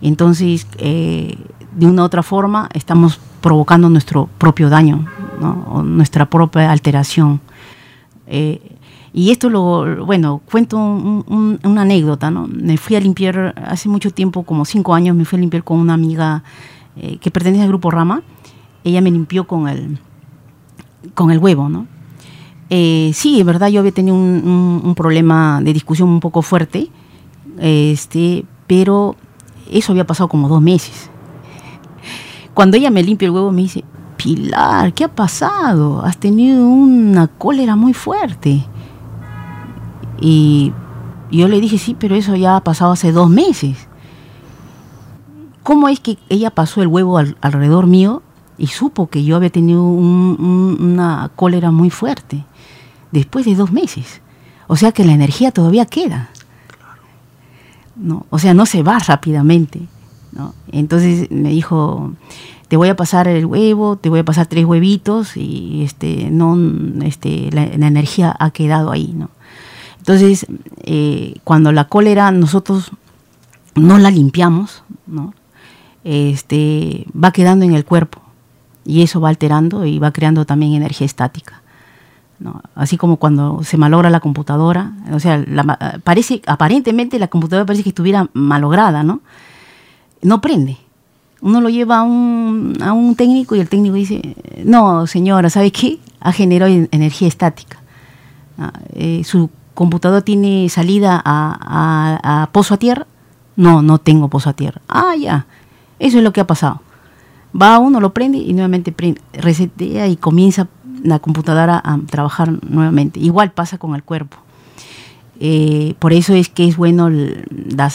[0.00, 1.38] Entonces, eh,
[1.76, 5.06] de una u otra forma, estamos provocando nuestro propio daño,
[5.40, 5.82] ¿no?
[5.84, 7.40] nuestra propia alteración.
[8.26, 8.76] Eh,
[9.12, 12.46] y esto lo, bueno, cuento un- un- una anécdota, ¿no?
[12.46, 15.78] Me fui a limpiar hace mucho tiempo, como cinco años, me fui a limpiar con
[15.78, 16.44] una amiga
[17.20, 18.22] que pertenece al grupo Rama.
[18.84, 19.98] Ella me limpió con el,
[21.14, 21.86] con el huevo, ¿no?
[22.70, 26.88] Eh, sí, es verdad, yo había tenido un, problema de discusión un poco fuerte,
[27.58, 29.16] este, pero
[29.70, 31.10] eso había pasado como dos meses.
[32.54, 33.84] Cuando ella me limpia el huevo me dice,
[34.16, 36.04] Pilar, ¿qué ha pasado?
[36.04, 38.64] Has tenido una cólera muy fuerte.
[40.20, 40.72] Y
[41.30, 43.88] yo le dije, sí, pero eso ya ha pasado hace dos meses.
[45.62, 48.22] ¿Cómo es que ella pasó el huevo al- alrededor mío
[48.60, 52.44] y supo que yo había tenido un- un- una cólera muy fuerte
[53.10, 54.20] después de dos meses?
[54.68, 56.28] O sea que la energía todavía queda.
[57.96, 58.26] ¿no?
[58.30, 59.80] O sea, no se va rápidamente.
[60.32, 60.54] ¿no?
[60.70, 62.12] Entonces me dijo,
[62.68, 66.56] te voy a pasar el huevo, te voy a pasar tres huevitos y este, no,
[67.02, 69.12] este, la, la energía ha quedado ahí.
[69.14, 69.30] ¿no?
[69.98, 70.46] Entonces,
[70.84, 72.90] eh, cuando la cólera nosotros
[73.74, 75.34] no la limpiamos, ¿no?
[76.04, 78.20] este, va quedando en el cuerpo
[78.90, 81.62] y eso va alterando y va creando también energía estática.
[82.38, 82.62] ¿no?
[82.74, 87.66] Así como cuando se malogra la computadora, o sea, la ma- parece, aparentemente la computadora
[87.66, 89.20] parece que estuviera malograda, ¿no?
[90.22, 90.78] No prende.
[91.42, 95.70] Uno lo lleva a un, a un técnico y el técnico dice, no, señora, ¿sabe
[95.70, 95.98] qué?
[96.20, 97.78] Ha generado en- energía estática.
[98.58, 101.56] Ah, eh, ¿Su computador tiene salida a,
[102.22, 103.06] a- a pozo a tierra?
[103.56, 104.80] No, no tengo pozo a tierra.
[104.88, 105.46] Ah, ya.
[105.98, 106.80] Eso es lo que ha pasado.
[107.60, 110.68] Va uno, lo prende y nuevamente prende, resetea y comienza
[111.02, 113.18] la computadora a trabajar nuevamente.
[113.20, 114.36] Igual pasa con el cuerpo.
[115.40, 117.44] Eh, por eso es que es bueno el-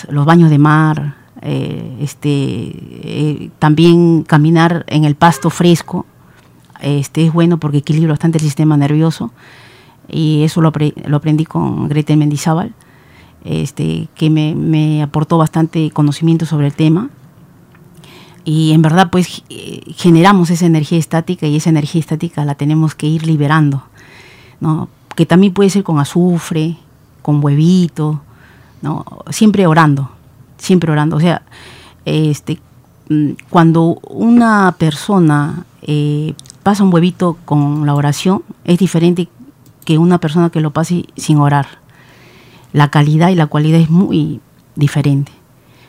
[0.09, 6.05] los baños de mar, eh, este, eh, también caminar en el pasto fresco.
[6.81, 9.31] Este es bueno porque equilibra bastante el sistema nervioso
[10.09, 10.71] y eso lo,
[11.07, 12.73] lo aprendí con Gretel Mendizábal,
[13.43, 17.09] este, que me, me aportó bastante conocimiento sobre el tema
[18.45, 22.93] y en verdad pues eh, generamos esa energía estática y esa energía estática la tenemos
[22.93, 23.83] que ir liberando,
[24.61, 24.87] ¿no?
[25.15, 26.77] que también puede ser con azufre,
[27.23, 28.21] con huevito,
[28.83, 29.03] ¿no?
[29.31, 30.11] siempre orando,
[30.57, 31.15] siempre orando.
[31.15, 31.41] O sea,
[32.05, 32.59] este,
[33.09, 39.27] mm, cuando una persona eh, pasa un huevito con la oración, es diferente
[39.85, 41.67] que una persona que lo pase sin orar.
[42.73, 44.39] La calidad y la cualidad es muy
[44.75, 45.31] diferente.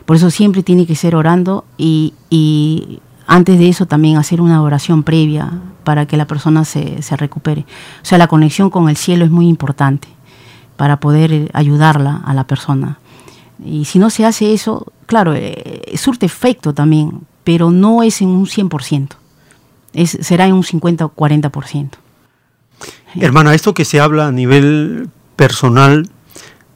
[0.07, 2.13] Por eso siempre tiene que ser orando y,
[3.27, 5.51] antes de eso también hacer una oración previa
[5.83, 7.65] para que la persona se, recupere.
[8.01, 10.07] O sea, la conexión con el cielo es muy importante
[10.77, 12.99] para poder eh, ayudarla a la persona.
[13.61, 18.29] Y si no se hace eso, claro, eh, surte efecto también, pero no es en
[18.29, 19.09] un 100%,
[19.91, 21.89] es, será en un 50 o 40%.
[23.15, 26.09] Hermana, esto que se habla a nivel personal,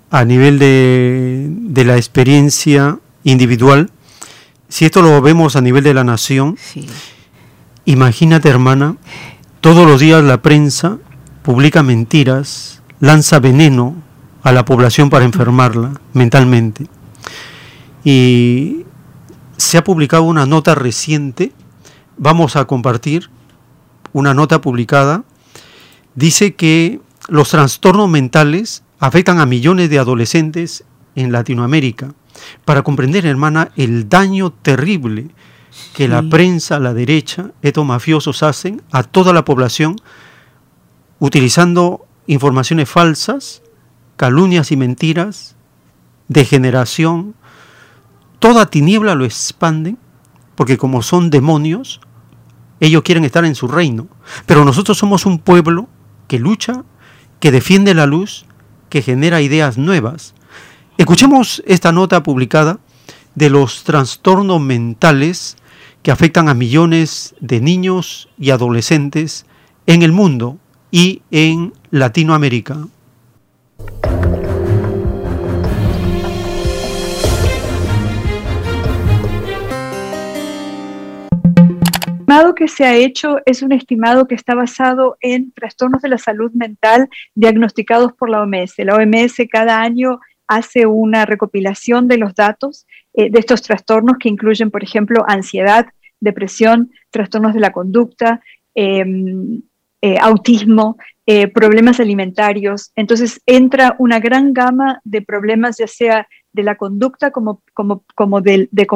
[0.10, 3.90] a nivel de la experiencia individual,
[4.70, 6.58] si esto lo vemos a nivel de la nación,
[7.86, 8.96] imagínate hermana,
[9.60, 10.98] todos los días la prensa
[11.44, 13.96] publica mentiras, lanza veneno
[14.44, 16.88] a la población para enfermarla mentalmente.
[18.04, 18.86] Y
[19.58, 21.52] se ha publicado una nota reciente,
[22.18, 23.30] vamos a compartir
[24.14, 25.24] una nota publicada,
[26.16, 30.84] dice que los trastornos mentales afectan a millones de adolescentes
[31.16, 32.14] en Latinoamérica.
[32.66, 35.30] Para comprender, hermana, el daño terrible
[35.94, 39.96] que la prensa, la derecha, estos mafiosos hacen a toda la población
[41.20, 43.62] utilizando informaciones falsas,
[44.18, 45.56] calumnias y mentiras,
[46.28, 47.36] degeneración,
[48.40, 49.98] toda tiniebla lo expanden,
[50.56, 52.02] porque como son demonios,
[52.80, 54.08] ellos quieren estar en su reino.
[54.46, 55.88] Pero nosotros somos un pueblo
[56.28, 56.84] que lucha,
[57.40, 58.46] que defiende la luz,
[58.90, 60.34] que genera ideas nuevas.
[61.02, 62.78] Escuchemos esta nota publicada
[63.34, 65.58] de los trastornos mentales
[66.04, 69.48] que afectan a millones de niños y adolescentes
[69.88, 70.60] en el mundo
[70.92, 72.86] y en Latinoamérica.
[82.32, 86.18] estimado que se ha hecho es un estimado que está basado en trastornos de la
[86.18, 88.76] salud mental diagnosticados por la OMS.
[88.78, 90.22] La OMS cada año
[90.56, 95.88] hace una recopilación de los datos eh, de estos trastornos que incluyen, por ejemplo, ansiedad,
[96.20, 98.42] depresión, trastornos de la conducta,
[98.76, 99.04] eh,
[100.04, 100.98] eh, autismo,
[101.28, 102.92] eh, problemas alimentarios.
[102.96, 108.42] Entonces entra una gran gama de problemas, ya sea de la conducta como, como, como
[108.42, 108.88] de, de,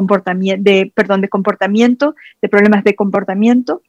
[0.59, 3.83] de, perdón, de comportamiento, de problemas de comportamiento,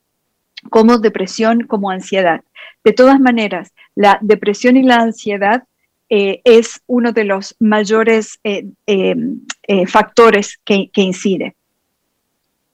[0.68, 2.42] como depresión, como ansiedad.
[2.84, 5.64] De todas maneras, la depresión y la ansiedad
[6.08, 11.56] eh, es uno de los mayores eh, eh, factores que, que incide.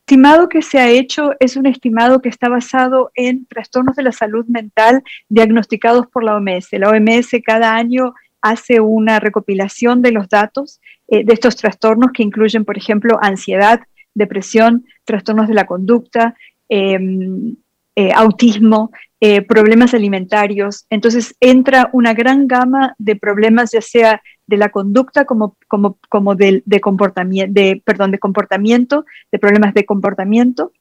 [0.01, 4.13] estimado que se ha hecho es un estimado que está basado en trastornos de la
[4.13, 6.69] salud mental diagnosticados por la OMS.
[6.73, 12.65] La OMS cada año hace una recopilación de los datos de estos trastornos que incluyen,
[12.65, 13.81] por ejemplo, ansiedad,
[14.15, 16.35] depresión, trastornos de la conducta,
[16.69, 17.57] em,
[17.95, 18.91] eh, autismo,
[19.21, 20.87] eh, problemas alimentarios.
[20.89, 26.35] Entonces entra una gran gama de problemas, ya sea de la conducta como, como, como
[26.35, 30.73] de, comportamiento, de, perdón, de comportamiento, de problemas de comportamiento,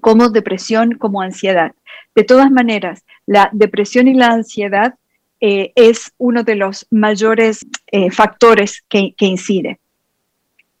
[0.00, 1.72] como depresión, como ansiedad.
[2.14, 4.96] De todas maneras, la depresión y la ansiedad
[5.40, 7.66] eh, es uno de los mayores
[8.10, 9.78] factores que, que incide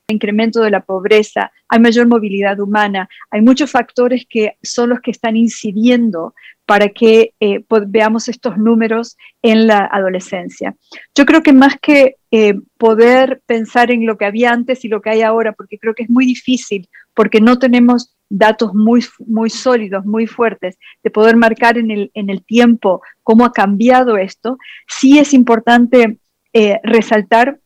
[0.08, 5.10] incremento de la pobreza, hay mayor movilidad humana, hay muchos factores que son los que
[5.10, 6.34] están incidiendo
[6.66, 10.74] para que eh, veamos estos números en la adolescencia.
[11.14, 15.00] Yo creo que más que eh, poder pensar en lo que había antes y lo
[15.00, 19.50] que hay ahora, porque creo que es muy difícil, porque no tenemos datos muy, muy
[19.50, 24.58] sólidos, muy fuertes, de poder marcar en el, en el tiempo cómo ha cambiado esto,
[24.88, 26.18] sí es importante
[26.52, 27.58] eh, resaltar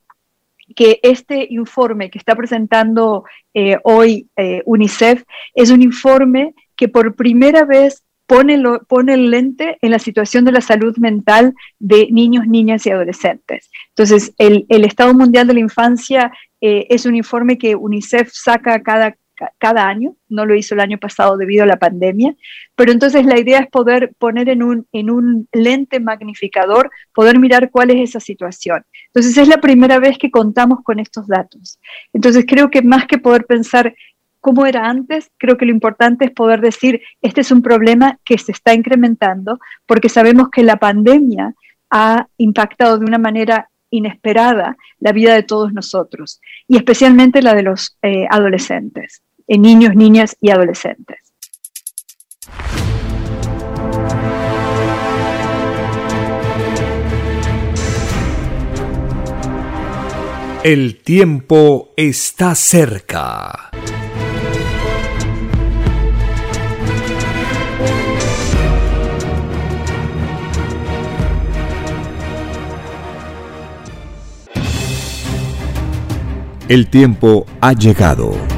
[0.75, 3.25] que este informe que está presentando
[3.55, 5.25] eh, hoy eh, UNICEF
[5.55, 10.61] es un informe que por primera vez pone, el lente en la situación de la
[10.61, 13.71] salud mental de niños, niñas y adolescentes.
[13.89, 16.31] Entonces, el, Estado Mundial de la Infancia
[16.61, 19.17] eh, es un informe que UNICEF saca cada
[19.59, 22.35] cada año, no lo hizo el año pasado debido a la pandemia,
[22.75, 27.71] pero entonces la idea es poder poner en un, en un lente magnificador, poder mirar
[27.71, 28.85] cuál es esa situación.
[29.07, 31.79] Entonces es la primera vez que contamos con estos datos.
[32.13, 33.95] Entonces creo que más que poder pensar
[34.41, 38.39] cómo era antes, creo que lo importante es poder decir, este es un problema que
[38.39, 41.55] se está incrementando, porque sabemos que la pandemia
[41.91, 47.63] ha impactado de una manera inesperada la vida de todos nosotros y especialmente la de
[47.63, 51.17] los eh, adolescentes en niños, niñas y adolescentes.
[60.63, 63.71] El tiempo está cerca.
[76.69, 78.58] El tiempo ha llegado.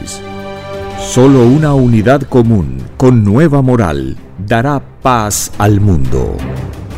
[0.99, 4.15] Solo una unidad común con nueva moral
[4.47, 6.37] dará paz al mundo.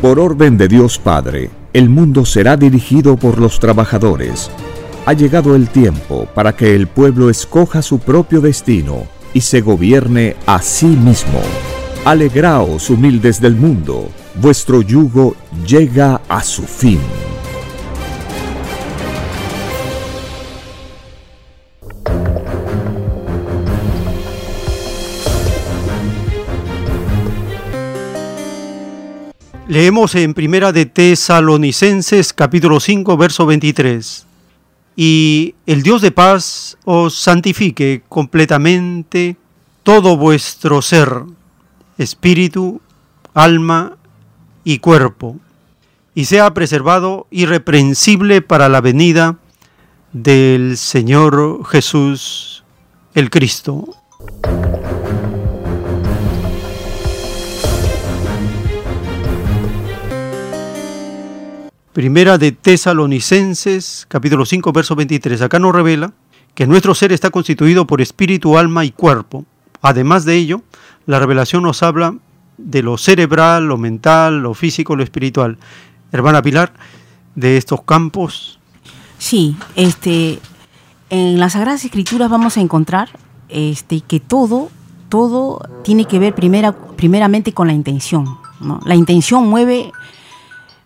[0.00, 4.48] Por orden de Dios Padre, el mundo será dirigido por los trabajadores
[5.08, 10.36] ha llegado el tiempo para que el pueblo escoja su propio destino y se gobierne
[10.44, 11.40] a sí mismo.
[12.04, 15.34] Alegraos, humildes del mundo, vuestro yugo
[15.66, 17.00] llega a su fin.
[29.68, 34.27] Leemos en Primera de Tesalonicenses capítulo 5 verso 23
[35.00, 39.36] y el Dios de paz os santifique completamente
[39.84, 41.22] todo vuestro ser,
[41.98, 42.80] espíritu,
[43.32, 43.96] alma
[44.64, 45.36] y cuerpo,
[46.16, 49.38] y sea preservado irreprensible para la venida
[50.12, 52.64] del Señor Jesús
[53.14, 53.94] el Cristo.
[61.98, 65.42] Primera de Tesalonicenses, capítulo 5, verso 23.
[65.42, 66.12] Acá nos revela
[66.54, 69.44] que nuestro ser está constituido por espíritu, alma y cuerpo.
[69.82, 70.62] Además de ello,
[71.06, 72.14] la revelación nos habla
[72.56, 75.58] de lo cerebral, lo mental, lo físico, lo espiritual.
[76.12, 76.72] Hermana Pilar,
[77.34, 78.60] de estos campos.
[79.18, 80.38] Sí, este,
[81.10, 83.08] en las Sagradas Escrituras vamos a encontrar
[83.48, 84.70] este, que todo,
[85.08, 88.38] todo tiene que ver primera, primeramente con la intención.
[88.86, 89.90] La intención mueve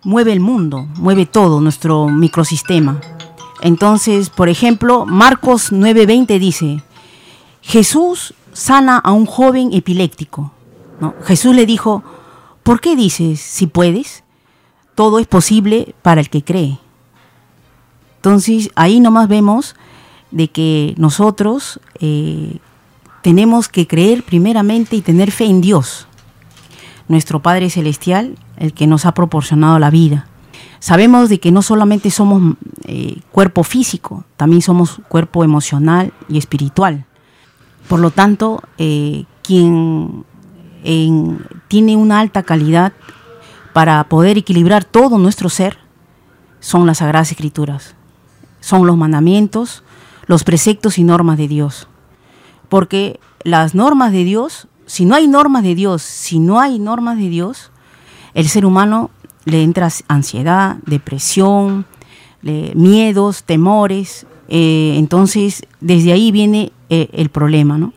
[0.05, 3.01] mueve el mundo, mueve todo nuestro microsistema.
[3.61, 6.83] Entonces, por ejemplo, Marcos 9:20 dice,
[7.63, 10.53] Jesús sana a un joven epiléptico.
[11.01, 11.15] ¿no?
[11.25, 12.03] Jesús le dijo,
[12.63, 14.25] ¿por qué dices si puedes?
[14.95, 16.79] Todo es posible para el que cree.
[18.17, 19.75] Entonces, ahí nomás vemos
[20.31, 22.59] de que nosotros eh,
[23.23, 26.07] tenemos que creer primeramente y tener fe en Dios,
[27.09, 30.27] nuestro Padre Celestial, el que nos ha proporcionado la vida.
[30.79, 37.05] Sabemos de que no solamente somos eh, cuerpo físico, también somos cuerpo emocional y espiritual.
[37.89, 40.25] Por lo tanto, eh, quien
[40.85, 42.93] en- tiene una alta calidad
[43.73, 45.79] para poder equilibrar todo nuestro ser
[46.61, 47.97] son las Sagradas Escrituras,
[48.61, 49.83] son los mandamientos,
[50.27, 51.89] los preceptos y normas de Dios.
[52.69, 57.19] Porque las normas de Dios, si no hay normas de Dios, si no hay normas
[57.19, 57.72] de Dios,
[58.35, 59.11] el ser humano
[59.45, 61.87] le entra ansiedad, depresión,
[62.43, 64.27] miedos, temores.
[64.49, 67.93] eh, entonces, desde ahí viene eh, el problema, ¿no?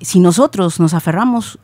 [0.00, 1.58] Si nosotros nos aferramos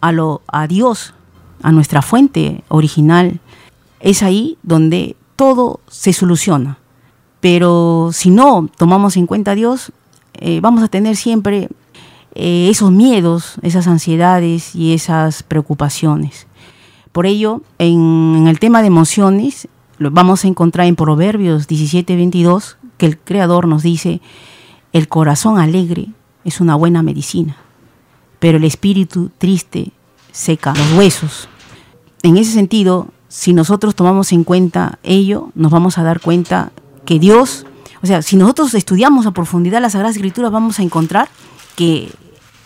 [0.00, 1.14] a, Dios,
[1.62, 3.40] a nuestra fuente original,
[4.00, 6.78] es ahí donde todo se soluciona.
[7.40, 9.92] Pero si no tomamos en cuenta a Dios,
[10.34, 11.68] eh, vamos a tener siempre
[12.38, 16.46] esos miedos, esas ansiedades y esas preocupaciones.
[17.16, 22.76] Por ello, en, el tema de emociones, lo vamos a encontrar en Proverbios 17, 22,
[22.98, 24.20] que el Creador nos dice,
[24.92, 26.08] el corazón alegre
[26.44, 27.56] es una buena medicina,
[28.38, 29.92] pero el espíritu triste
[30.30, 31.48] seca los huesos.
[32.22, 36.70] En ese sentido, si nosotros tomamos en cuenta ello, nos vamos a dar cuenta
[37.06, 37.64] que Dios,
[38.02, 41.30] o sea, si nosotros estudiamos a profundidad las Sagradas Escrituras, vamos a encontrar
[41.76, 42.10] que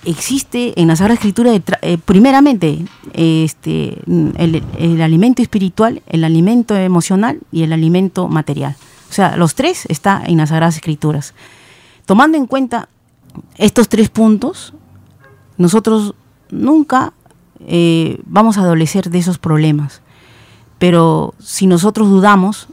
[0.04, 7.40] existe en la Sagrada Escritura, eh, primeramente, este, el, el alimento espiritual, el alimento emocional
[7.52, 8.76] y el alimento material.
[9.10, 11.34] O sea, los tres está en las Sagradas Escrituras.
[12.06, 12.88] Tomando en cuenta
[13.56, 14.72] estos tres puntos,
[15.58, 16.14] nosotros
[16.50, 17.12] nunca
[17.66, 20.00] eh, vamos a adolecer de esos problemas.
[20.78, 22.68] Pero si nosotros dudamos,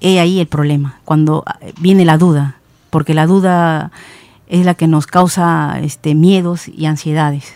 [0.00, 2.56] he ahí el problema, cuando eh, viene la duda,
[2.90, 3.90] porque la duda
[4.50, 7.54] es la que nos causa este, miedos y ansiedades.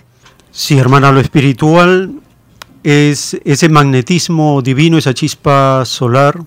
[0.50, 2.12] Sí, hermana, lo espiritual
[2.84, 6.40] es ese magnetismo divino, esa chispa solar,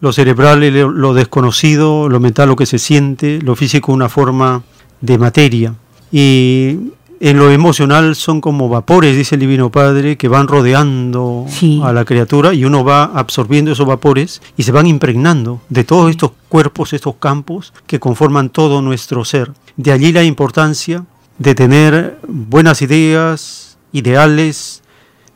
[0.00, 4.62] lo cerebral, lo desconocido, lo mental, lo que se siente, lo físico, una forma
[5.00, 5.74] de materia.
[6.12, 6.92] Y
[7.24, 11.46] en lo emocional son como vapores, dice el Divino Padre, que van rodeando
[11.84, 16.10] a la criatura y uno va absorbiendo esos vapores y se van impregnando de todos
[16.10, 19.52] estos cuerpos, estos campos que conforman todo nuestro ser.
[19.76, 21.04] De allí la importancia
[21.38, 24.82] de tener buenas ideas, ideales,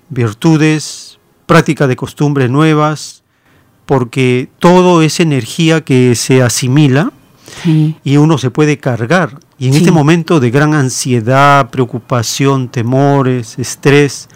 [0.08, 3.22] virtudes, práctica de costumbres nuevas,
[3.86, 7.12] porque todo es energía que se asimila
[8.02, 9.38] y uno se puede cargar.
[9.58, 9.78] Y en Sí.
[9.80, 14.28] este momento de gran ansiedad, preocupación, temores, estrés,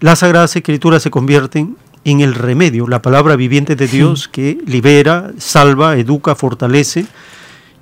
[0.00, 5.30] las Sagradas Escrituras se convierten en el remedio, la palabra viviente de Dios que libera,
[5.38, 7.06] salva, educa, fortalece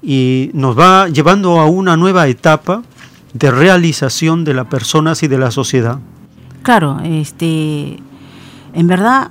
[0.03, 2.83] y nos va llevando a una nueva etapa
[3.33, 5.99] de realización de las personas y de la sociedad.
[6.63, 7.99] Claro, este,
[8.75, 9.31] en verdad,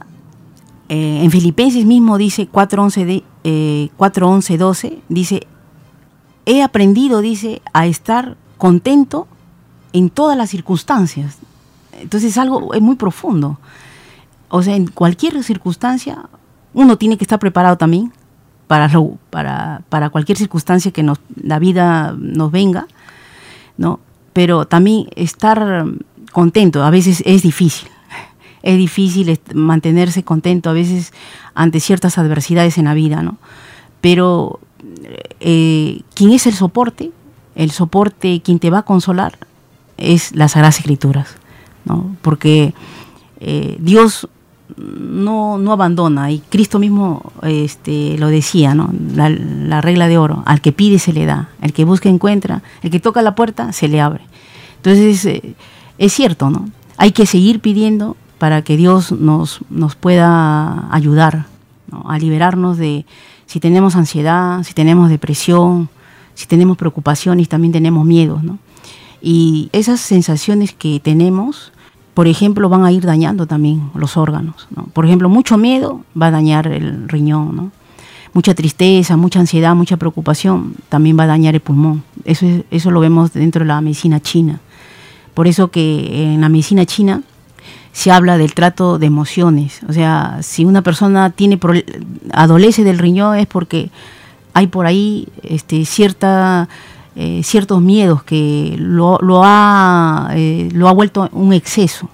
[0.88, 5.46] eh, en Filipenses mismo dice 4.11, de, eh, 4.11, 12, dice,
[6.50, 9.28] he aprendido, dice, a estar contento
[9.94, 11.38] en todas las circunstancias.
[11.94, 13.60] Entonces es algo es muy profundo.
[14.50, 16.28] O sea, en cualquier circunstancia,
[16.74, 18.12] uno tiene que estar preparado también
[18.66, 18.90] para,
[19.30, 22.88] para, para cualquier circunstancia que nos, la vida nos venga,
[23.78, 24.00] ¿no?
[24.34, 25.86] Pero también estar
[26.32, 27.90] contento a veces es difícil.
[28.64, 31.14] Es difícil mantenerse contento a veces
[31.54, 33.38] ante ciertas adversidades en la vida, ¿no?
[34.02, 34.60] Pero
[35.40, 37.12] eh, ¿quién es el soporte?
[37.56, 39.38] El soporte, quien te va a consolar,
[39.98, 41.36] es las Sagradas Escrituras,
[41.86, 42.16] ¿no?
[42.22, 42.74] Porque
[43.40, 44.28] eh, Dios
[44.78, 48.92] no, no abandona, y Cristo mismo este, lo decía, ¿no?
[49.14, 52.64] La, la regla de oro, al que pide se le da, el que busca encuentra,
[52.82, 54.24] el que toca la puerta se le abre.
[54.78, 55.56] Entonces, eh,
[55.98, 56.70] es cierto, ¿no?
[56.98, 61.46] Hay que seguir pidiendo para que Dios nos, nos pueda ayudar
[61.92, 62.10] ¿no?
[62.10, 63.06] a liberarnos de
[63.50, 65.90] si tenemos ansiedad, si tenemos depresión,
[66.36, 68.60] si tenemos preocupaciones, también tenemos miedos, ¿no?
[69.22, 71.72] Y esas sensaciones que tenemos,
[72.14, 74.68] por ejemplo, van a ir dañando también los órganos.
[74.76, 74.84] ¿no?
[74.94, 77.72] Por ejemplo, mucho miedo va a dañar el riñón, ¿no?
[78.34, 82.04] Mucha tristeza, mucha ansiedad, mucha preocupación también va a dañar el pulmón.
[82.24, 84.60] Eso, es- eso lo vemos dentro de la medicina china.
[85.34, 87.24] Por eso que en la medicina china
[87.92, 89.82] se habla del trato de emociones.
[89.88, 91.60] O sea, si una persona tiene
[92.32, 93.90] adolece del riñón es porque
[94.54, 96.70] hay por ahí este, cierta,
[97.16, 102.10] eh, ciertos miedos que lo, lo ha, eh, lo ha vuelto un exceso.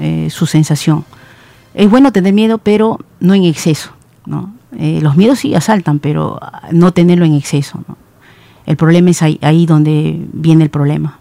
[0.00, 1.04] Eh, su sensación.
[1.74, 3.90] Es bueno tener miedo, pero no en exceso.
[4.26, 6.38] los miedos sí asaltan, pero
[6.72, 7.80] no tenerlo en exceso.
[8.66, 11.18] El problema es ahí, ahí donde viene el problema.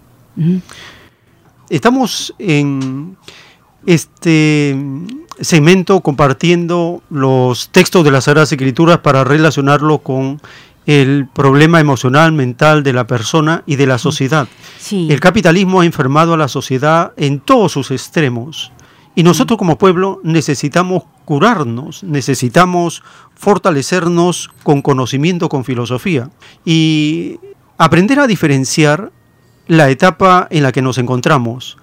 [1.69, 3.17] Estamos en
[3.85, 4.75] este
[5.39, 10.41] segmento compartiendo los textos de las Sagradas Escrituras para relacionarlo con
[10.85, 14.47] el problema emocional, mental de la persona y de la sociedad.
[14.79, 15.07] Sí.
[15.09, 18.71] El capitalismo ha enfermado a la sociedad en todos sus extremos.
[19.15, 23.03] Y nosotros como pueblo necesitamos curarnos, necesitamos
[23.35, 26.29] fortalecernos con conocimiento, con filosofía
[26.65, 27.39] y
[27.77, 29.11] aprender a diferenciar
[29.67, 31.77] la etapa en la que nos encontramos.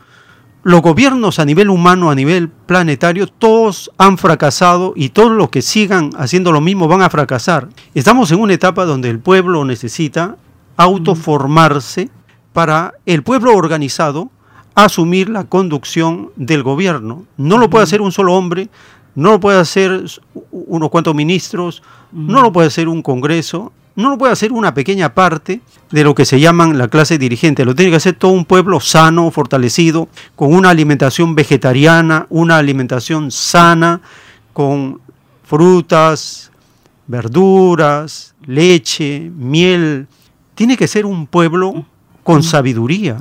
[0.66, 5.62] Los gobiernos a nivel humano, a nivel planetario, todos han fracasado y todos los que
[5.62, 7.68] sigan haciendo lo mismo van a fracasar.
[7.94, 10.34] Estamos en una etapa donde el pueblo necesita
[10.76, 12.10] autoformarse
[12.52, 14.32] para el pueblo organizado
[14.74, 17.26] asumir la conducción del gobierno.
[17.36, 18.68] No lo puede hacer un solo hombre,
[19.16, 20.04] no lo puede hacer
[20.52, 25.14] unos cuantos ministros, no lo puede hacer un congreso, no lo puede hacer una pequeña
[25.14, 27.64] parte de lo que se llaman la clase dirigente.
[27.64, 33.30] Lo tiene que hacer todo un pueblo sano, fortalecido, con una alimentación vegetariana, una alimentación
[33.30, 34.02] sana,
[34.52, 35.00] con
[35.44, 36.52] frutas,
[37.06, 40.08] verduras, leche, miel.
[40.54, 41.86] Tiene que ser un pueblo
[42.22, 43.16] con sabiduría,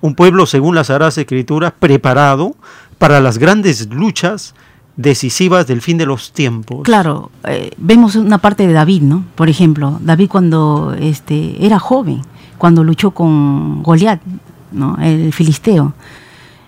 [0.00, 2.56] un pueblo, según las Sagradas Escrituras, preparado
[2.98, 4.54] para las grandes luchas
[4.96, 6.82] decisivas del fin de los tiempos.
[6.82, 9.24] Claro, eh, vemos una parte de David, ¿no?
[9.34, 12.20] Por ejemplo, David cuando este, era joven,
[12.58, 14.20] cuando luchó con Goliat,
[14.72, 14.96] ¿no?
[15.00, 15.94] El filisteo.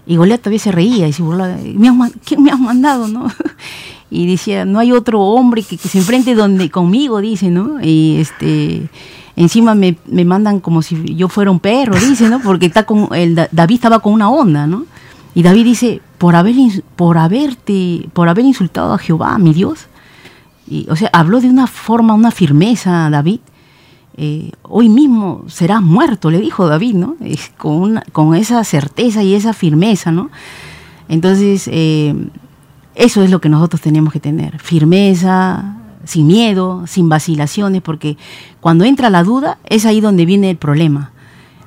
[0.06, 1.56] Y Goliat todavía se reía y se burlaba.
[1.74, 3.26] ¿Me has, ma- ¿Quién me has mandado, no?
[4.14, 7.80] Y decía, no hay otro hombre que, se enfrente donde, conmigo, dice, ¿no?
[7.82, 8.90] Y este
[9.36, 12.38] encima me, me mandan como si yo fuera un perro, dice, ¿no?
[12.40, 14.84] Porque está con el, Da- David estaba con una onda, ¿no?
[15.34, 16.54] Y David dice, por haber
[16.96, 19.86] por haberte, por haber insultado a Jehová, mi Dios.
[20.68, 23.40] Y, o sea, habló de una forma, una firmeza, David.
[24.16, 27.16] Eh, hoy mismo serás muerto, le dijo David, ¿no?
[27.20, 30.30] Es con, una- con esa certeza y esa firmeza, ¿no?
[31.08, 32.14] Entonces, eh,
[32.94, 38.18] eso es lo que nosotros tenemos que tener, firmeza, sin miedo, sin vacilaciones, porque
[38.60, 41.11] cuando entra la duda es ahí donde viene el problema.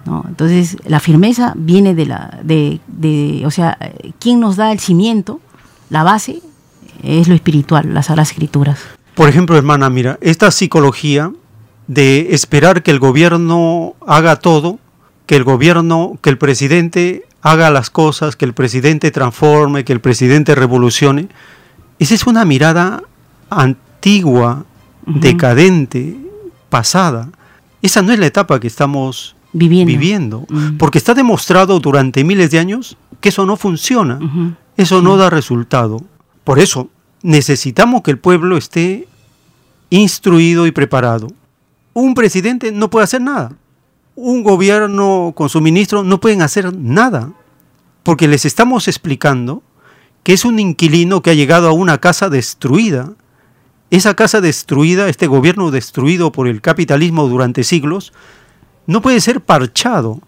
[0.06, 0.24] ¿No?
[0.28, 3.78] Entonces, la firmeza viene de la, de, de, o sea,
[4.20, 5.40] ¿quién nos da el cimiento,
[5.90, 6.42] la base?
[7.04, 8.80] Es lo espiritual, las Sagradas Escrituras.
[9.16, 11.32] Por ejemplo, hermana, mira, esta psicología
[11.88, 14.80] de esperar que el gobierno haga todo,
[15.26, 20.02] que el gobierno, que el presidente haga las cosas, que el presidente transforme, que el
[20.02, 21.30] presidente revolucione,
[22.00, 23.04] esa es una mirada
[23.50, 24.66] antigua,
[25.06, 26.18] decadente,
[26.70, 27.30] pasada.
[27.82, 30.46] Esa no es la etapa que estamos viviendo,
[30.78, 34.20] porque está demostrado durante miles de años que eso no funciona,
[34.78, 36.02] eso no da resultado.
[36.44, 36.90] Por eso
[37.24, 39.08] necesitamos que el pueblo esté
[39.90, 41.28] instruido y preparado.
[41.94, 43.54] Un presidente no puede hacer nada.
[44.16, 47.32] Un gobierno con su ministro no pueden hacer nada.
[48.04, 49.64] Porque les estamos explicando
[50.24, 53.14] que es un inquilino que ha llegado a una casa destruida.
[53.90, 58.14] Esa casa destruida, este gobierno destruido por el capitalismo durante siglos,
[58.88, 60.20] no puede ser parchado.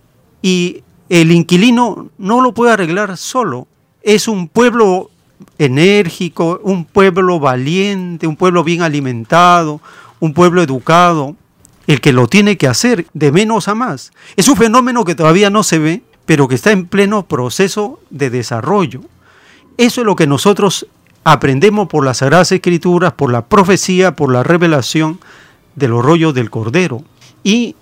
[0.42, 3.68] Y el inquilino no lo puede arreglar solo.
[4.02, 5.10] Es un pueblo
[5.58, 9.82] enérgico, un pueblo valiente, un pueblo bien alimentado,
[10.20, 11.36] un pueblo educado,
[11.88, 14.12] el que lo tiene que hacer de menos a más.
[14.36, 18.30] Es un fenómeno que todavía no se ve, pero que está en pleno proceso de
[18.30, 19.02] desarrollo.
[19.78, 20.88] Eso es lo que nosotros
[21.24, 25.20] aprendemos por las Sagradas Escrituras, por la profecía, por la revelación
[25.76, 27.04] de los rollos del Cordero.
[27.44, 27.76] Y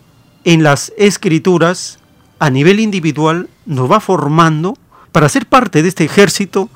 [0.46, 2.00] en las Escrituras,
[2.40, 4.78] a nivel individual, nos va formando
[5.12, 6.70] para ser parte de este ejército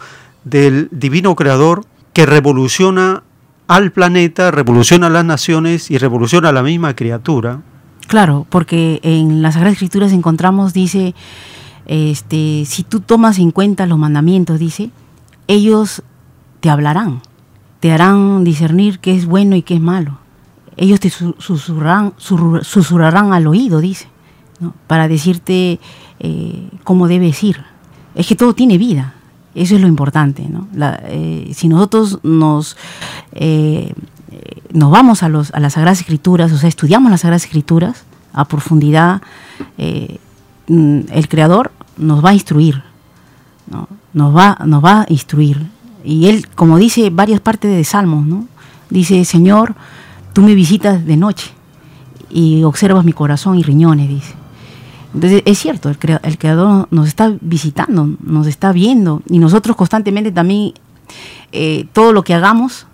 [0.44, 3.24] del divino creador que revoluciona
[3.68, 7.62] al planeta, revoluciona a las naciones y revoluciona a la misma criatura.
[8.08, 11.14] Claro, porque en las Sagradas Escrituras encontramos, dice,
[11.86, 14.90] este, si tú tomas en cuenta los mandamientos, dice,
[15.48, 16.02] ellos
[16.60, 17.22] te hablarán,
[17.80, 20.18] te harán discernir qué es bueno y qué es malo.
[20.82, 24.08] Ellos te su- susurrarán, al oído, dice,
[24.88, 25.80] para decirte
[26.19, 27.64] eh, cómo debes ir.
[28.16, 29.14] Es que todo tiene vida,
[29.56, 30.48] eso es lo importante.
[31.03, 32.77] eh, si nosotros nos,
[33.33, 33.93] eh,
[34.72, 38.45] nos vamos a, los, a las Sagradas Escrituras, o sea, estudiamos las Sagradas Escrituras a
[38.45, 39.22] profundidad,
[40.67, 42.83] mm, el Creador nos va a instruir,
[43.69, 43.88] ¿no?
[44.14, 44.58] nos, va,
[45.01, 45.67] a instruir.
[46.03, 48.45] Y Él, como dice varias partes de Salmos,
[48.90, 49.75] dice, Señor,
[50.33, 51.51] tú me visitas de noche
[52.30, 54.33] y observas mi corazón y riñones, dice.
[55.14, 59.75] Entonces es cierto, el, crea- el Creador nos está visitando, nos está viendo y nosotros
[59.75, 60.74] constantemente también,
[61.51, 62.85] eh, todo lo que hagamos,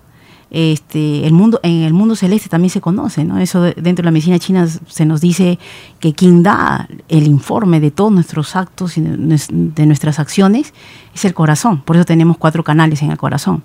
[0.50, 3.36] este, el mundo, en el mundo celeste también se conoce, ¿no?
[3.38, 5.58] Eso de- dentro de la medicina china se nos dice
[6.00, 9.16] que quien da el informe de todos nuestros actos y de,
[9.50, 10.72] de nuestras acciones
[11.14, 11.82] es el corazón.
[11.82, 13.62] Por eso tenemos cuatro canales en el corazón.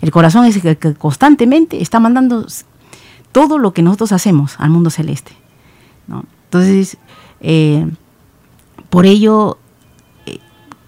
[0.00, 2.46] El corazón es el que, constantemente está mandando
[3.34, 5.32] todo lo que nosotros hacemos al mundo celeste.
[6.06, 6.24] ¿no?
[6.44, 6.98] Entonces,
[7.40, 7.84] eh,
[8.90, 9.58] por ello,
[10.24, 10.38] eh,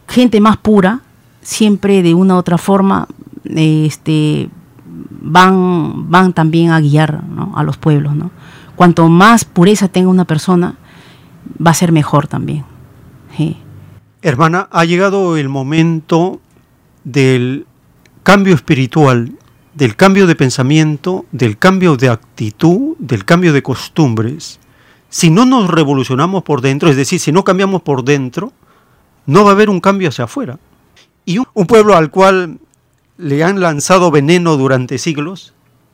[0.07, 1.01] gente más pura,
[1.43, 3.09] siempre de una u otra forma,
[3.45, 4.49] este,
[5.11, 7.53] van, van también a guiar ¿no?
[7.57, 8.15] a los pueblos.
[8.15, 8.31] ¿no?
[8.77, 10.77] Cuanto más pureza tenga una persona,
[11.65, 12.65] va a ser mejor también.
[14.23, 16.41] Hermana, ha llegado el momento
[17.03, 17.67] del
[18.23, 19.33] cambio espiritual,
[19.77, 24.59] del cambio de pensamiento, del cambio de actitud, del cambio de costumbres.
[25.11, 28.53] Si no nos revolucionamos por dentro, es decir, si no cambiamos por dentro,
[29.27, 30.59] no va a haber un cambio hacia afuera.
[31.27, 32.59] Y un, un pueblo al cual
[33.19, 35.53] le han lanzado veneno durante siglos,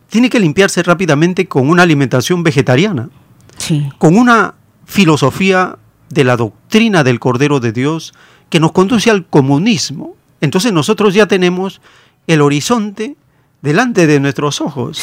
[0.09, 3.11] tiene que limpiarse rápidamente con una alimentación vegetariana,
[3.59, 3.89] Sí.
[3.99, 4.55] con una
[4.87, 5.77] filosofía
[6.09, 8.15] de la doctrina del Cordero de Dios
[8.49, 10.15] que nos conduce al comunismo.
[10.41, 11.81] Entonces nosotros ya tenemos
[12.27, 13.17] el horizonte
[13.63, 14.99] delante de nuestros ojos.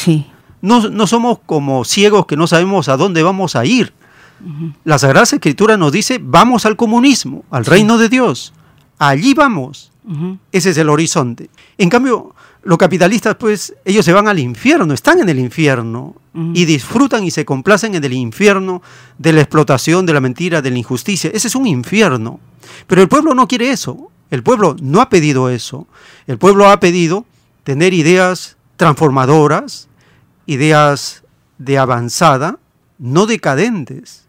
[0.62, 3.92] No, no somos como ciegos que no sabemos a dónde vamos a ir.
[4.84, 8.52] La Sagrada Escritura nos dice, vamos al comunismo, al reino de Dios.
[8.98, 9.90] Allí vamos.
[10.52, 11.50] Ese es el horizonte.
[11.78, 16.16] En cambio, los capitalistas, pues, ellos se van al infierno, están en el infierno
[16.54, 18.82] y disfrutan y se complacen en el infierno
[19.18, 21.30] de la explotación, de la mentira, de la injusticia.
[21.32, 22.40] Ese es un infierno.
[22.86, 24.10] Pero el pueblo no quiere eso.
[24.30, 25.86] El pueblo no ha pedido eso.
[26.26, 27.24] El pueblo ha pedido
[27.64, 29.88] tener ideas transformadoras,
[30.46, 31.24] ideas
[31.58, 32.58] de avanzada,
[32.98, 34.26] no decadentes.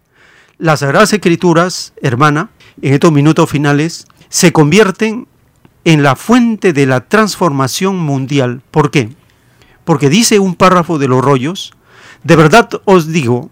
[0.58, 5.26] Las Sagradas Escrituras, hermana, en estos minutos finales, se convierten
[5.84, 8.62] en la fuente de la transformación mundial.
[8.70, 9.14] ¿Por qué?
[9.84, 11.72] Porque dice un párrafo de los rollos,
[12.22, 13.50] de verdad os digo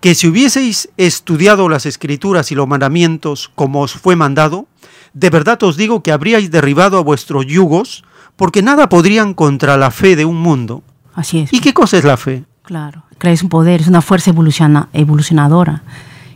[0.00, 4.66] que si hubieseis estudiado las escrituras y los mandamientos como os fue mandado,
[5.14, 8.02] de verdad os digo que habríais derribado a vuestros yugos,
[8.36, 10.82] porque nada podrían contra la fe de un mundo.
[11.14, 11.52] Así es.
[11.52, 12.44] ¿Y qué cosa es la fe?
[12.62, 15.82] Claro, es un poder, es una fuerza evoluciona- evolucionadora.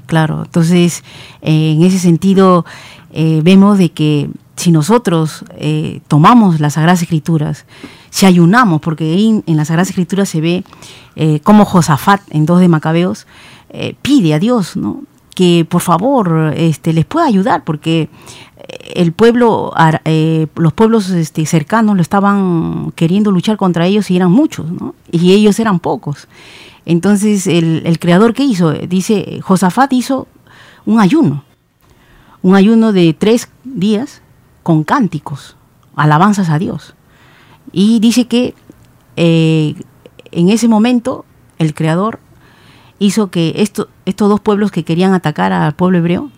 [0.06, 1.02] Claro, entonces
[1.42, 2.64] eh, en ese sentido
[3.12, 7.64] eh, vemos de que si nosotros eh, tomamos las Sagradas Escrituras,
[8.10, 10.64] si ayunamos, porque ahí en las Sagradas Escrituras se ve
[11.42, 13.26] como Josafat en dos de Macabeos
[14.02, 15.02] pide a Dios, ¿no?
[15.36, 18.08] Que por favor este, les pueda ayudar, porque
[18.94, 19.72] el pueblo,
[20.04, 24.94] eh, los pueblos este, cercanos lo estaban queriendo luchar contra ellos y eran muchos, ¿no?
[25.12, 26.26] Y ellos eran pocos.
[26.86, 28.72] Entonces, el, el creador, ¿qué hizo?
[28.72, 30.26] Dice, Josafat hizo
[30.86, 31.44] un ayuno,
[32.42, 34.22] un ayuno de tres días
[34.62, 35.56] con cánticos,
[35.94, 36.94] alabanzas a Dios.
[37.72, 38.54] Y dice que
[39.16, 39.74] eh,
[40.30, 41.24] en ese momento
[41.58, 42.20] el creador
[42.98, 46.30] hizo que esto, estos dos pueblos que querían atacar al pueblo hebreo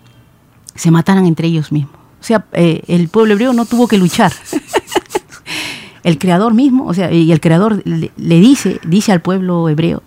[0.75, 1.95] se mataran entre ellos mismos.
[2.19, 4.31] O sea, eh, el pueblo hebreo no tuvo que luchar.
[6.03, 10.03] el creador mismo, o sea, y el creador le, dice, dice al pueblo hebreo,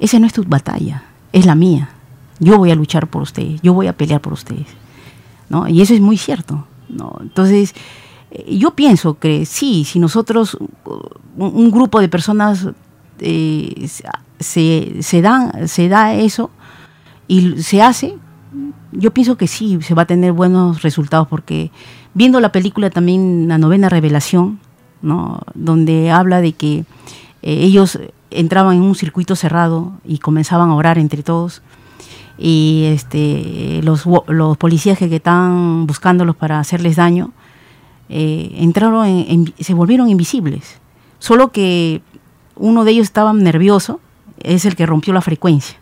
[0.00, 1.90] esa no es tu batalla, es la mía.
[2.38, 4.66] Yo voy a luchar por ustedes, yo voy a pelear por ustedes.
[5.48, 5.68] ¿no?
[5.68, 6.66] Y eso es muy cierto.
[6.88, 7.18] ¿no?
[7.20, 7.74] Entonces,
[8.30, 12.66] eh, yo pienso que sí, si nosotros, un, un grupo de personas
[13.20, 13.88] eh,
[14.40, 16.50] se, se, dan, se da eso
[17.28, 18.16] y se hace,
[18.92, 21.70] yo pienso que sí, se va a tener buenos resultados porque
[22.14, 24.58] viendo la película también, la novena revelación,
[25.02, 25.40] ¿no?
[25.54, 26.84] donde habla de que eh,
[27.42, 31.62] ellos entraban en un circuito cerrado y comenzaban a orar entre todos
[32.38, 37.32] y este, los, los policías que, estaban buscándolos para hacerles daño
[38.08, 40.80] eh, entraron en, en, se volvieron invisibles
[41.18, 42.02] solo que
[42.56, 44.00] uno de ellos estaba nervioso
[44.40, 45.76] es el que rompió la frecuencia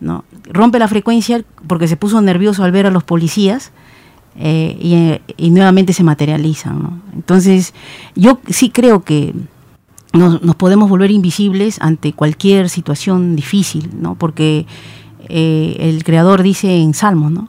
[0.00, 0.24] ¿no?
[0.44, 3.72] rompe la frecuencia porque se puso nervioso al ver a los policías
[4.38, 4.76] eh,
[5.38, 7.02] y, y, nuevamente se materializan.
[7.14, 7.72] Entonces,
[8.14, 9.34] yo sí creo que
[10.12, 14.14] nos, nos, podemos volver invisibles ante cualquier situación difícil, ¿no?
[14.14, 14.66] porque
[15.30, 17.48] eh, el Creador dice en Salmos, ¿no?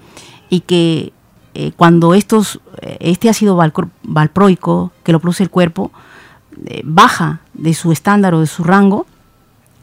[0.49, 1.11] y que
[1.55, 2.61] eh, cuando estos,
[2.99, 3.59] este ácido
[4.03, 5.91] valproico que lo produce el cuerpo
[6.65, 9.05] eh, baja de su estándar o de su rango,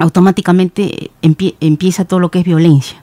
[0.01, 3.01] automáticamente empieza todo lo que es violencia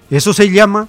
[0.10, 0.88] Eso se llama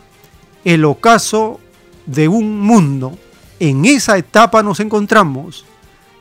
[0.65, 1.61] el ocaso
[2.07, 3.19] de un mundo.
[3.59, 5.65] En esa etapa nos encontramos.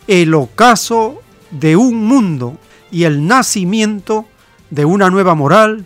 [0.07, 2.57] El ocaso de un mundo
[2.91, 4.25] y el nacimiento
[4.69, 5.85] de una nueva moral,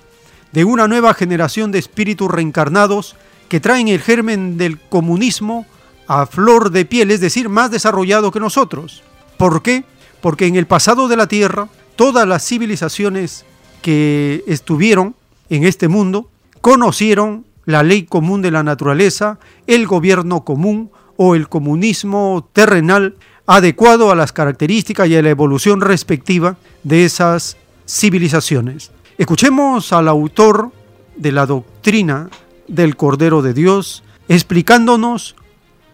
[0.51, 3.15] de una nueva generación de espíritus reencarnados
[3.49, 5.65] que traen el germen del comunismo
[6.07, 9.03] a flor de piel, es decir, más desarrollado que nosotros.
[9.37, 9.83] ¿Por qué?
[10.21, 13.45] porque en el pasado de la Tierra, todas las civilizaciones
[13.81, 15.15] que estuvieron
[15.49, 16.29] en este mundo
[16.61, 24.11] conocieron la ley común de la naturaleza, el gobierno común o el comunismo terrenal adecuado
[24.11, 28.91] a las características y a la evolución respectiva de esas civilizaciones.
[29.17, 30.71] Escuchemos al autor
[31.15, 32.29] de la doctrina
[32.67, 35.35] del Cordero de Dios explicándonos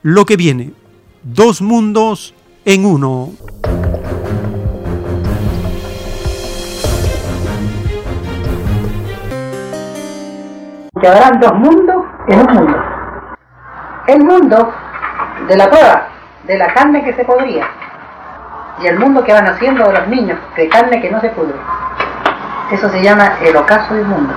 [0.04, 0.74] lo que viene.
[1.24, 3.30] Dos mundos en uno.
[11.02, 12.78] Que habrán dos mundos en un mundo.
[14.08, 14.74] El mundo
[15.48, 16.08] de la prueba,
[16.46, 17.66] de la carne que se podría,
[18.82, 21.56] y el mundo que van haciendo los niños, de carne que no se pudre.
[22.72, 24.34] Eso se llama el ocaso del mundo.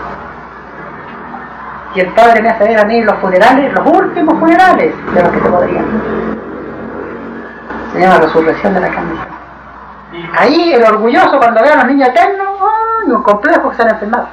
[1.97, 5.33] Y el Padre me hace ver a mí los funerales, los últimos funerales de los
[5.33, 6.37] que se podrían
[7.97, 9.15] se llama resurrección de la carne.
[10.39, 13.11] Ahí el orgulloso cuando ve a los niños eternos, ¡ay!
[13.11, 14.29] un complejo que se han enfermado.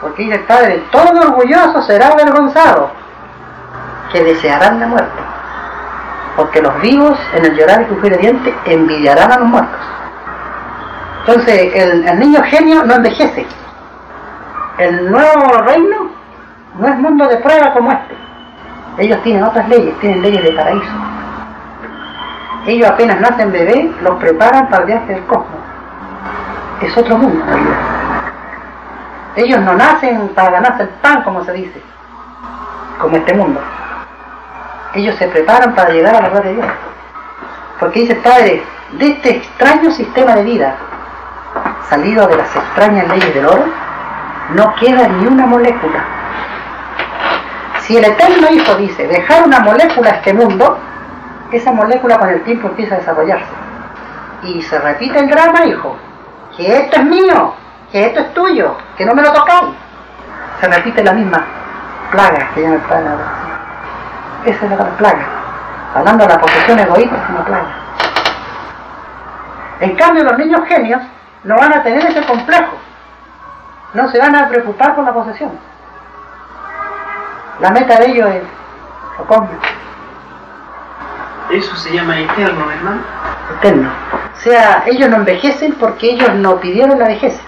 [0.00, 2.92] Porque dice el Padre, todo orgulloso será avergonzado,
[4.12, 5.22] que desearán la muerte.
[6.36, 9.80] Porque los vivos en el llorar y crujir de dientes envidiarán a los muertos.
[11.26, 13.46] Entonces el, el niño genio no envejece.
[14.78, 16.11] El nuevo reino
[16.78, 18.16] no es mundo de prueba como este.
[18.98, 20.92] Ellos tienen otras leyes, tienen leyes de paraíso
[22.66, 25.60] Ellos apenas nacen bebés, los preparan para el viaje del cosmos.
[26.80, 27.44] Es otro mundo.
[29.36, 31.82] Ellos no nacen para ganarse el pan, como se dice,
[33.00, 33.60] como este mundo.
[34.94, 36.72] Ellos se preparan para llegar a la gloria de Dios.
[37.80, 40.74] Porque dice Padre, de este extraño sistema de vida,
[41.88, 43.64] salido de las extrañas leyes del oro,
[44.54, 46.21] no queda ni una molécula.
[47.92, 50.78] Si el Eterno Hijo dice dejar una molécula a este mundo,
[51.52, 53.52] esa molécula con el tiempo empieza a desarrollarse.
[54.44, 55.94] Y se repite el drama, hijo,
[56.56, 57.52] que esto es mío,
[57.92, 59.74] que esto es tuyo, que no me lo tocáis.
[60.58, 61.44] Se repite la misma
[62.10, 63.10] plaga que llama el Padre.
[64.46, 65.26] Esa es la plaga.
[65.94, 67.74] Hablando de la posesión egoísta, es una plaga.
[69.80, 71.02] En cambio, los niños genios
[71.44, 72.72] no van a tener ese complejo.
[73.92, 75.71] No se van a preocupar por la posesión.
[77.62, 78.42] La meta de ellos es
[79.18, 79.50] lo cosmos.
[81.48, 83.02] Eso se llama eterno, hermano.
[83.56, 83.88] Eterno.
[84.34, 87.40] O sea, ellos no envejecen porque ellos no pidieron la vejez.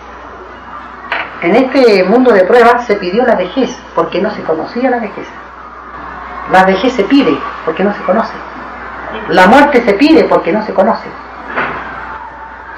[1.43, 5.27] En este mundo de pruebas se pidió la vejez porque no se conocía la vejez.
[6.53, 8.35] La vejez se pide porque no se conoce.
[9.31, 11.09] La muerte se pide porque no se conoce.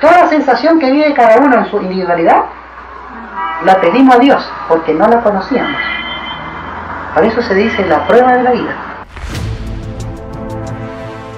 [0.01, 2.45] Toda la sensación que vive cada uno en su individualidad
[3.63, 5.97] la pedimos a Dios porque no la conocíamos.
[7.17, 9.07] Por eso se dice la prueba de la vida.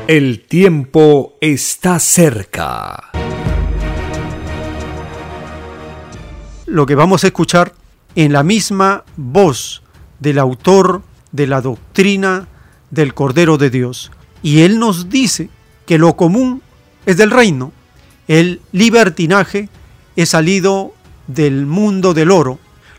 [0.09, 3.13] El tiempo está cerca.
[6.67, 7.75] Lo que vamos a escuchar
[8.17, 9.85] en la misma voz
[10.19, 12.49] del autor de la doctrina
[12.91, 14.11] del Cordero de Dios.
[14.43, 15.49] Y él nos dice
[15.87, 16.61] que lo común
[17.07, 17.71] es del reino.
[18.27, 19.69] El libertinaje
[20.17, 20.93] es salido
[21.29, 22.59] del mundo del oro.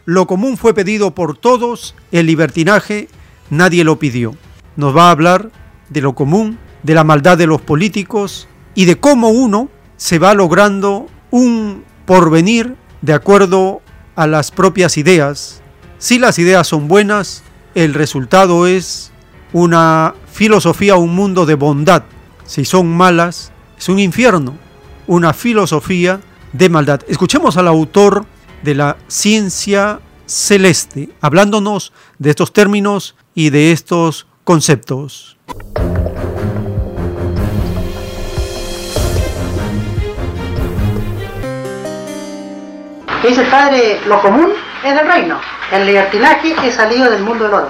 [0.10, 3.10] Lo común fue pedido por todos, el libertinaje
[3.52, 4.36] nadie lo pidió.
[4.76, 5.52] Nos va a hablar
[5.90, 10.34] de lo común, de la maldad de los políticos y de cómo uno se va
[10.34, 13.84] logrando un porvenir de acuerdo
[14.16, 15.62] a las propias ideas.
[16.00, 17.44] Si las ideas son buenas,
[17.76, 19.12] el resultado es
[19.54, 22.02] una filosofía, un mundo de bondad.
[22.48, 24.58] Si son malas, es un infierno,
[25.06, 26.20] una filosofía
[26.52, 27.02] de maldad.
[27.08, 28.26] Escuchemos al autor
[28.64, 35.38] de la ciencia celeste, hablándonos de estos términos y de estos conceptos.
[43.24, 44.52] Dice el Padre, lo común
[44.84, 45.40] es del reino.
[45.72, 47.70] El libertinaje es salido del mundo del oro.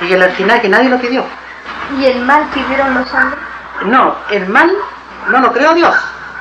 [0.00, 1.24] Y el libertinaje nadie lo pidió.
[1.98, 3.40] ¿Y el mal pidieron los hombres?
[3.86, 4.70] No, el mal
[5.30, 5.94] no lo creó Dios.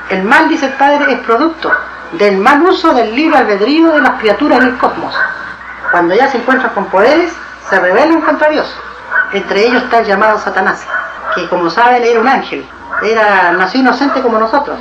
[0.10, 1.72] El mal, dice el Padre, es producto
[2.14, 5.16] del mal uso del libre albedrío de las criaturas en el cosmos.
[5.92, 7.34] Cuando ya se encuentran con poderes,
[7.70, 8.74] se rebelan contra Dios.
[9.34, 10.86] Entre ellos está el llamado Satanás,
[11.36, 12.66] que como saben era un ángel,
[13.02, 14.78] era, nació inocente como nosotros,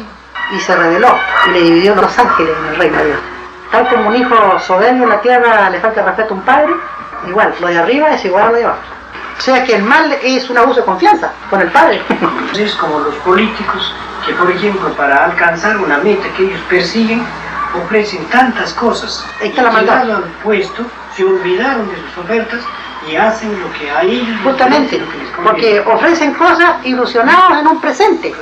[0.52, 3.18] y se rebeló y le dividió los ángeles en el reino de Dios.
[3.70, 6.74] Tal como un hijo soberbio en la tierra le falta respeto a un padre,
[7.28, 8.80] igual, lo de arriba es igual a lo de abajo.
[9.40, 12.02] O sea que el mal es un abuso de confianza con el padre.
[12.58, 13.94] Es como los políticos
[14.26, 17.24] que, por ejemplo, para alcanzar una meta que ellos persiguen,
[17.82, 19.24] ofrecen tantas cosas.
[19.40, 20.10] Ahí está la maldad.
[20.10, 20.84] Al puesto,
[21.16, 22.60] se olvidaron de sus ofertas
[23.10, 27.66] y hacen lo que a ellos Justamente, lo que les porque ofrecen cosas ilusionados en
[27.66, 28.34] un presente,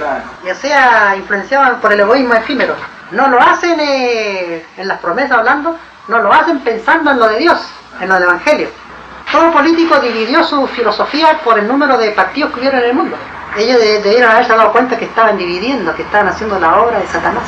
[0.44, 2.75] ya sea influenciados por el egoísmo efímero.
[3.12, 5.78] No lo hacen eh, en las promesas hablando,
[6.09, 7.60] no lo hacen pensando en lo de Dios,
[8.01, 8.88] en lo del Evangelio.
[9.33, 13.17] Todo político dividió su filosofía por el número de partidos que hubieron en el mundo.
[13.57, 17.07] Ellos de- debieron haberse dado cuenta que estaban dividiendo, que estaban haciendo la obra de
[17.07, 17.43] Satanás.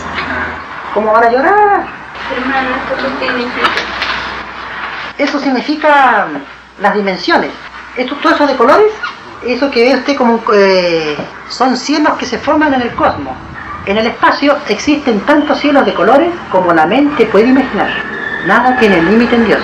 [0.93, 1.85] ¿Cómo van a llorar?
[2.37, 3.71] Hermano, ¿esto qué significa?
[5.19, 6.27] Eso significa
[6.81, 7.51] las dimensiones.
[7.97, 8.93] Esto, todo eso de colores,
[9.47, 11.17] eso que ve usted como eh,
[11.49, 13.35] son cielos que se forman en el cosmos.
[13.87, 17.91] En el espacio existen tantos cielos de colores como la mente puede imaginar.
[18.47, 19.61] Nada tiene límite en Dios.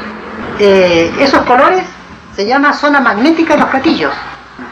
[0.58, 1.84] Eh, esos colores
[2.36, 4.12] se llama zona magnética de los platillos.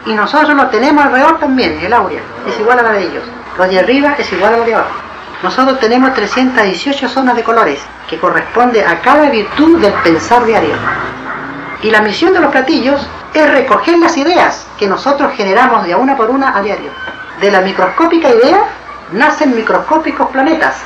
[0.04, 2.20] Y nosotros lo tenemos alrededor también, el áurea.
[2.46, 3.24] Es igual a la de ellos.
[3.56, 4.90] Lo de arriba es igual a lo de abajo.
[5.42, 10.74] Nosotros tenemos 318 zonas de colores, que corresponde a cada virtud del pensar diario.
[11.82, 16.16] Y la misión de los platillos es recoger las ideas que nosotros generamos de una
[16.16, 16.90] por una a diario.
[17.40, 18.60] De la microscópica idea
[19.12, 20.76] nacen microscópicos planetas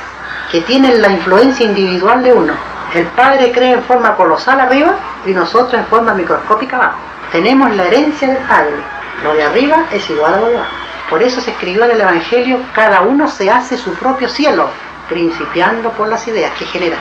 [0.49, 2.53] que tienen la influencia individual de uno.
[2.93, 4.95] El Padre cree en forma colosal arriba
[5.25, 6.97] y nosotros en forma microscópica abajo.
[7.31, 8.77] Tenemos la herencia del Padre.
[9.23, 10.71] Lo de arriba es igual a lo de abajo.
[11.09, 14.69] Por eso se escribió en el Evangelio, cada uno se hace su propio cielo,
[15.07, 16.99] principiando por las ideas que generan.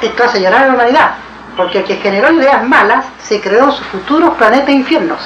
[0.00, 1.10] Esto hace llorar a la humanidad,
[1.56, 5.20] porque el que generó ideas malas se creó sus futuros planetas infiernos,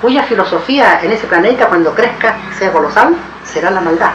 [0.00, 4.12] cuya filosofía en ese planeta cuando crezca sea colosal, será la maldad.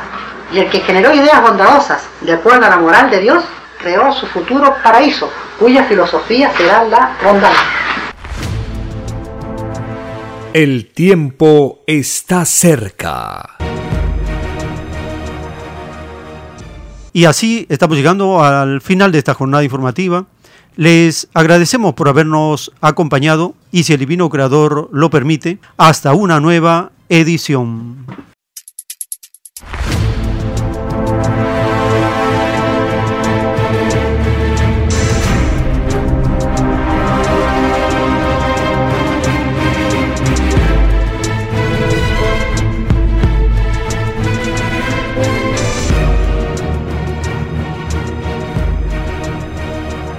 [0.52, 3.44] Y el que generó ideas bondadosas de acuerdo a la moral de Dios,
[3.80, 5.30] creó su futuro paraíso,
[5.60, 7.54] cuya filosofía será la bondad.
[10.54, 13.58] El tiempo está cerca.
[17.12, 20.26] Y así estamos llegando al final de esta jornada informativa.
[20.76, 26.92] Les agradecemos por habernos acompañado y si el Divino Creador lo permite, hasta una nueva
[27.08, 28.06] edición.